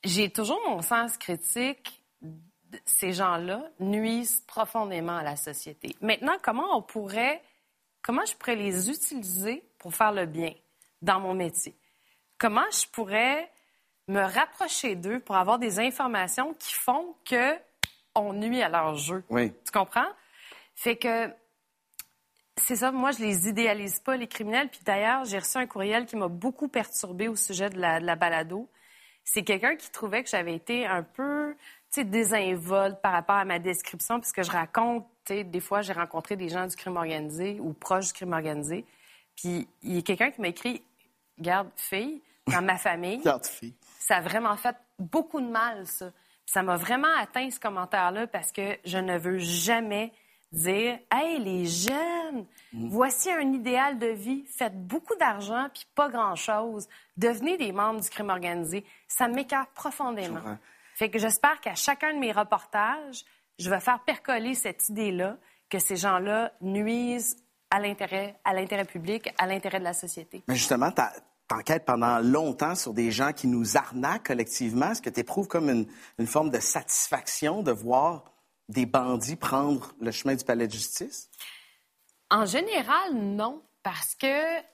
J'ai 0.04 0.30
toujours 0.30 0.60
mon 0.70 0.84
sens 0.84 1.18
critique. 1.18 2.04
Ces 2.86 3.14
gens-là 3.14 3.64
nuisent 3.80 4.42
profondément 4.42 5.18
à 5.18 5.24
la 5.24 5.36
société. 5.38 5.96
Maintenant, 6.02 6.38
comment 6.44 6.78
on 6.78 6.84
pourrait, 6.84 7.42
comment 8.04 8.24
je 8.26 8.36
pourrais 8.36 8.56
les 8.56 8.92
utiliser 8.92 9.64
pour 9.80 9.96
faire 9.96 10.12
le 10.12 10.28
bien 10.28 10.54
dans 11.02 11.20
mon 11.20 11.34
métier? 11.34 11.74
Comment 12.38 12.70
je 12.72 12.86
pourrais 12.92 13.50
me 14.08 14.22
rapprocher 14.22 14.94
d'eux 14.96 15.20
pour 15.20 15.36
avoir 15.36 15.58
des 15.58 15.80
informations 15.80 16.54
qui 16.60 16.76
font 16.76 17.16
que 17.26 17.56
on 18.14 18.34
nuit 18.34 18.62
à 18.62 18.70
leur 18.70 18.94
jeu? 18.98 19.24
Oui. 19.32 19.52
Tu 19.66 19.72
comprends? 19.72 20.06
Fait 20.80 20.96
que 20.96 21.30
c'est 22.56 22.78
ça, 22.78 22.94
moi, 22.94 23.12
je 23.12 23.20
les 23.20 23.50
idéalise 23.50 24.00
pas, 24.00 24.16
les 24.16 24.28
criminels. 24.28 24.70
Puis 24.70 24.80
d'ailleurs, 24.86 25.26
j'ai 25.26 25.38
reçu 25.38 25.58
un 25.58 25.68
courriel 25.68 26.06
qui 26.06 26.16
m'a 26.16 26.30
beaucoup 26.30 26.70
perturbé 26.70 27.28
au 27.28 27.36
sujet 27.36 27.70
de 27.70 27.78
la, 27.78 28.00
de 28.00 28.06
la 28.06 28.16
balado. 28.16 28.70
C'est 29.26 29.44
quelqu'un 29.44 29.76
qui 29.76 29.92
trouvait 29.92 30.24
que 30.24 30.30
j'avais 30.30 30.56
été 30.56 30.86
un 30.86 31.04
peu, 31.04 31.54
tu 31.92 32.00
sais, 32.00 32.04
désinvolte 32.06 33.02
par 33.02 33.12
rapport 33.12 33.36
à 33.36 33.44
ma 33.44 33.60
description, 33.60 34.22
puisque 34.22 34.42
je 34.42 34.52
raconte, 34.52 35.06
tu 35.26 35.34
sais, 35.34 35.44
des 35.44 35.60
fois, 35.60 35.82
j'ai 35.82 35.92
rencontré 35.92 36.38
des 36.38 36.48
gens 36.48 36.66
du 36.66 36.78
crime 36.78 36.96
organisé 36.96 37.60
ou 37.60 37.74
proches 37.74 38.08
du 38.08 38.14
crime 38.14 38.32
organisé. 38.32 38.86
Puis 39.36 39.68
il 39.84 39.96
y 39.96 40.00
a 40.00 40.02
quelqu'un 40.02 40.32
qui 40.32 40.40
m'a 40.40 40.48
écrit, 40.48 40.82
garde, 41.38 41.70
fille, 41.76 42.22
dans 42.48 42.62
ma 42.62 42.78
famille, 42.78 43.18
Regarde, 43.20 43.46
fille. 43.46 43.76
ça 44.00 44.16
a 44.16 44.22
vraiment 44.22 44.56
fait 44.56 44.78
beaucoup 44.98 45.42
de 45.42 45.50
mal, 45.50 45.86
ça. 45.88 46.10
Puis 46.10 46.54
ça 46.54 46.64
m'a 46.64 46.78
vraiment 46.78 47.14
atteint, 47.18 47.50
ce 47.50 47.60
commentaire-là, 47.60 48.28
parce 48.28 48.54
que 48.54 48.78
je 48.86 48.98
ne 48.98 49.18
veux 49.18 49.40
jamais 49.40 50.14
dire 50.52 51.00
Hey, 51.12 51.40
les 51.40 51.66
jeunes, 51.66 52.46
voici 52.74 53.32
un 53.32 53.54
idéal 53.54 54.00
de 54.00 54.08
vie, 54.08 54.46
faites 54.48 54.76
beaucoup 54.88 55.16
d'argent, 55.16 55.68
puis 55.74 55.86
pas 55.96 56.10
grand-chose. 56.10 56.88
Devenez 57.18 57.58
des 57.58 57.72
membres 57.72 58.02
du 58.02 58.10
crime 58.10 58.30
organisé. 58.30 58.86
Ça 59.08 59.28
m'écarte 59.28 59.72
profondément. 59.74 60.42
Fait 60.96 61.10
que 61.10 61.20
j'espère 61.20 61.62
qu'à 61.62 61.76
chacun 61.76 62.14
de 62.14 62.20
mes 62.20 62.32
reportages, 62.32 63.24
je 63.58 63.70
vais 63.70 63.80
faire 63.80 64.00
percoler 64.04 64.54
cette 64.54 64.90
idée-là 64.90 65.38
que 65.70 65.80
ces 65.80 65.96
gens-là 65.96 66.52
nuisent 66.62 67.38
à 67.70 67.80
l'intérêt, 67.80 68.36
à 68.44 68.54
l'intérêt 68.54 68.86
public, 68.86 69.32
à 69.38 69.46
l'intérêt 69.46 69.80
de 69.80 69.84
la 69.84 69.94
société. 69.94 70.44
Mais 70.48 70.56
justement, 70.56 70.92
t'enquêtes 71.48 71.86
pendant 71.86 72.20
longtemps 72.20 72.76
sur 72.76 72.94
des 72.94 73.12
gens 73.12 73.32
qui 73.32 73.48
nous 73.48 73.78
arnaquent 73.78 74.28
collectivement. 74.28 74.92
Est-ce 74.92 75.02
que 75.02 75.10
tu 75.10 75.20
éprouves 75.20 75.48
comme 75.48 75.70
une, 75.70 75.86
une 76.18 76.28
forme 76.28 76.50
de 76.50 76.60
satisfaction 76.60 77.62
de 77.62 77.72
voir 77.72 78.24
des 78.70 78.86
bandits 78.86 79.36
prendre 79.36 79.94
le 80.00 80.12
chemin 80.12 80.36
du 80.36 80.46
palais 80.46 80.68
de 80.68 80.72
justice? 80.72 81.30
En 82.30 82.46
général, 82.46 83.14
non, 83.16 83.62
parce 83.84 84.16
que, 84.16 84.60
tu 84.60 84.66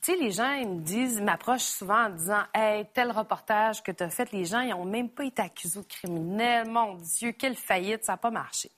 sais, 0.00 0.16
les 0.16 0.30
gens, 0.30 0.52
ils 0.54 0.68
me 0.68 0.80
disent, 0.80 1.16
ils 1.18 1.24
m'approchent 1.24 1.60
souvent 1.62 2.06
en 2.06 2.10
disant, 2.10 2.42
hey, 2.54 2.86
tel 2.94 3.12
reportage 3.12 3.82
que 3.82 3.92
tu 3.92 4.02
as 4.02 4.10
fait, 4.10 4.32
les 4.32 4.46
gens, 4.46 4.60
ils 4.60 4.70
n'ont 4.70 4.86
même 4.86 5.10
pas 5.10 5.24
été 5.24 5.42
accusés 5.42 5.80
de 5.80 5.84
criminel. 5.84 6.68
Mon 6.68 6.94
Dieu, 6.94 7.32
quelle 7.32 7.56
faillite, 7.56 8.04
ça 8.04 8.12
n'a 8.12 8.16
pas 8.16 8.30
marché. 8.30 8.70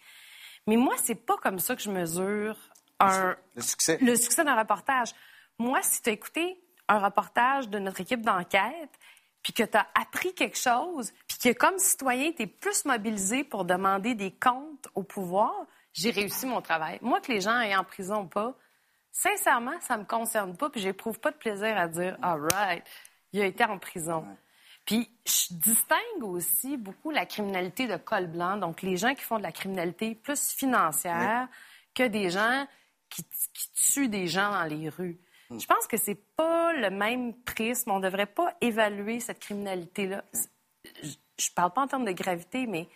Mais 0.66 0.76
moi, 0.76 0.94
c'est 1.02 1.14
pas 1.14 1.36
comme 1.36 1.60
ça 1.60 1.76
que 1.76 1.82
je 1.82 1.90
mesure 1.90 2.56
un, 2.98 3.36
Le 3.54 3.62
succès. 3.62 3.98
le 4.02 4.16
succès 4.16 4.44
d'un 4.44 4.56
reportage. 4.56 5.14
Moi, 5.58 5.78
si 5.82 6.02
tu 6.02 6.10
as 6.10 6.12
écouté 6.12 6.60
un 6.88 6.98
reportage 6.98 7.68
de 7.68 7.78
notre 7.78 8.00
équipe 8.00 8.22
d'enquête, 8.22 8.97
puis 9.42 9.52
que 9.52 9.62
tu 9.62 9.76
as 9.76 9.86
appris 9.94 10.34
quelque 10.34 10.58
chose, 10.58 11.12
puis 11.26 11.38
que 11.38 11.58
comme 11.58 11.78
citoyen, 11.78 12.32
tu 12.32 12.42
es 12.42 12.46
plus 12.46 12.84
mobilisé 12.84 13.44
pour 13.44 13.64
demander 13.64 14.14
des 14.14 14.32
comptes 14.32 14.88
au 14.94 15.02
pouvoir, 15.02 15.54
j'ai 15.92 16.10
réussi 16.10 16.46
mon 16.46 16.60
travail. 16.60 16.98
Moi, 17.02 17.20
que 17.20 17.32
les 17.32 17.40
gens 17.40 17.58
aient 17.60 17.76
en 17.76 17.84
prison 17.84 18.22
ou 18.22 18.26
pas, 18.26 18.54
sincèrement, 19.10 19.78
ça 19.80 19.96
me 19.96 20.04
concerne 20.04 20.56
pas, 20.56 20.70
puis 20.70 20.80
j'éprouve 20.80 21.18
pas 21.18 21.30
de 21.30 21.36
plaisir 21.36 21.76
à 21.76 21.88
dire 21.88 22.16
«All 22.22 22.40
right, 22.52 22.84
il 23.32 23.40
a 23.40 23.46
été 23.46 23.64
en 23.64 23.78
prison». 23.78 24.24
Puis 24.84 25.10
je 25.26 25.54
distingue 25.54 26.22
aussi 26.22 26.78
beaucoup 26.78 27.10
la 27.10 27.26
criminalité 27.26 27.86
de 27.86 27.96
col 27.96 28.26
blanc, 28.26 28.56
donc 28.56 28.80
les 28.80 28.96
gens 28.96 29.14
qui 29.14 29.22
font 29.22 29.36
de 29.36 29.42
la 29.42 29.52
criminalité 29.52 30.14
plus 30.14 30.52
financière 30.52 31.46
que 31.94 32.04
des 32.04 32.30
gens 32.30 32.66
qui, 33.10 33.22
qui 33.52 33.70
tuent 33.72 34.08
des 34.08 34.28
gens 34.28 34.50
dans 34.50 34.64
les 34.64 34.88
rues. 34.88 35.20
Je 35.50 35.66
pense 35.66 35.86
que 35.86 35.96
c'est 35.96 36.18
pas 36.36 36.72
le 36.72 36.90
même 36.90 37.34
prisme. 37.34 37.90
On 37.90 38.00
devrait 38.00 38.26
pas 38.26 38.54
évaluer 38.60 39.20
cette 39.20 39.38
criminalité-là. 39.40 40.24
Je, 41.02 41.50
parle 41.54 41.72
pas 41.72 41.82
en 41.82 41.86
termes 41.86 42.04
de 42.04 42.12
gravité, 42.12 42.66
mais 42.66 42.88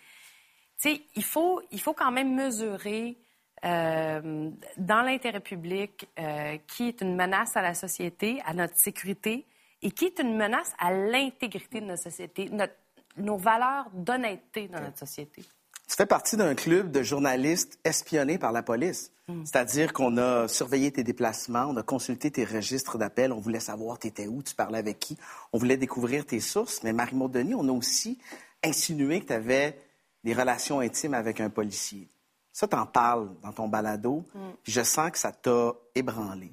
il 0.85 1.23
faut, 1.23 1.61
il 1.71 1.79
faut 1.79 1.93
quand 1.93 2.11
même 2.11 2.35
mesurer 2.35 3.17
euh, 3.65 4.51
dans 4.77 5.01
l'intérêt 5.01 5.39
public 5.39 6.07
euh, 6.19 6.57
qui 6.67 6.89
est 6.89 7.01
une 7.01 7.15
menace 7.15 7.55
à 7.55 7.61
la 7.61 7.73
société, 7.73 8.41
à 8.45 8.53
notre 8.53 8.77
sécurité, 8.77 9.45
et 9.81 9.91
qui 9.91 10.05
est 10.05 10.19
une 10.19 10.35
menace 10.35 10.73
à 10.77 10.91
l'intégrité 10.91 11.81
de 11.81 11.85
notre 11.85 12.03
société, 12.03 12.49
notre- 12.49 12.75
nos 13.17 13.37
valeurs 13.37 13.89
d'honnêteté 13.93 14.67
dans 14.67 14.81
notre 14.81 14.99
société. 14.99 15.43
Tu 15.87 15.95
fais 15.95 16.05
partie 16.05 16.37
d'un 16.37 16.55
club 16.55 16.91
de 16.91 17.03
journalistes 17.03 17.79
espionnés 17.83 18.37
par 18.37 18.51
la 18.51 18.63
police. 18.63 19.11
C'est-à-dire 19.45 19.93
qu'on 19.93 20.17
a 20.17 20.49
surveillé 20.49 20.91
tes 20.91 21.03
déplacements, 21.03 21.67
on 21.69 21.77
a 21.77 21.83
consulté 21.83 22.29
tes 22.29 22.43
registres 22.43 22.97
d'appels, 22.97 23.31
on 23.31 23.39
voulait 23.39 23.61
savoir 23.61 23.97
t'étais 23.97 24.27
où, 24.27 24.43
tu 24.43 24.53
parlais 24.53 24.79
avec 24.79 24.99
qui, 24.99 25.17
on 25.53 25.57
voulait 25.57 25.77
découvrir 25.77 26.25
tes 26.25 26.41
sources. 26.41 26.83
Mais 26.83 26.91
Marie-Maud 26.91 27.31
Denis, 27.31 27.55
on 27.55 27.67
a 27.69 27.71
aussi 27.71 28.19
insinué 28.63 29.21
que 29.21 29.27
tu 29.27 29.33
avais 29.33 29.79
des 30.25 30.33
relations 30.33 30.81
intimes 30.81 31.13
avec 31.13 31.39
un 31.39 31.49
policier. 31.49 32.09
Ça, 32.51 32.67
t'en 32.67 32.85
parles 32.85 33.29
dans 33.41 33.53
ton 33.53 33.67
balado, 33.67 34.25
puis 34.63 34.73
je 34.73 34.83
sens 34.83 35.11
que 35.11 35.17
ça 35.17 35.31
t'a 35.31 35.71
ébranlé. 35.95 36.51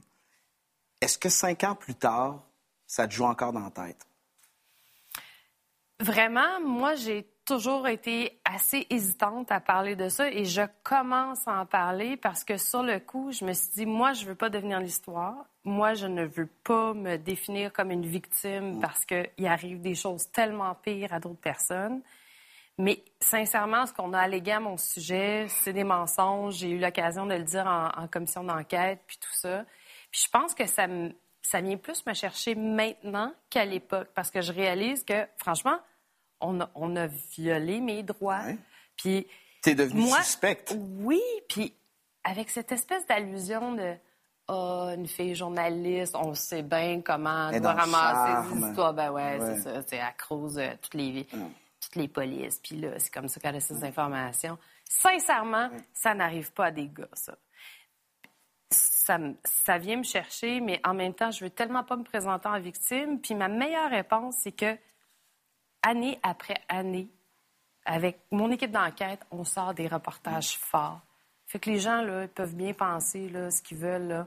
Est-ce 1.00 1.18
que 1.18 1.28
cinq 1.28 1.64
ans 1.64 1.74
plus 1.74 1.94
tard, 1.94 2.46
ça 2.86 3.06
te 3.08 3.12
joue 3.12 3.24
encore 3.24 3.52
dans 3.52 3.60
la 3.60 3.70
tête? 3.70 4.06
Vraiment, 5.98 6.60
moi, 6.60 6.94
j'ai 6.94 7.29
toujours 7.54 7.88
été 7.88 8.40
assez 8.44 8.86
hésitante 8.90 9.50
à 9.50 9.58
parler 9.58 9.96
de 9.96 10.08
ça 10.08 10.30
et 10.30 10.44
je 10.44 10.62
commence 10.84 11.48
à 11.48 11.60
en 11.60 11.66
parler 11.66 12.16
parce 12.16 12.44
que 12.44 12.56
sur 12.56 12.82
le 12.84 13.00
coup, 13.00 13.32
je 13.32 13.44
me 13.44 13.52
suis 13.52 13.70
dit, 13.74 13.86
moi, 13.86 14.12
je 14.12 14.24
veux 14.24 14.36
pas 14.36 14.50
devenir 14.50 14.78
l'histoire. 14.78 15.34
Moi, 15.64 15.94
je 15.94 16.06
ne 16.06 16.24
veux 16.24 16.46
pas 16.46 16.94
me 16.94 17.16
définir 17.16 17.72
comme 17.72 17.90
une 17.90 18.06
victime 18.06 18.80
parce 18.80 19.04
qu'il 19.04 19.46
arrive 19.46 19.80
des 19.80 19.96
choses 19.96 20.30
tellement 20.30 20.74
pires 20.76 21.12
à 21.12 21.18
d'autres 21.18 21.40
personnes. 21.40 22.02
Mais 22.78 23.02
sincèrement, 23.20 23.84
ce 23.84 23.92
qu'on 23.92 24.12
a 24.12 24.20
allégué 24.20 24.52
à 24.52 24.60
mon 24.60 24.76
sujet, 24.76 25.46
c'est 25.48 25.72
des 25.72 25.82
mensonges. 25.84 26.54
J'ai 26.54 26.70
eu 26.70 26.78
l'occasion 26.78 27.26
de 27.26 27.34
le 27.34 27.42
dire 27.42 27.66
en, 27.66 27.88
en 28.00 28.06
commission 28.06 28.44
d'enquête, 28.44 29.00
puis 29.08 29.18
tout 29.20 29.34
ça. 29.34 29.64
Puis 30.12 30.22
je 30.24 30.30
pense 30.30 30.54
que 30.54 30.66
ça, 30.66 30.86
me- 30.86 31.12
ça 31.42 31.60
vient 31.60 31.76
plus 31.76 32.06
me 32.06 32.14
chercher 32.14 32.54
maintenant 32.54 33.32
qu'à 33.50 33.64
l'époque, 33.64 34.08
parce 34.14 34.30
que 34.30 34.40
je 34.40 34.52
réalise 34.52 35.04
que, 35.04 35.26
franchement, 35.36 35.78
on 36.40 36.60
a, 36.60 36.70
on 36.74 36.96
a 36.96 37.06
violé 37.06 37.80
mes 37.80 38.02
droits. 38.02 38.42
Puis 38.96 39.26
T'es 39.62 39.74
devenue 39.74 40.02
moi, 40.02 40.22
suspecte. 40.22 40.74
Oui, 41.00 41.20
puis 41.48 41.74
avec 42.24 42.50
cette 42.50 42.72
espèce 42.72 43.06
d'allusion 43.06 43.72
de 43.74 43.94
ah, 44.48 44.92
une 44.96 45.06
fille 45.06 45.34
journaliste, 45.34 46.16
on 46.16 46.34
sait 46.34 46.62
bien 46.62 47.02
comment 47.02 47.50
Elle 47.50 47.60
doit 47.62 47.72
ramasser 47.74 48.54
des 48.54 48.66
histoires. 48.68 48.94
Ben 48.94 49.10
ouais, 49.12 49.38
Ouais. 49.38 49.54
c'est 49.56 49.60
ça. 49.62 49.82
C'est 49.86 50.00
à 50.00 50.12
cause 50.12 50.54
de 50.54 50.74
toutes 50.82 50.94
les, 50.94 51.26
toutes 51.80 51.96
les 51.96 52.08
polices. 52.08 52.58
Puis 52.58 52.76
là, 52.76 52.98
c'est 52.98 53.12
comme 53.12 53.28
ça 53.28 53.38
qu'elle 53.40 53.56
a 53.56 53.60
ces 53.60 53.84
informations. 53.84 54.58
Sincèrement, 54.88 55.70
ça 55.92 56.14
n'arrive 56.14 56.52
pas 56.52 56.66
à 56.66 56.70
des 56.72 56.88
gars, 56.88 57.08
ça. 57.12 57.36
Ça 58.72 59.18
ça 59.44 59.78
vient 59.78 59.96
me 59.96 60.02
chercher, 60.04 60.60
mais 60.60 60.80
en 60.84 60.94
même 60.94 61.14
temps, 61.14 61.30
je 61.32 61.42
veux 61.44 61.50
tellement 61.50 61.82
pas 61.82 61.96
me 61.96 62.04
présenter 62.04 62.48
en 62.48 62.60
victime. 62.60 63.20
Puis 63.20 63.34
ma 63.34 63.48
meilleure 63.48 63.90
réponse, 63.90 64.36
c'est 64.38 64.52
que 64.52 64.76
année 65.82 66.18
après 66.22 66.60
année, 66.68 67.08
avec 67.84 68.20
mon 68.30 68.50
équipe 68.50 68.70
d'enquête, 68.70 69.20
on 69.30 69.44
sort 69.44 69.74
des 69.74 69.88
reportages 69.88 70.56
forts. 70.56 71.00
Fait 71.46 71.58
que 71.58 71.70
les 71.70 71.78
gens, 71.78 72.02
là, 72.02 72.24
ils 72.24 72.28
peuvent 72.28 72.54
bien 72.54 72.72
penser 72.72 73.28
là, 73.28 73.50
ce 73.50 73.60
qu'ils 73.62 73.78
veulent. 73.78 74.08
Là. 74.08 74.26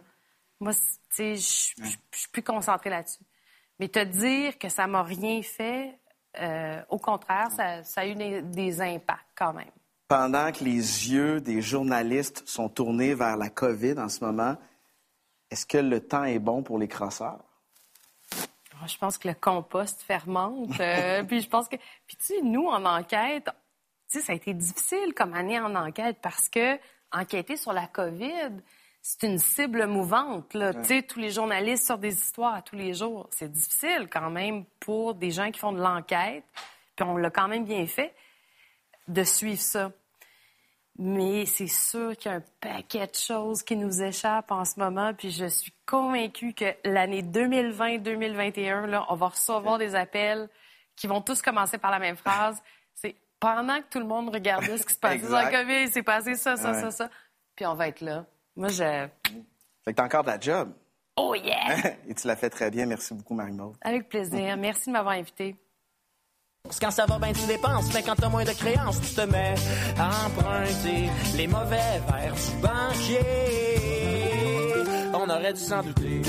Moi, 0.60 0.74
tu 0.74 0.80
sais, 1.10 1.36
je 1.36 1.86
suis 2.12 2.30
plus 2.32 2.44
concentrée 2.44 2.90
là-dessus. 2.90 3.24
Mais 3.80 3.88
te 3.88 4.04
dire 4.04 4.58
que 4.58 4.70
ça 4.70 4.88
m'a 4.88 5.04
rien 5.04 5.42
fait, 5.42 5.98
euh, 6.40 6.82
au 6.90 6.98
contraire, 6.98 7.50
ça, 7.52 7.84
ça 7.84 8.02
a 8.02 8.06
eu 8.06 8.16
des, 8.16 8.42
des 8.42 8.82
impacts 8.82 9.30
quand 9.36 9.54
même. 9.54 9.72
Pendant 10.08 10.52
que 10.52 10.64
les 10.64 11.12
yeux 11.12 11.40
des 11.40 11.62
journalistes 11.62 12.48
sont 12.48 12.70
tournés 12.70 13.16
vers 13.16 13.38
la 13.38 13.50
COVID 13.50 13.98
en 14.00 14.10
ce 14.10 14.24
moment, 14.24 14.58
est-ce 15.50 15.66
que 15.66 15.78
le 15.78 16.00
temps 16.00 16.24
est 16.24 16.40
bon 16.40 16.62
pour 16.62 16.78
les 16.78 16.88
crosseurs? 16.88 17.44
Je 18.88 18.98
pense 18.98 19.18
que 19.18 19.28
le 19.28 19.34
compost 19.34 20.02
fermente. 20.02 20.80
euh, 20.80 21.24
puis 21.28 21.42
je 21.42 21.50
pense 21.50 21.68
que. 21.68 21.76
Puis 22.08 22.18
tu 22.18 22.26
sais, 22.26 22.42
nous, 22.42 22.68
en 22.68 22.86
enquête, 22.86 23.50
tu 24.10 24.20
sais, 24.20 24.22
ça 24.22 24.34
a 24.34 24.36
été 24.36 24.54
difficile 24.54 25.14
comme 25.16 25.34
année 25.34 25.60
en 25.60 25.76
enquête 25.76 26.18
parce 26.22 26.50
que 26.50 26.78
enquêter 27.12 27.58
sur 27.58 27.74
la 27.74 27.88
COVID, 27.88 28.52
c'est 29.02 29.28
une 29.28 29.38
cible 29.38 29.86
mouvante. 29.86 30.54
Là. 30.54 30.74
Tu 30.74 30.84
sais, 30.86 31.02
tous 31.04 31.20
les 31.20 31.32
journalistes 31.32 31.86
sortent 31.86 32.02
des 32.02 32.16
histoires 32.16 32.56
à 32.56 32.62
tous 32.62 32.76
les 32.76 32.94
jours. 32.94 33.28
C'est 33.32 33.52
difficile 33.52 34.08
quand 34.12 34.30
même 34.30 34.66
pour 34.80 35.14
des 35.14 35.32
gens 35.32 35.52
qui 35.52 35.60
font 35.60 35.74
de 35.74 35.82
l'enquête. 35.82 36.46
Puis 36.96 37.06
on 37.06 37.18
l'a 37.18 37.30
quand 37.30 37.48
même 37.48 37.66
bien 37.66 37.86
fait 37.86 38.14
de 39.08 39.24
suivre 39.24 39.60
ça. 39.60 39.92
Mais 41.00 41.46
c'est 41.48 41.68
sûr 41.68 42.16
qu'il 42.16 42.32
y 42.32 42.36
a 42.36 42.38
un 42.38 42.44
paquet 42.62 43.08
de 43.08 43.16
choses 43.16 43.64
qui 43.64 43.76
nous 43.76 44.04
échappent 44.04 44.52
en 44.52 44.64
ce 44.64 44.80
moment, 44.80 45.14
puis 45.16 45.32
je 45.32 45.46
suis 45.46 45.74
convaincue 45.88 46.54
que 46.54 46.66
l'année 46.84 47.24
2020-2021, 47.24 48.86
là, 48.86 49.06
on 49.10 49.16
va 49.16 49.30
recevoir 49.30 49.78
des 49.80 49.96
appels 49.96 50.50
qui 50.96 51.08
vont 51.08 51.22
tous 51.22 51.42
commencer 51.42 51.78
par 51.80 51.90
la 51.90 52.00
même 52.00 52.16
phrase. 52.16 52.62
C'est 52.94 53.16
pendant 53.40 53.78
que 53.80 53.86
tout 53.90 54.00
le 54.00 54.06
monde 54.06 54.30
regardait 54.30 54.78
ce 54.78 54.86
qui 54.86 54.94
se 54.94 55.00
passait 55.00 55.18
dans 55.28 55.32
la. 55.32 55.50
COVID, 55.52 55.82
il 55.84 55.92
s'est 55.92 56.04
passé 56.04 56.36
ça, 56.36 56.56
ça, 56.58 56.72
Ouais. 56.74 56.82
ça, 56.82 56.92
ça. 56.92 57.10
Puis 57.56 57.66
on 57.66 57.74
va 57.74 57.88
être 57.88 58.02
là. 58.02 58.26
Moi, 58.56 58.68
je... 58.70 59.08
Fait 59.84 59.92
que 59.92 59.98
t'as 59.98 60.06
encore 60.06 60.24
de 60.24 60.30
la 60.30 60.40
job. 60.40 60.72
Oh 61.16 61.34
yeah! 61.36 61.96
Et 62.08 62.14
tu 62.14 62.28
l'as 62.28 62.36
fait 62.36 62.50
très 62.50 62.70
bien. 62.70 62.86
Merci 62.86 63.14
beaucoup, 63.16 63.34
Marie-Maude. 63.34 63.76
Avec 63.82 64.10
plaisir. 64.10 64.58
Merci 64.58 64.90
de 64.90 64.94
m'avoir 64.94 65.16
invité. 65.16 65.56
Parce 66.64 66.80
que 66.80 66.86
Quand 66.86 66.92
ça 66.92 67.06
va 67.06 67.20
bien, 67.20 67.34
tu 67.34 67.46
dépenses, 67.46 67.94
mais 67.94 68.02
quand 68.04 68.16
t'as 68.16 68.30
moins 68.30 68.46
de 68.46 68.52
créances, 68.52 69.02
tu 69.02 69.14
te 69.14 69.22
mets 69.22 69.54
à 70.00 70.28
emprunter 70.28 71.10
les 71.36 71.46
mauvais 71.46 72.02
vers 72.08 72.34
du 72.34 72.62
banquier. 72.62 73.20
On 75.14 75.30
aurait 75.30 75.52
dû 75.52 75.60
s'en 75.60 75.84
douter. 75.84 76.22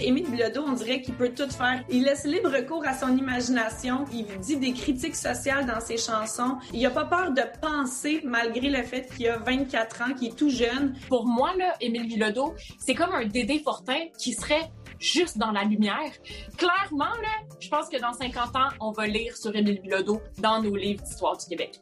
Émile 0.00 0.30
Bilodeau, 0.30 0.64
on 0.66 0.72
dirait 0.72 1.02
qu'il 1.02 1.12
peut 1.14 1.28
tout 1.28 1.50
faire. 1.50 1.84
Il 1.90 2.04
laisse 2.04 2.24
libre 2.24 2.58
cours 2.66 2.86
à 2.86 2.94
son 2.94 3.14
imagination. 3.14 4.06
Il 4.10 4.24
dit 4.40 4.56
des 4.56 4.72
critiques 4.72 5.16
sociales 5.16 5.66
dans 5.66 5.80
ses 5.80 5.98
chansons. 5.98 6.56
Il 6.72 6.84
a 6.86 6.90
pas 6.90 7.04
peur 7.04 7.32
de 7.32 7.42
penser, 7.60 8.22
malgré 8.24 8.70
le 8.70 8.82
fait 8.82 9.06
qu'il 9.14 9.28
a 9.28 9.36
24 9.36 10.00
ans, 10.02 10.14
qu'il 10.18 10.28
est 10.28 10.36
tout 10.36 10.48
jeune. 10.48 10.94
Pour 11.10 11.26
moi, 11.26 11.50
là, 11.58 11.74
Émile 11.82 12.08
Bilodeau, 12.08 12.54
c'est 12.78 12.94
comme 12.94 13.12
un 13.12 13.26
Dédé 13.26 13.58
Fortin 13.58 14.06
qui 14.16 14.32
serait 14.32 14.70
juste 15.00 15.38
dans 15.38 15.50
la 15.50 15.64
lumière. 15.64 16.12
Clairement, 16.56 17.14
je 17.58 17.68
pense 17.68 17.88
que 17.88 18.00
dans 18.00 18.12
50 18.12 18.56
ans, 18.56 18.68
on 18.80 18.92
va 18.92 19.06
lire 19.06 19.36
sur 19.36 19.54
Émile 19.56 19.80
Bilodeau 19.80 20.20
dans 20.38 20.62
nos 20.62 20.76
livres 20.76 21.02
d'histoire 21.02 21.36
du 21.36 21.46
Québec. 21.46 21.80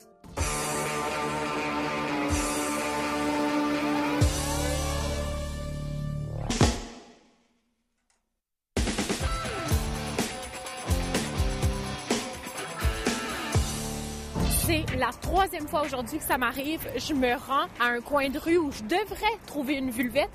C'est 14.64 14.84
la 14.96 15.10
troisième 15.22 15.66
fois 15.66 15.82
aujourd'hui 15.82 16.18
que 16.18 16.24
ça 16.24 16.36
m'arrive. 16.36 16.86
Je 16.96 17.14
me 17.14 17.34
rends 17.34 17.66
à 17.80 17.86
un 17.86 18.00
coin 18.00 18.28
de 18.28 18.38
rue 18.38 18.58
où 18.58 18.70
je 18.70 18.82
devrais 18.82 19.38
trouver 19.46 19.74
une 19.74 19.90
vulvette 19.90 20.30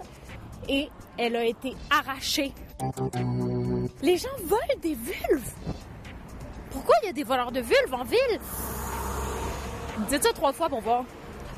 et 0.67 0.89
elle 1.17 1.35
a 1.35 1.45
été 1.45 1.75
arrachée. 1.91 2.51
Les 4.01 4.17
gens 4.17 4.29
volent 4.45 4.79
des 4.81 4.95
vulves. 4.95 5.51
Pourquoi 6.71 6.95
il 7.03 7.07
y 7.07 7.09
a 7.09 7.13
des 7.13 7.23
voleurs 7.23 7.51
de 7.51 7.61
vulves 7.61 7.93
en 7.93 8.03
ville? 8.03 8.39
Dites 10.09 10.23
ça 10.23 10.33
trois 10.33 10.51
fois 10.53 10.69
pour 10.69 10.81
voir. 10.81 11.03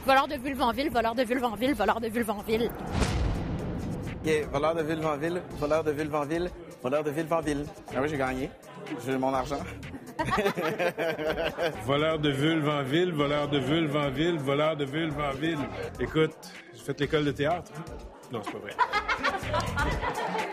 Voleur 0.06 0.28
de 0.28 0.36
vulves 0.36 0.62
en 0.62 0.72
ville, 0.72 0.90
voleur 0.92 1.16
de 1.16 1.24
vulves 1.24 1.44
en 1.46 1.56
ville, 1.56 1.74
voleur 1.74 2.00
de 2.00 2.08
vulves 2.10 2.30
en 2.30 2.42
ville. 2.44 2.70
OK, 4.24 4.48
voleur 4.52 4.76
de 4.76 4.84
ville 4.84 5.06
en 5.06 5.18
ville, 5.18 5.42
voleur 5.60 5.84
de 5.84 5.92
ville 5.92 6.16
en 6.16 6.26
ville, 6.26 6.50
voleur 6.84 7.04
de 7.04 7.10
ville 7.12 7.28
en 7.32 7.42
ville. 7.42 7.66
Ah 7.96 8.00
oui, 8.02 8.10
j'ai 8.10 8.18
gagné. 8.18 8.52
J'ai 9.06 9.18
mon 9.18 9.34
argent. 9.34 9.60
Voleur 11.86 12.20
de 12.20 12.30
vulve 12.30 12.70
en 12.70 12.84
ville, 12.84 13.14
voleur 13.14 13.48
de 13.48 13.58
vulve 13.58 13.96
en 13.98 14.10
ville, 14.12 14.38
voleur 14.38 14.76
de 14.78 14.86
vulve 14.86 15.20
en 15.20 15.32
ville. 15.32 15.60
Écoute, 16.00 16.34
j'ai 16.74 16.82
fait 16.84 17.00
l'école 17.00 17.26
de 17.26 17.32
théâtre. 17.32 17.72
hein? 17.78 17.84
Non, 18.32 18.42
c'est 18.44 18.52
pas 18.54 18.60
vrai. 18.60 18.74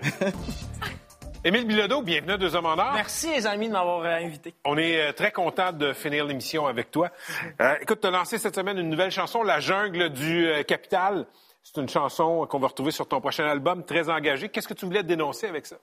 Émile 1.44 1.66
Bilodeau, 1.66 2.03
bienvenue 2.03 2.32
à 2.32 2.36
Deux 2.38 2.55
Hommes 2.55 2.66
en 2.66 2.78
Or. 2.78 2.92
Merci, 2.94 3.28
les 3.30 3.46
amis, 3.46 3.68
de 3.68 3.72
m'avoir 3.72 4.03
euh, 4.03 4.24
invité. 4.24 4.55
On 4.64 4.76
est 4.78 5.00
euh, 5.00 5.12
très 5.12 5.32
content 5.32 5.72
de 5.72 5.92
finir 5.92 6.24
l'émission 6.24 6.66
avec 6.66 6.90
toi. 6.90 7.11
Euh, 7.61 7.74
écoute, 7.80 8.00
tu 8.00 8.07
as 8.07 8.11
lancé 8.11 8.38
cette 8.38 8.55
semaine 8.55 8.78
une 8.78 8.88
nouvelle 8.88 9.11
chanson, 9.11 9.42
La 9.42 9.61
jungle 9.61 10.11
du 10.11 10.46
euh, 10.46 10.62
capital. 10.62 11.26
C'est 11.62 11.80
une 11.80 11.88
chanson 11.88 12.46
qu'on 12.48 12.59
va 12.59 12.68
retrouver 12.68 12.90
sur 12.90 13.07
ton 13.09 13.20
prochain 13.20 13.46
album, 13.46 13.84
très 13.84 14.09
engagée. 14.09 14.48
Qu'est-ce 14.48 14.68
que 14.68 14.74
tu 14.74 14.86
voulais 14.86 15.03
dénoncer 15.03 15.46
avec 15.46 15.66
ça? 15.66 15.76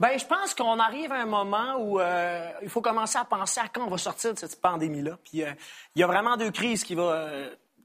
Ben, 0.00 0.18
je 0.18 0.26
pense 0.26 0.54
qu'on 0.54 0.78
arrive 0.80 1.12
à 1.12 1.22
un 1.22 1.26
moment 1.26 1.76
où 1.78 2.00
euh, 2.00 2.50
il 2.62 2.68
faut 2.68 2.80
commencer 2.80 3.18
à 3.18 3.24
penser 3.24 3.60
à 3.60 3.68
quand 3.68 3.84
on 3.86 3.90
va 3.90 3.98
sortir 3.98 4.34
de 4.34 4.38
cette 4.38 4.60
pandémie-là. 4.60 5.18
Puis 5.24 5.42
il 5.42 6.00
y 6.00 6.02
a 6.02 6.06
vraiment 6.06 6.36
deux 6.36 6.50
crises 6.50 6.82
qui 6.82 6.96
vont 6.96 7.12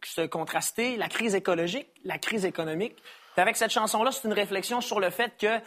se 0.03 0.25
contraster 0.25 0.97
la 0.97 1.07
crise 1.07 1.35
écologique, 1.35 1.87
la 2.03 2.17
crise 2.17 2.45
économique. 2.45 2.95
Avec 3.39 3.57
cette 3.57 3.71
chanson-là, 3.71 4.11
c'est 4.11 4.27
une 4.27 4.33
réflexion 4.33 4.81
sur 4.81 4.99
le 4.99 5.09
fait 5.09 5.33
que 5.39 5.59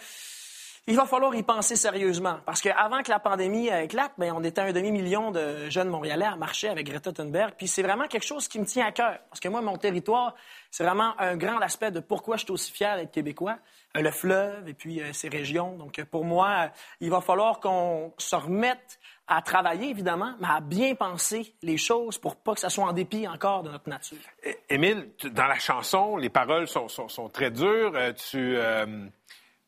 il 0.89 0.97
va 0.97 1.07
falloir 1.07 1.33
y 1.37 1.45
penser 1.45 1.77
sérieusement. 1.77 2.41
Parce 2.45 2.61
qu'avant 2.61 3.05
que 3.05 3.11
la 3.11 3.21
pandémie 3.21 3.71
euh, 3.71 3.83
éclate, 3.83 4.13
ben, 4.19 4.33
on 4.37 4.43
était 4.43 4.61
un 4.61 4.73
demi-million 4.73 5.31
de 5.31 5.71
jeunes 5.71 5.89
Montréalais 5.89 6.25
à 6.25 6.35
marcher 6.35 6.69
avec 6.69 6.87
Greta 6.87 7.13
Thunberg. 7.13 7.55
Puis 7.57 7.69
c'est 7.69 7.83
vraiment 7.83 8.09
quelque 8.09 8.27
chose 8.27 8.49
qui 8.49 8.59
me 8.59 8.65
tient 8.65 8.87
à 8.87 8.91
cœur. 8.91 9.19
Parce 9.31 9.39
que 9.39 9.49
moi, 9.49 9.61
mon 9.61 9.77
territoire, 9.77 10.35
c'est 10.73 10.83
vraiment 10.83 11.15
un 11.21 11.37
grand 11.37 11.59
aspect 11.61 11.93
de 11.93 12.01
pourquoi 12.01 12.37
je 12.37 12.43
suis 12.45 12.53
aussi 12.53 12.73
fier 12.73 12.97
d'être 12.97 13.13
québécois. 13.13 13.59
Euh, 13.97 14.01
le 14.01 14.11
fleuve 14.11 14.69
et 14.69 14.75
puis 14.75 15.01
euh, 15.01 15.13
ces 15.13 15.29
régions. 15.29 15.77
Donc 15.77 15.99
euh, 15.99 16.05
pour 16.05 16.25
moi, 16.25 16.71
il 17.01 17.11
va 17.11 17.21
falloir 17.21 17.61
qu'on 17.61 18.13
se 18.17 18.37
remette 18.37 18.99
à 19.33 19.43
travailler, 19.43 19.89
évidemment, 19.91 20.35
mais 20.41 20.49
à 20.49 20.61
bien 20.61 20.95
penser 20.95 21.55
les 21.63 21.77
choses 21.77 22.19
pour 22.19 22.37
pas 22.37 22.55
que 22.55 22.61
ça 22.61 22.71
soit 22.71 22.85
en 22.85 22.93
dépit 22.93 23.27
encore 23.27 23.63
de 23.63 23.71
notre 23.71 23.89
nature. 23.89 24.19
É- 24.43 24.59
Émile, 24.71 25.09
tu- 25.19 25.31
dans 25.31 25.47
la 25.47 25.59
chanson, 25.59 26.17
les 26.17 26.29
paroles 26.31 26.69
sont, 26.69 26.89
sont- 26.89 27.09
sont 27.09 27.29
très 27.29 27.51
dures. 27.51 27.93
Euh, 27.95 28.13
tu, 28.13 28.57
euh, 28.57 28.87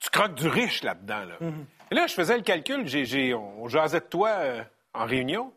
tu 0.00 0.10
croques 0.10 0.34
du 0.34 0.48
riche 0.48 0.82
là-dedans. 0.82 1.24
Là. 1.24 1.34
Et 1.90 1.94
là, 1.94 2.06
je 2.06 2.14
faisais 2.14 2.36
le 2.36 2.42
calcul. 2.42 2.86
J'ai, 2.86 3.04
j'ai- 3.04 3.34
on 3.34 3.68
jasait 3.68 4.00
de 4.00 4.04
toi 4.06 4.28
euh, 4.30 4.62
en 4.94 5.04
réunion. 5.06 5.52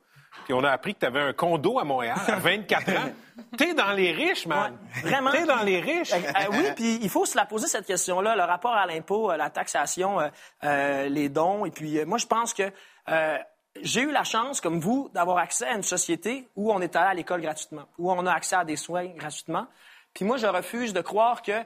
Puis 0.46 0.54
on 0.54 0.64
a 0.64 0.70
appris 0.70 0.94
que 0.94 1.00
tu 1.00 1.06
avais 1.06 1.20
un 1.22 1.34
condo 1.34 1.80
à 1.80 1.84
Montréal 1.84 2.18
à 2.28 2.36
24 2.36 2.90
ans. 2.92 3.12
T'es 3.58 3.74
dans 3.74 3.92
les 3.94 4.12
riches, 4.12 4.46
man. 4.46 4.78
Vraiment. 5.04 5.32
T'es 5.32 5.46
dans 5.46 5.64
les 5.64 5.80
riches. 5.80 6.14
Euh, 6.14 6.18
oui, 6.52 6.64
puis 6.76 7.00
il 7.02 7.10
faut 7.10 7.26
se 7.26 7.36
la 7.36 7.46
poser 7.46 7.68
cette 7.68 7.86
question-là, 7.88 8.36
le 8.36 8.44
rapport 8.44 8.74
à 8.74 8.86
l'impôt, 8.86 9.32
la 9.36 9.50
taxation, 9.50 10.20
euh, 10.64 11.10
les 11.10 11.30
dons. 11.30 11.66
Et 11.66 11.72
puis 11.72 12.04
moi, 12.06 12.18
je 12.20 12.28
pense 12.28 12.54
que 12.54 12.72
euh, 13.10 13.38
j'ai 13.82 14.02
eu 14.02 14.12
la 14.12 14.24
chance, 14.24 14.62
comme 14.62 14.80
vous, 14.80 15.10
d'avoir 15.14 15.38
accès 15.38 15.68
à 15.68 15.76
une 15.76 15.84
société 15.84 16.48
où 16.56 16.72
on 16.72 16.82
est 16.82 16.96
allé 16.96 17.08
à 17.08 17.14
l'école 17.14 17.42
gratuitement, 17.42 17.88
où 17.98 18.12
on 18.12 18.26
a 18.26 18.32
accès 18.32 18.56
à 18.56 18.66
des 18.66 18.76
soins 18.76 19.08
gratuitement. 19.08 19.68
Puis 20.14 20.26
moi, 20.26 20.38
je 20.38 20.48
refuse 20.48 20.94
de 20.94 21.02
croire 21.02 21.42
que 21.42 21.64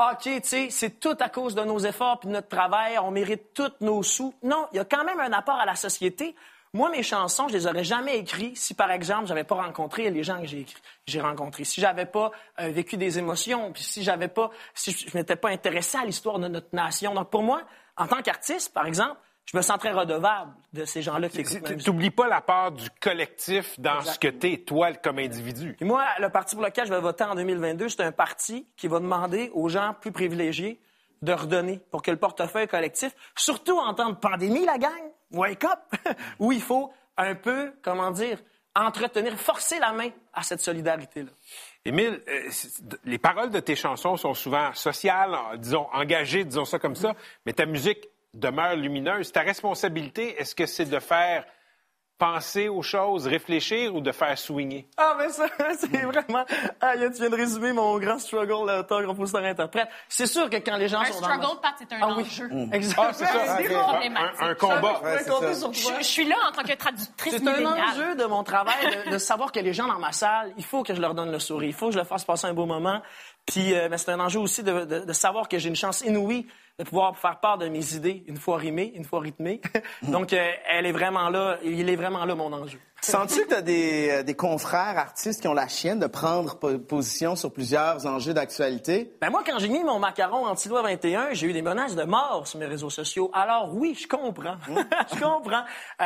OK, 0.00 0.22
tu 0.22 0.40
sais, 0.44 0.68
c'est 0.70 1.00
tout 1.00 1.16
à 1.18 1.28
cause 1.28 1.56
de 1.56 1.62
nos 1.62 1.80
efforts 1.80 2.20
puis 2.20 2.28
de 2.28 2.34
notre 2.34 2.46
travail, 2.46 2.98
on 3.00 3.10
mérite 3.10 3.52
tous 3.52 3.72
nos 3.80 4.04
sous. 4.04 4.32
Non, 4.44 4.68
il 4.72 4.76
y 4.76 4.78
a 4.78 4.84
quand 4.84 5.04
même 5.04 5.18
un 5.18 5.32
apport 5.32 5.56
à 5.56 5.66
la 5.66 5.74
société. 5.74 6.36
Moi, 6.72 6.88
mes 6.90 7.02
chansons, 7.02 7.48
je 7.48 7.54
les 7.54 7.66
aurais 7.66 7.82
jamais 7.82 8.18
écrites 8.18 8.56
si, 8.56 8.74
par 8.74 8.92
exemple, 8.92 9.26
j'avais 9.26 9.42
pas 9.42 9.56
rencontré 9.56 10.08
les 10.10 10.22
gens 10.22 10.40
que 10.40 10.46
j'ai 10.46 10.66
j'ai 11.06 11.20
rencontrés, 11.20 11.64
si 11.64 11.80
j'avais 11.80 12.06
pas 12.06 12.30
euh, 12.60 12.68
vécu 12.68 12.96
des 12.96 13.18
émotions, 13.18 13.72
puis 13.72 13.82
si 13.82 14.04
j'avais 14.04 14.28
pas, 14.28 14.50
si 14.72 14.92
je, 14.92 15.10
je 15.10 15.16
m'étais 15.16 15.34
pas 15.34 15.48
intéressé 15.48 15.98
à 15.98 16.04
l'histoire 16.04 16.38
de 16.38 16.46
notre 16.46 16.72
nation. 16.72 17.14
Donc, 17.14 17.30
pour 17.30 17.42
moi, 17.42 17.62
en 17.96 18.06
tant 18.06 18.22
qu'artiste, 18.22 18.72
par 18.72 18.86
exemple, 18.86 19.16
je 19.50 19.56
me 19.56 19.62
sens 19.62 19.78
très 19.78 19.92
redevable 19.92 20.52
de 20.74 20.84
ces 20.84 21.00
gens-là 21.00 21.30
qui 21.30 21.40
écoutent 21.40 21.70
musique. 21.70 21.86
T'oublies 21.86 22.10
pas 22.10 22.28
la 22.28 22.42
part 22.42 22.70
du 22.70 22.90
collectif 23.00 23.80
dans 23.80 24.02
ce 24.02 24.18
que 24.18 24.28
t'es, 24.28 24.58
toi, 24.58 24.92
comme 24.92 25.18
individu. 25.18 25.74
Moi, 25.80 26.04
le 26.18 26.28
parti 26.28 26.54
pour 26.54 26.62
lequel 26.62 26.86
je 26.86 26.92
vais 26.92 27.00
voter 27.00 27.24
en 27.24 27.34
2022, 27.34 27.88
c'est 27.88 28.02
un 28.02 28.12
parti 28.12 28.68
qui 28.76 28.88
va 28.88 29.00
demander 29.00 29.50
aux 29.54 29.70
gens 29.70 29.94
plus 29.98 30.12
privilégiés 30.12 30.78
de 31.22 31.32
redonner 31.32 31.80
pour 31.90 32.02
que 32.02 32.10
le 32.10 32.18
portefeuille 32.18 32.68
collectif, 32.68 33.14
surtout 33.36 33.78
en 33.78 33.94
temps 33.94 34.10
de 34.10 34.16
pandémie, 34.16 34.66
la 34.66 34.76
gang, 34.76 34.90
wake 35.32 35.64
up, 35.64 35.78
où 36.38 36.52
il 36.52 36.60
faut 36.60 36.92
un 37.16 37.34
peu, 37.34 37.72
comment 37.82 38.10
dire, 38.10 38.38
entretenir, 38.76 39.34
forcer 39.40 39.78
la 39.78 39.92
main 39.92 40.10
à 40.34 40.42
cette 40.42 40.60
solidarité-là. 40.60 41.30
Émile, 41.86 42.22
euh, 42.28 42.50
les 43.04 43.18
paroles 43.18 43.50
de 43.50 43.60
tes 43.60 43.76
chansons 43.76 44.18
sont 44.18 44.34
souvent 44.34 44.74
sociales, 44.74 45.34
disons, 45.56 45.86
engagées, 45.94 46.44
disons 46.44 46.66
ça 46.66 46.78
comme 46.78 46.96
ça, 46.96 47.14
mais 47.46 47.54
ta 47.54 47.64
musique 47.64 48.10
demeure 48.38 48.76
lumineuse. 48.76 49.32
Ta 49.32 49.40
responsabilité, 49.42 50.40
est-ce 50.40 50.54
que 50.54 50.66
c'est 50.66 50.84
de 50.86 50.98
faire 50.98 51.44
penser 52.18 52.66
aux 52.68 52.82
choses, 52.82 53.28
réfléchir 53.28 53.94
ou 53.94 54.00
de 54.00 54.10
faire 54.10 54.36
swinger? 54.36 54.88
Ah, 54.96 55.14
mais 55.16 55.28
ça, 55.28 55.46
c'est 55.78 56.02
vraiment. 56.02 56.44
Ah, 56.80 56.94
tu 56.96 57.12
viens 57.12 57.30
de 57.30 57.36
résumer 57.36 57.72
mon 57.72 57.96
grand 57.98 58.18
struggle, 58.18 58.52
auteur, 58.70 59.04
compositeur, 59.06 59.44
interprète. 59.44 59.88
C'est 60.08 60.26
sûr 60.26 60.50
que 60.50 60.56
quand 60.56 60.76
les 60.78 60.88
gens 60.88 60.98
Un 61.00 61.04
sont 61.04 61.20
dans. 61.20 61.28
struggle, 61.28 61.60
Pat, 61.62 61.74
c'est 61.78 61.92
un 61.92 61.98
Ah 62.02 62.14
oui. 62.16 62.24
enjeu. 62.24 62.48
Exactement. 62.72 63.06
Ah, 63.08 63.12
c'est 63.12 63.24
ça. 63.24 63.56
C'est 63.58 63.68
Ok. 63.68 63.72
bon. 63.72 63.82
Problématique. 63.84 64.40
Un- 64.42 64.46
un 64.48 64.54
combat. 64.56 65.00
Ouais, 65.04 65.18
ça. 65.20 65.32
Je, 65.98 66.02
suis 66.04 66.24
là 66.24 66.36
en 66.48 66.52
tant 66.52 66.62
que 66.64 66.72
traductrice 66.74 67.36
C'est 67.38 67.48
un 67.48 67.64
enjeu 67.66 68.16
de 68.16 68.24
mon 68.24 68.42
travail 68.42 69.04
de, 69.06 69.12
de 69.12 69.18
savoir 69.18 69.52
que 69.52 69.60
les 69.60 69.72
gens 69.72 69.86
dans 69.86 70.00
ma 70.00 70.10
salle, 70.10 70.52
il 70.56 70.64
faut 70.64 70.82
que 70.82 70.94
je 70.96 71.00
leur 71.00 71.14
donne 71.14 71.30
le 71.30 71.38
sourire, 71.38 71.68
il 71.68 71.74
faut 71.74 71.86
que 71.86 71.92
je 71.92 71.98
leur 71.98 72.06
fasse 72.06 72.24
passer 72.24 72.46
un 72.48 72.52
beau 72.54 72.66
moment. 72.66 73.00
Puis, 73.46 73.74
euh, 73.74 73.86
mais 73.88 73.96
c'est 73.96 74.10
un 74.10 74.18
enjeu 74.20 74.40
aussi 74.40 74.64
de, 74.64 74.84
de- 74.84 75.04
de 75.04 75.12
savoir 75.12 75.48
que 75.48 75.56
j'ai 75.58 75.68
une 75.68 75.76
chance 75.76 76.00
inouïe 76.00 76.48
de 76.78 76.84
pouvoir 76.84 77.16
faire 77.16 77.40
part 77.40 77.58
de 77.58 77.68
mes 77.68 77.94
idées 77.94 78.22
une 78.28 78.36
fois 78.36 78.56
rimées, 78.56 78.92
une 78.94 79.04
fois 79.04 79.20
rythmées. 79.20 79.60
Donc, 80.02 80.32
euh, 80.32 80.52
elle 80.70 80.86
est 80.86 80.92
vraiment 80.92 81.28
là, 81.28 81.58
il 81.64 81.88
est 81.88 81.96
vraiment 81.96 82.24
là 82.24 82.34
mon 82.34 82.52
enjeu. 82.52 82.78
Sens-tu 83.00 83.44
que 83.44 83.48
tu 83.48 83.54
as 83.54 83.62
des, 83.62 84.10
euh, 84.10 84.22
des 84.22 84.34
confrères 84.34 84.98
artistes 84.98 85.40
qui 85.40 85.48
ont 85.48 85.54
la 85.54 85.68
chienne 85.68 85.98
de 86.00 86.06
prendre 86.08 86.56
po- 86.56 86.78
position 86.78 87.36
sur 87.36 87.52
plusieurs 87.52 88.04
enjeux 88.06 88.34
d'actualité? 88.34 89.14
Ben 89.20 89.30
moi, 89.30 89.42
quand 89.46 89.58
j'ai 89.58 89.68
mis 89.68 89.82
mon 89.84 89.98
macaron 89.98 90.46
anti-loi 90.46 90.82
21, 90.82 91.32
j'ai 91.32 91.46
eu 91.46 91.52
des 91.52 91.62
menaces 91.62 91.94
de 91.94 92.02
mort 92.02 92.46
sur 92.46 92.58
mes 92.58 92.66
réseaux 92.66 92.90
sociaux. 92.90 93.30
Alors 93.32 93.70
oui, 93.74 93.94
je 93.98 94.06
comprends. 94.08 94.56
je 95.14 95.20
comprends. 95.20 95.62
Euh, 96.02 96.04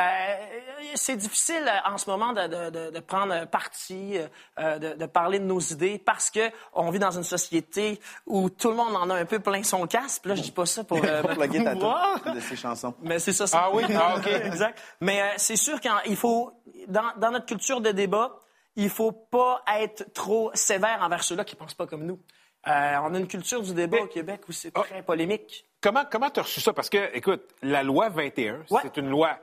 c'est 0.94 1.16
difficile 1.16 1.64
euh, 1.66 1.90
en 1.92 1.98
ce 1.98 2.08
moment 2.10 2.32
de, 2.34 2.46
de- 2.46 2.70
de- 2.70 2.90
de 2.90 3.00
prendre 3.00 3.46
parti, 3.46 4.18
euh, 4.60 4.78
de, 4.78 4.92
de 4.94 5.06
parler 5.06 5.38
de 5.38 5.44
nos 5.44 5.60
idées 5.60 5.98
parce 5.98 6.30
que 6.30 6.50
on 6.74 6.90
vit 6.90 6.98
dans 6.98 7.10
une 7.10 7.24
société 7.24 8.00
où 8.26 8.50
tout 8.50 8.68
le 8.68 8.76
monde 8.76 8.94
en 8.96 9.08
a 9.10 9.14
un 9.16 9.24
peu 9.24 9.38
plein 9.40 9.62
son 9.62 9.86
casque. 9.86 10.20
Puis 10.22 10.28
Là, 10.28 10.34
je 10.36 10.42
dis 10.42 10.52
pas 10.52 10.66
ça 10.66 10.84
pour, 10.84 11.00
euh, 11.04 11.22
Pour 11.22 11.30
plugger 11.30 11.64
ta 11.64 11.74
de 12.34 12.40
ces 12.40 12.54
chansons. 12.56 12.94
Mais 13.02 13.18
c'est 13.18 13.32
ça. 13.32 13.46
Ah 13.52 13.70
oui? 13.72 13.82
Ah, 13.96 14.16
OK. 14.18 14.26
exact. 14.26 14.78
Mais 15.00 15.22
euh, 15.22 15.26
c'est 15.38 15.56
sûr 15.56 15.80
qu'il 15.80 16.16
faut, 16.16 16.52
dans, 16.88 17.12
dans 17.16 17.30
notre 17.30 17.46
culture 17.46 17.80
de 17.80 17.90
débat, 17.90 18.36
il 18.76 18.88
faut 18.90 19.12
pas 19.12 19.62
être 19.80 20.12
trop 20.14 20.50
sévère 20.54 20.98
envers 21.02 21.22
ceux-là 21.22 21.44
qui 21.44 21.56
pensent 21.56 21.74
pas 21.74 21.86
comme 21.86 22.04
nous. 22.04 22.18
Euh, 22.68 22.96
on 23.02 23.14
a 23.14 23.18
une 23.18 23.26
culture 23.26 23.60
du 23.62 23.74
débat 23.74 23.98
au 24.02 24.06
Québec 24.06 24.42
où 24.48 24.52
c'est 24.52 24.70
Ah. 24.74 24.82
très 24.82 25.02
polémique. 25.02 25.64
Comment 25.80 26.04
comment 26.10 26.30
tu 26.30 26.40
as 26.40 26.44
reçu 26.44 26.60
ça? 26.60 26.72
Parce 26.72 26.88
que, 26.88 27.14
écoute, 27.16 27.42
la 27.62 27.82
loi 27.82 28.08
21, 28.08 28.64
Ouais. 28.70 28.80
c'est 28.82 28.96
une 28.98 29.08
loi 29.10 29.36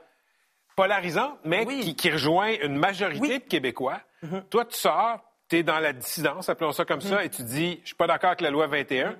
polarisante, 0.76 1.38
mais 1.44 1.66
qui, 1.66 1.94
qui 1.94 2.10
rejoint 2.10 2.52
une 2.62 2.76
majorité 2.76 3.38
de 3.40 3.44
Québécois. 3.44 4.00
Mm-hmm. 4.24 4.42
Toi, 4.48 4.64
tu 4.64 4.76
sors, 4.78 5.20
tu 5.48 5.58
es 5.58 5.62
dans 5.62 5.78
la 5.78 5.92
dissidence, 5.92 6.48
appelons 6.48 6.72
ça 6.72 6.84
comme 6.84 7.00
ça, 7.02 7.24
et 7.24 7.28
tu 7.28 7.42
dis, 7.42 7.78
je 7.82 7.88
suis 7.88 7.96
pas 7.96 8.06
d'accord 8.06 8.28
avec 8.30 8.40
la 8.40 8.50
loi 8.50 8.66
21. 8.66 9.16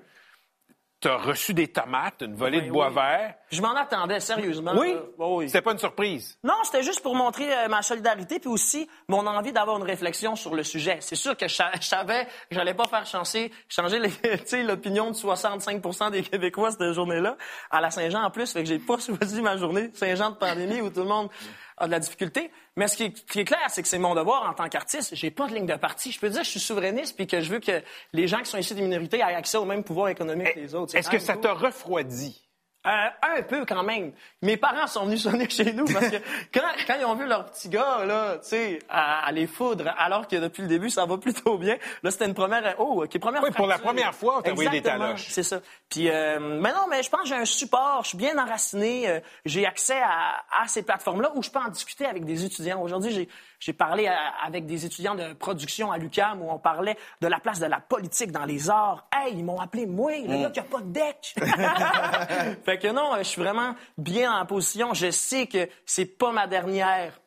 Tu 1.01 1.07
as 1.07 1.17
reçu 1.17 1.55
des 1.55 1.67
tomates, 1.67 2.21
une 2.21 2.35
volée 2.35 2.59
Oui, 2.59 2.67
de 2.67 2.71
bois 2.71 2.89
oui. 2.89 2.93
vert. 2.93 3.33
Je 3.51 3.59
m'en 3.59 3.75
attendais, 3.75 4.19
sérieusement. 4.19 4.73
Oui? 4.77 4.95
Oh, 5.17 5.37
oui. 5.39 5.47
C'était 5.49 5.63
pas 5.63 5.71
une 5.71 5.79
surprise. 5.79 6.37
Non, 6.43 6.53
c'était 6.63 6.83
juste 6.83 7.01
pour 7.01 7.15
montrer 7.15 7.51
euh, 7.51 7.67
ma 7.69 7.81
solidarité 7.81 8.39
puis 8.39 8.49
aussi 8.49 8.87
mon 9.07 9.25
envie 9.25 9.51
d'avoir 9.51 9.77
une 9.77 9.83
réflexion 9.83 10.35
sur 10.35 10.53
le 10.53 10.61
sujet. 10.63 10.97
C'est 11.01 11.15
sûr 11.15 11.35
que 11.35 11.47
je, 11.47 11.55
sa- 11.55 11.71
je 11.79 11.87
savais 11.87 12.25
que 12.25 12.55
j'allais 12.55 12.75
pas 12.75 12.85
faire 12.85 13.05
changer, 13.07 13.51
changer 13.67 13.97
l'opinion 14.63 15.09
de 15.09 15.15
65% 15.15 16.11
des 16.11 16.21
Québécois 16.21 16.69
cette 16.71 16.93
journée-là 16.93 17.35
à 17.71 17.81
la 17.81 17.89
Saint-Jean 17.89 18.21
en 18.23 18.29
plus, 18.29 18.53
fait 18.53 18.61
que 18.61 18.69
j'ai 18.69 18.77
pas 18.79 18.97
choisi 18.99 19.41
ma 19.41 19.57
journée 19.57 19.89
Saint-Jean 19.95 20.29
de 20.29 20.35
pandémie 20.35 20.81
où 20.81 20.91
tout 20.91 21.01
le 21.01 21.07
monde 21.07 21.29
a 21.77 21.87
de 21.87 21.91
la 21.91 21.99
difficulté. 21.99 22.51
Mais 22.75 22.87
ce 22.87 22.97
qui 22.97 23.03
est, 23.03 23.25
qui 23.27 23.39
est 23.39 23.45
clair, 23.45 23.59
c'est 23.69 23.81
que 23.81 23.87
c'est 23.87 23.99
mon 23.99 24.15
devoir 24.15 24.49
en 24.49 24.53
tant 24.53 24.67
qu'artiste. 24.69 25.15
J'ai 25.15 25.31
pas 25.31 25.47
de 25.47 25.53
ligne 25.53 25.65
de 25.65 25.75
parti. 25.75 26.11
Je 26.11 26.19
peux 26.19 26.29
dire 26.29 26.39
que 26.39 26.45
je 26.45 26.51
suis 26.51 26.59
souverainiste 26.59 27.15
puis 27.15 27.27
que 27.27 27.41
je 27.41 27.51
veux 27.51 27.59
que 27.59 27.81
les 28.13 28.27
gens 28.27 28.39
qui 28.39 28.45
sont 28.45 28.57
issus 28.57 28.73
des 28.73 28.81
minorités 28.81 29.17
aient 29.17 29.23
accès 29.23 29.57
au 29.57 29.65
même 29.65 29.83
pouvoir 29.83 30.09
économique 30.09 30.53
que 30.53 30.59
les 30.59 30.75
autres. 30.75 30.95
Est-ce 30.95 31.09
que 31.09 31.19
ça 31.19 31.33
même 31.33 31.41
t'a 31.41 31.53
refroidi? 31.53 32.41
Euh, 32.87 32.89
un 33.37 33.41
peu 33.43 33.65
quand 33.65 33.83
même. 33.83 34.11
Mes 34.41 34.57
parents 34.57 34.87
sont 34.87 35.05
venus 35.05 35.23
sonner 35.23 35.49
chez 35.49 35.73
nous 35.73 35.85
parce 35.85 36.09
que 36.09 36.15
quand, 36.53 36.61
quand 36.87 36.95
ils 36.99 37.05
ont 37.05 37.15
vu 37.15 37.25
leur 37.27 37.45
petit 37.51 37.69
gars 37.69 38.05
là, 38.05 38.37
tu 38.41 38.49
sais, 38.49 38.79
à, 38.89 39.25
à 39.25 39.31
les 39.31 39.47
foudre, 39.47 39.93
alors 39.97 40.27
que 40.27 40.35
depuis 40.35 40.63
le 40.63 40.67
début 40.67 40.89
ça 40.89 41.05
va 41.05 41.17
plutôt 41.17 41.57
bien. 41.57 41.77
Là, 42.03 42.11
c'était 42.11 42.25
une 42.25 42.33
première, 42.33 42.75
oh, 42.79 43.03
ok, 43.03 43.19
première. 43.19 43.43
Oui, 43.43 43.51
pour 43.51 43.67
la 43.67 43.77
première 43.77 44.15
fois, 44.15 44.37
on 44.37 44.41
t'a 44.41 44.51
envoyé 44.51 44.69
des 44.69 44.81
taloches. 44.81 45.27
C'est 45.29 45.43
ça. 45.43 45.59
Puis, 45.89 46.09
euh, 46.09 46.39
mais 46.39 46.71
non, 46.71 46.87
mais 46.89 47.03
je 47.03 47.09
pense 47.09 47.21
que 47.21 47.27
j'ai 47.27 47.35
un 47.35 47.45
support. 47.45 48.01
Je 48.03 48.09
suis 48.09 48.17
bien 48.17 48.37
enraciné. 48.37 49.09
euh, 49.09 49.19
j'ai 49.45 49.65
accès 49.65 49.99
à, 50.01 50.43
à 50.61 50.67
ces 50.67 50.83
plateformes-là 50.83 51.31
où 51.35 51.43
je 51.43 51.49
peux 51.49 51.59
en 51.59 51.69
discuter 51.69 52.05
avec 52.05 52.25
des 52.25 52.45
étudiants. 52.45 52.81
Aujourd'hui, 52.81 53.11
j'ai 53.11 53.29
j'ai 53.61 53.73
parlé 53.73 54.11
avec 54.43 54.65
des 54.65 54.85
étudiants 54.85 55.13
de 55.15 55.33
production 55.33 55.91
à 55.91 55.97
l'UQAM 55.99 56.41
où 56.41 56.49
on 56.51 56.57
parlait 56.57 56.97
de 57.21 57.27
la 57.27 57.39
place 57.39 57.59
de 57.59 57.67
la 57.67 57.79
politique 57.79 58.31
dans 58.31 58.43
les 58.43 58.69
arts. 58.71 59.07
Hey, 59.13 59.35
ils 59.37 59.45
m'ont 59.45 59.59
appelé 59.59 59.85
moi, 59.85 60.11
le 60.17 60.27
Mm. 60.37 60.41
gars 60.41 60.49
qui 60.49 60.59
a 60.59 60.63
pas 60.63 60.81
de 60.81 60.91
deck. 60.91 61.35
fait 62.65 62.79
que 62.79 62.91
non, 62.91 63.13
je 63.19 63.23
suis 63.23 63.41
vraiment 63.41 63.75
bien 63.97 64.33
en 64.35 64.45
position. 64.47 64.93
Je 64.95 65.11
sais 65.11 65.45
que 65.47 65.69
c'est 65.85 66.05
pas 66.17 66.31
ma 66.31 66.47
dernière 66.47 67.19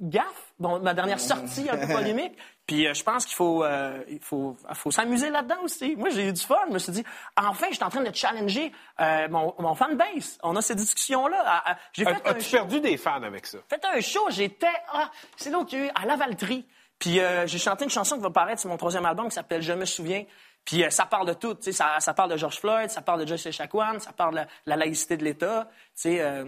gaffe, 0.00 0.54
bon, 0.58 0.80
ma 0.80 0.94
dernière 0.94 1.20
sortie 1.20 1.68
un 1.70 1.76
peu 1.76 1.86
polémique. 1.92 2.32
Puis 2.70 2.86
euh, 2.86 2.94
je 2.94 3.02
pense 3.02 3.26
qu'il 3.26 3.34
faut, 3.34 3.64
euh, 3.64 4.00
il 4.08 4.20
faut, 4.20 4.56
faut 4.74 4.92
s'amuser 4.92 5.28
là-dedans 5.28 5.60
aussi. 5.64 5.96
Moi, 5.96 6.10
j'ai 6.10 6.28
eu 6.28 6.32
du 6.32 6.40
fun. 6.40 6.54
Je 6.68 6.72
me 6.72 6.78
suis 6.78 6.92
dit, 6.92 7.02
enfin, 7.36 7.66
je 7.70 7.74
suis 7.74 7.82
en 7.82 7.90
train 7.90 8.04
de 8.04 8.14
challenger 8.14 8.70
euh, 9.00 9.26
mon, 9.28 9.52
mon 9.58 9.74
fanbase. 9.74 10.38
On 10.44 10.54
a 10.54 10.62
ces 10.62 10.76
discussions-là. 10.76 11.42
Ah, 11.44 11.62
ah, 11.66 11.76
J'ai 11.92 12.04
fait 12.04 12.12
un 12.12 12.30
As-tu 12.30 12.44
show. 12.44 12.56
perdu 12.58 12.80
des 12.80 12.96
fans 12.96 13.24
avec 13.24 13.46
ça? 13.46 13.58
Fait 13.68 13.84
un 13.84 14.00
show, 14.00 14.24
j'étais 14.30 14.68
ah, 14.92 15.10
c'est 15.36 15.50
là 15.50 15.58
où 15.58 15.66
il 15.68 15.78
y 15.78 15.82
a 15.82 15.86
eu 15.86 15.90
à 15.96 16.06
Lavaltrie. 16.06 16.64
Puis 17.00 17.18
j'ai 17.46 17.58
chanté 17.58 17.82
une 17.82 17.90
chanson 17.90 18.14
qui 18.14 18.22
va 18.22 18.30
paraître 18.30 18.60
sur 18.60 18.70
mon 18.70 18.76
troisième 18.76 19.04
album 19.04 19.28
qui 19.28 19.34
s'appelle 19.34 19.62
Je 19.62 19.72
me 19.72 19.84
souviens. 19.84 20.24
Puis 20.64 20.84
euh, 20.84 20.90
ça 20.90 21.06
parle 21.06 21.26
de 21.26 21.34
tout, 21.34 21.56
ça, 21.72 21.98
ça 22.00 22.14
parle 22.14 22.30
de 22.30 22.36
George 22.36 22.60
Floyd, 22.60 22.90
ça 22.90 23.02
parle 23.02 23.20
de 23.20 23.26
Joyce 23.26 23.46
Echaquan, 23.46 23.98
ça 23.98 24.12
parle 24.12 24.32
de 24.32 24.36
la, 24.36 24.46
la 24.66 24.76
laïcité 24.76 25.16
de 25.16 25.24
l'État. 25.24 25.68
Tu 25.70 26.02
sais, 26.02 26.20
euh, 26.20 26.44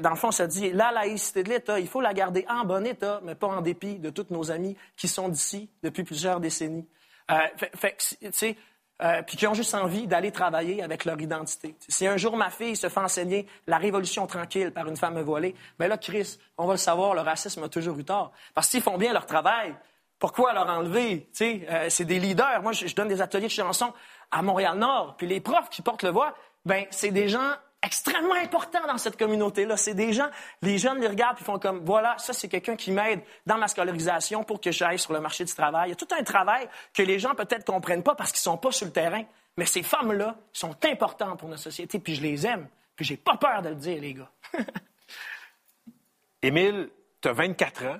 dans 0.00 0.10
le 0.10 0.16
fond, 0.16 0.30
ça 0.30 0.46
dit 0.46 0.70
la 0.70 0.90
laïcité 0.92 1.42
de 1.42 1.50
l'État, 1.50 1.78
il 1.78 1.88
faut 1.88 2.00
la 2.00 2.14
garder 2.14 2.44
en 2.48 2.64
bon 2.64 2.86
état, 2.86 3.20
mais 3.22 3.34
pas 3.34 3.48
en 3.48 3.60
dépit 3.60 3.98
de 3.98 4.10
tous 4.10 4.26
nos 4.30 4.50
amis 4.50 4.76
qui 4.96 5.08
sont 5.08 5.28
d'ici 5.28 5.70
depuis 5.82 6.04
plusieurs 6.04 6.40
décennies. 6.40 6.86
Euh, 7.30 7.36
fait, 7.76 8.18
fait 8.32 8.56
euh, 9.00 9.22
puis 9.22 9.36
qui 9.36 9.46
ont 9.46 9.54
juste 9.54 9.74
envie 9.74 10.08
d'aller 10.08 10.32
travailler 10.32 10.82
avec 10.82 11.04
leur 11.04 11.20
identité. 11.20 11.76
Si 11.86 12.06
un 12.06 12.16
jour 12.16 12.36
ma 12.36 12.50
fille 12.50 12.74
se 12.74 12.88
fait 12.88 12.98
enseigner 12.98 13.46
la 13.68 13.78
révolution 13.78 14.26
tranquille 14.26 14.72
par 14.72 14.88
une 14.88 14.96
femme 14.96 15.20
voilée, 15.20 15.54
ben 15.78 15.86
là, 15.86 15.98
Chris, 15.98 16.38
on 16.56 16.66
va 16.66 16.72
le 16.72 16.78
savoir, 16.78 17.14
le 17.14 17.20
racisme 17.20 17.62
a 17.62 17.68
toujours 17.68 17.96
eu 17.98 18.04
tort. 18.04 18.32
Parce 18.54 18.66
que 18.66 18.70
s'ils 18.72 18.82
font 18.82 18.98
bien 18.98 19.12
leur 19.12 19.26
travail, 19.26 19.72
pourquoi 20.18 20.52
leur 20.52 20.68
enlever? 20.68 21.30
Euh, 21.40 21.86
c'est 21.90 22.06
des 22.06 22.18
leaders. 22.18 22.60
Moi, 22.62 22.72
je, 22.72 22.88
je 22.88 22.94
donne 22.96 23.06
des 23.06 23.22
ateliers 23.22 23.46
de 23.46 23.52
chansons 23.52 23.92
à 24.32 24.42
Montréal-Nord. 24.42 25.16
Puis 25.16 25.28
les 25.28 25.40
profs 25.40 25.70
qui 25.70 25.80
portent 25.80 26.02
le 26.02 26.10
voix, 26.10 26.34
ben 26.64 26.84
c'est 26.90 27.12
des 27.12 27.28
gens 27.28 27.52
extrêmement 27.82 28.34
importants 28.34 28.86
dans 28.86 28.98
cette 28.98 29.16
communauté-là. 29.16 29.76
C'est 29.76 29.94
des 29.94 30.12
gens, 30.12 30.28
les 30.62 30.78
jeunes 30.78 31.00
les 31.00 31.08
regardent 31.08 31.36
puis 31.36 31.44
font 31.44 31.58
comme, 31.58 31.84
voilà, 31.84 32.16
ça 32.18 32.32
c'est 32.32 32.48
quelqu'un 32.48 32.76
qui 32.76 32.90
m'aide 32.90 33.20
dans 33.46 33.56
ma 33.56 33.68
scolarisation 33.68 34.42
pour 34.44 34.60
que 34.60 34.70
j'aille 34.72 34.98
sur 34.98 35.12
le 35.12 35.20
marché 35.20 35.44
du 35.44 35.54
travail. 35.54 35.88
Il 35.88 35.90
y 35.90 35.92
a 35.92 35.96
tout 35.96 36.14
un 36.18 36.22
travail 36.24 36.68
que 36.92 37.02
les 37.02 37.18
gens 37.18 37.34
peut-être 37.34 37.64
comprennent 37.64 38.02
pas 38.02 38.14
parce 38.14 38.32
qu'ils 38.32 38.40
sont 38.40 38.56
pas 38.56 38.72
sur 38.72 38.86
le 38.86 38.92
terrain. 38.92 39.24
Mais 39.56 39.66
ces 39.66 39.82
femmes-là 39.82 40.36
sont 40.52 40.76
importantes 40.84 41.38
pour 41.38 41.48
notre 41.48 41.62
société 41.62 41.98
puis 41.98 42.14
je 42.14 42.22
les 42.22 42.46
aime. 42.46 42.68
Puis 42.96 43.04
j'ai 43.04 43.16
pas 43.16 43.36
peur 43.36 43.62
de 43.62 43.70
le 43.70 43.74
dire, 43.76 44.00
les 44.00 44.14
gars. 44.14 44.30
Émile, 46.42 46.90
tu 47.20 47.28
as 47.28 47.32
24 47.32 47.86
ans. 47.86 47.98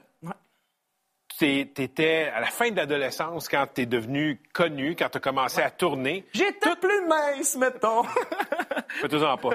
Tu 1.39 1.61
étais 1.61 2.31
à 2.35 2.41
la 2.41 2.47
fin 2.49 2.71
de 2.71 2.77
l'adolescence 2.77 3.49
quand 3.49 3.65
tu 3.73 3.83
es 3.83 3.87
devenu 3.87 4.41
connu, 4.53 4.97
quand 4.97 5.09
tu 5.09 5.19
as 5.19 5.21
commencé 5.21 5.61
à 5.63 5.71
tourner. 5.71 6.25
J'étais 6.33 6.75
plus 6.81 7.07
mince, 7.07 7.55
mettons. 7.57 8.03
Fais-toi-en 9.01 9.37
pas. 9.37 9.51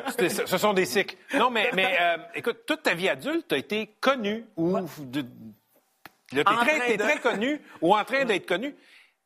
Ce 0.46 0.58
sont 0.58 0.74
des 0.74 0.86
cycles. 0.86 1.18
Non, 1.34 1.50
mais, 1.50 1.70
mais 1.74 1.98
euh, 2.00 2.18
écoute, 2.36 2.60
toute 2.66 2.84
ta 2.84 2.94
vie 2.94 3.10
adulte, 3.10 3.48
tu 3.50 3.56
as 3.56 3.58
été 3.58 3.90
connu 4.00 4.46
ou. 4.56 4.78
de- 5.00 5.26
Là, 6.32 6.44
t'es 6.46 6.50
En 6.50 6.56
très, 6.56 6.78
train 6.80 6.88
t'es 6.88 6.98
de- 6.98 7.04
très 7.04 7.20
connu 7.20 7.62
ou 7.82 7.96
en 7.96 8.04
train 8.06 8.24
d'être 8.26 8.48
connu. 8.48 8.74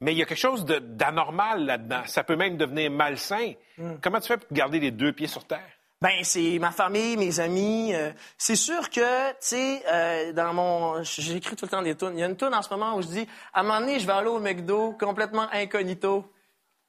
Mais 0.01 0.11
il 0.13 0.17
y 0.17 0.21
a 0.21 0.25
quelque 0.25 0.37
chose 0.37 0.65
de- 0.65 0.79
d'anormal 0.79 1.63
là-dedans. 1.65 2.01
Ça 2.05 2.23
peut 2.23 2.35
même 2.35 2.57
devenir 2.57 2.89
malsain. 2.91 3.53
Comment 4.01 4.19
tu 4.19 4.27
fais 4.27 4.37
pour 4.37 4.47
garder 4.51 4.79
les 4.79 4.91
deux 4.91 5.13
pieds 5.13 5.27
sur 5.27 5.45
terre? 5.45 5.69
Ben 5.99 6.23
c'est 6.23 6.59
ma 6.59 6.71
famille, 6.71 7.17
mes 7.17 7.39
amis. 7.39 7.93
euh, 7.95 8.11
c'est 8.37 8.55
sûr 8.55 8.89
que, 8.89 9.29
tu 9.31 9.35
sais, 9.39 9.83
euh, 9.91 10.31
dans 10.31 10.53
mon, 10.53 11.01
j'écris 11.01 11.55
tout 11.55 11.65
le 11.65 11.71
temps 11.71 11.81
des 11.81 11.95
tunes. 11.95 12.11
Il 12.13 12.19
y 12.19 12.23
a 12.23 12.27
une 12.27 12.37
tune 12.37 12.53
en 12.53 12.61
ce 12.61 12.69
moment 12.69 12.95
où 12.95 13.01
je 13.01 13.07
dis, 13.07 13.27
à 13.53 13.61
un 13.61 13.63
moment 13.63 13.79
donné, 13.79 13.99
je 13.99 14.05
vais 14.05 14.13
aller 14.13 14.27
au 14.27 14.39
McDo 14.39 14.93
complètement 14.93 15.47
incognito. 15.51 16.31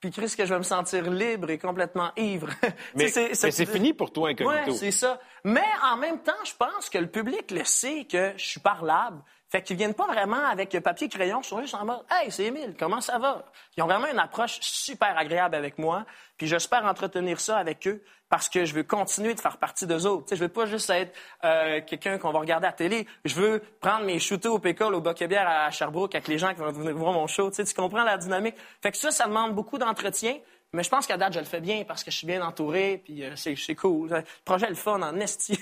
Puis 0.00 0.10
Chris, 0.10 0.34
que 0.36 0.44
je 0.44 0.52
vais 0.52 0.58
me 0.58 0.64
sentir 0.64 1.10
libre 1.10 1.50
et 1.50 1.58
complètement 1.58 2.12
ivre. 2.16 2.48
Mais, 2.94 3.08
c'est 3.08 3.66
fini 3.66 3.94
pour 3.94 4.12
toi, 4.12 4.28
incognito. 4.28 4.70
Ouais, 4.72 4.76
c'est 4.76 4.90
ça. 4.90 5.18
Mais 5.42 5.64
en 5.90 5.96
même 5.96 6.20
temps, 6.22 6.44
je 6.44 6.52
pense 6.54 6.90
que 6.90 6.98
le 6.98 7.08
public 7.08 7.50
le 7.50 7.64
sait 7.64 8.04
que 8.04 8.34
je 8.36 8.44
suis 8.44 8.60
parlable, 8.60 9.22
Fait 9.50 9.62
qu'ils 9.62 9.76
viennent 9.76 9.94
pas 9.94 10.06
vraiment 10.06 10.44
avec 10.44 10.78
papier 10.80 11.08
crayon, 11.08 11.40
ils 11.42 11.46
sont 11.46 11.60
juste 11.60 11.74
en 11.74 11.84
mode 11.84 12.04
Hey, 12.10 12.30
c'est 12.30 12.44
Émile, 12.44 12.74
comment 12.78 13.00
ça 13.00 13.18
va? 13.18 13.44
Ils 13.76 13.82
ont 13.82 13.86
vraiment 13.86 14.08
une 14.08 14.18
approche 14.18 14.58
super 14.60 15.16
agréable 15.16 15.54
avec 15.54 15.78
moi, 15.78 16.04
puis 16.36 16.46
j'espère 16.46 16.84
entretenir 16.84 17.40
ça 17.40 17.56
avec 17.56 17.86
eux 17.88 18.02
parce 18.28 18.48
que 18.48 18.64
je 18.64 18.74
veux 18.74 18.82
continuer 18.82 19.34
de 19.34 19.40
faire 19.40 19.56
partie 19.56 19.86
d'eux 19.86 20.06
autres. 20.06 20.26
Tu 20.26 20.28
sais, 20.30 20.36
je 20.36 20.42
veux 20.42 20.50
pas 20.50 20.66
juste 20.66 20.90
être 20.90 21.16
euh, 21.44 21.80
quelqu'un 21.86 22.18
qu'on 22.18 22.30
va 22.30 22.40
regarder 22.40 22.66
à 22.66 22.72
télé. 22.72 23.06
Je 23.24 23.34
veux 23.34 23.62
prendre 23.80 24.04
mes 24.04 24.18
shooter 24.18 24.48
au 24.48 24.58
pécole, 24.58 24.94
au 24.94 25.00
Boc-Bière 25.00 25.48
à 25.48 25.70
Sherbrooke 25.70 26.14
avec 26.14 26.28
les 26.28 26.38
gens 26.38 26.52
qui 26.52 26.60
vont 26.60 26.70
venir 26.70 26.94
voir 26.94 27.12
mon 27.12 27.26
show. 27.26 27.48
Tu, 27.48 27.56
sais, 27.56 27.64
tu 27.64 27.74
comprends 27.74 28.04
la 28.04 28.18
dynamique? 28.18 28.56
Fait 28.82 28.90
que 28.90 28.98
ça, 28.98 29.10
ça 29.10 29.26
demande 29.26 29.54
beaucoup 29.54 29.78
d'entretien. 29.78 30.36
Mais 30.74 30.82
je 30.82 30.90
pense 30.90 31.06
qu'à 31.06 31.16
date, 31.16 31.32
je 31.32 31.38
le 31.38 31.46
fais 31.46 31.60
bien 31.60 31.84
parce 31.88 32.04
que 32.04 32.10
je 32.10 32.16
suis 32.18 32.26
bien 32.26 32.42
entouré, 32.42 33.00
puis 33.02 33.24
euh, 33.24 33.32
c'est, 33.36 33.56
c'est 33.56 33.74
cool. 33.74 34.10
Le 34.10 34.22
projet 34.44 34.66
est 34.66 34.70
le 34.70 34.74
fun 34.74 35.00
en 35.00 35.16
esti. 35.18 35.58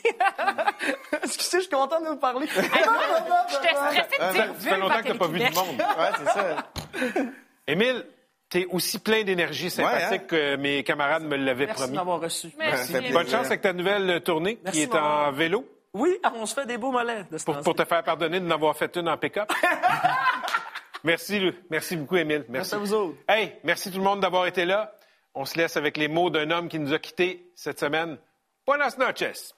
Excusez, 1.23 1.59
je 1.59 1.63
suis 1.63 1.71
content 1.71 2.01
de 2.01 2.09
vous 2.09 2.17
parler. 2.17 2.47
J'étais 2.55 2.69
stressée 2.69 4.19
de 4.19 4.33
dire 4.33 4.47
Ça 4.59 4.71
fait 4.71 4.79
longtemps 4.79 5.03
que 5.03 5.09
t'as 5.09 5.15
pas 5.15 5.29
vu 5.29 5.39
du 5.39 5.45
monde. 5.55 5.79
Ouais, 5.79 6.11
c'est 6.19 6.25
ça. 6.25 7.23
Émile, 7.69 8.05
t'es 8.49 8.67
aussi 8.71 8.99
plein 8.99 9.23
d'énergie 9.23 9.71
sympathique 9.71 10.27
que 10.27 10.57
mes 10.57 10.83
camarades 10.83 11.23
me 11.23 11.37
l'avaient 11.37 11.67
Merci 11.67 11.83
de 11.83 11.85
promis. 11.85 11.97
m'avoir 11.99 12.21
reçu. 12.21 12.49
Merci. 12.59 12.93
Ouais, 12.95 13.13
Bonne 13.13 13.29
chance 13.29 13.47
avec 13.47 13.61
ta 13.61 13.73
nouvelle 13.73 14.21
tournée 14.23 14.59
Merci, 14.65 14.79
qui 14.89 14.93
est 14.93 14.95
en 14.99 15.31
vélo 15.31 15.65
Oui, 15.95 16.19
on 16.35 16.47
se 16.47 16.55
fait 16.55 16.67
des 16.67 16.79
beaux 16.79 16.91
mollets 16.91 17.25
de 17.31 17.39
ce 17.39 17.45
pour, 17.45 17.61
pour 17.61 17.75
te 17.77 17.85
faire 17.85 18.03
pardonner 18.03 18.41
de 18.41 18.47
n'avoir 18.47 18.77
fait 18.77 18.97
une 18.97 19.09
en 19.09 19.17
pick-up. 19.17 19.53
merci, 21.05 21.39
Lou. 21.39 21.53
merci 21.71 21.95
beaucoup, 21.97 22.17
Émile. 22.17 22.45
Merci. 22.49 22.51
Merci 22.51 22.75
à 22.75 22.79
vous 22.79 22.93
autres. 22.93 23.17
Hey, 23.29 23.55
merci 23.63 23.93
tout 23.93 23.99
le 23.99 24.05
monde 24.05 24.19
d'avoir 24.21 24.47
été 24.49 24.65
là. 24.65 24.93
On 25.39 25.45
se 25.45 25.59
laisse 25.59 25.77
avec 25.77 25.99
les 25.99 26.09
mots 26.09 26.31
d'un 26.31 26.51
homme 26.51 26.69
qui 26.69 26.79
nous 26.79 26.95
a 26.95 26.99
quittés 26.99 27.53
cette 27.55 27.79
semaine. 27.79 28.17
Buenas 28.67 28.97
noches. 28.99 29.53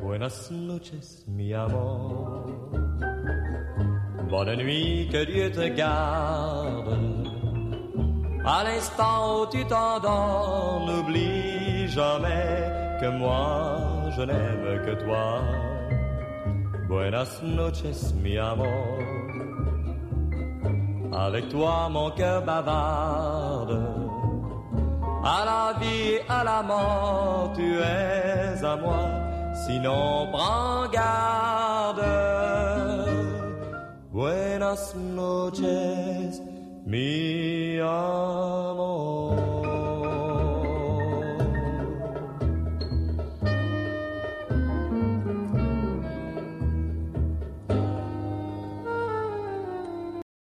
Buenas 0.00 0.48
noches, 0.52 1.26
mi 1.26 1.52
amor. 1.52 2.46
Bonne 4.30 4.54
nuit, 4.54 5.08
que 5.10 5.24
Dieu 5.24 5.50
te 5.50 5.66
garde. 5.74 6.96
À 8.46 8.62
l'instant 8.62 9.42
où 9.42 9.46
tu 9.50 9.64
t'endors, 9.66 10.86
n'oublie 10.86 11.88
jamais 11.88 12.98
que 13.00 13.08
moi, 13.08 14.10
je 14.16 14.22
n'aime 14.22 14.80
que 14.86 14.94
toi. 15.04 15.42
Buenas 16.86 17.42
noches, 17.42 18.14
mi 18.22 18.38
amor. 18.38 19.00
Avec 21.12 21.48
toi, 21.48 21.88
mon 21.88 22.12
cœur 22.12 22.44
bavarde. 22.44 24.09
À 25.22 25.44
la 25.44 25.78
vie 25.78 26.14
et 26.14 26.22
à 26.28 26.44
la 26.44 26.62
mort, 26.62 27.52
tu 27.54 27.78
es 27.78 28.64
à 28.64 28.76
moi. 28.76 29.00
Sinon, 29.66 30.28
prends 30.32 30.88
garde. 30.90 32.02
Buenas 34.12 34.94
noches, 34.96 36.40
mi 36.86 37.78
amor. 37.80 39.49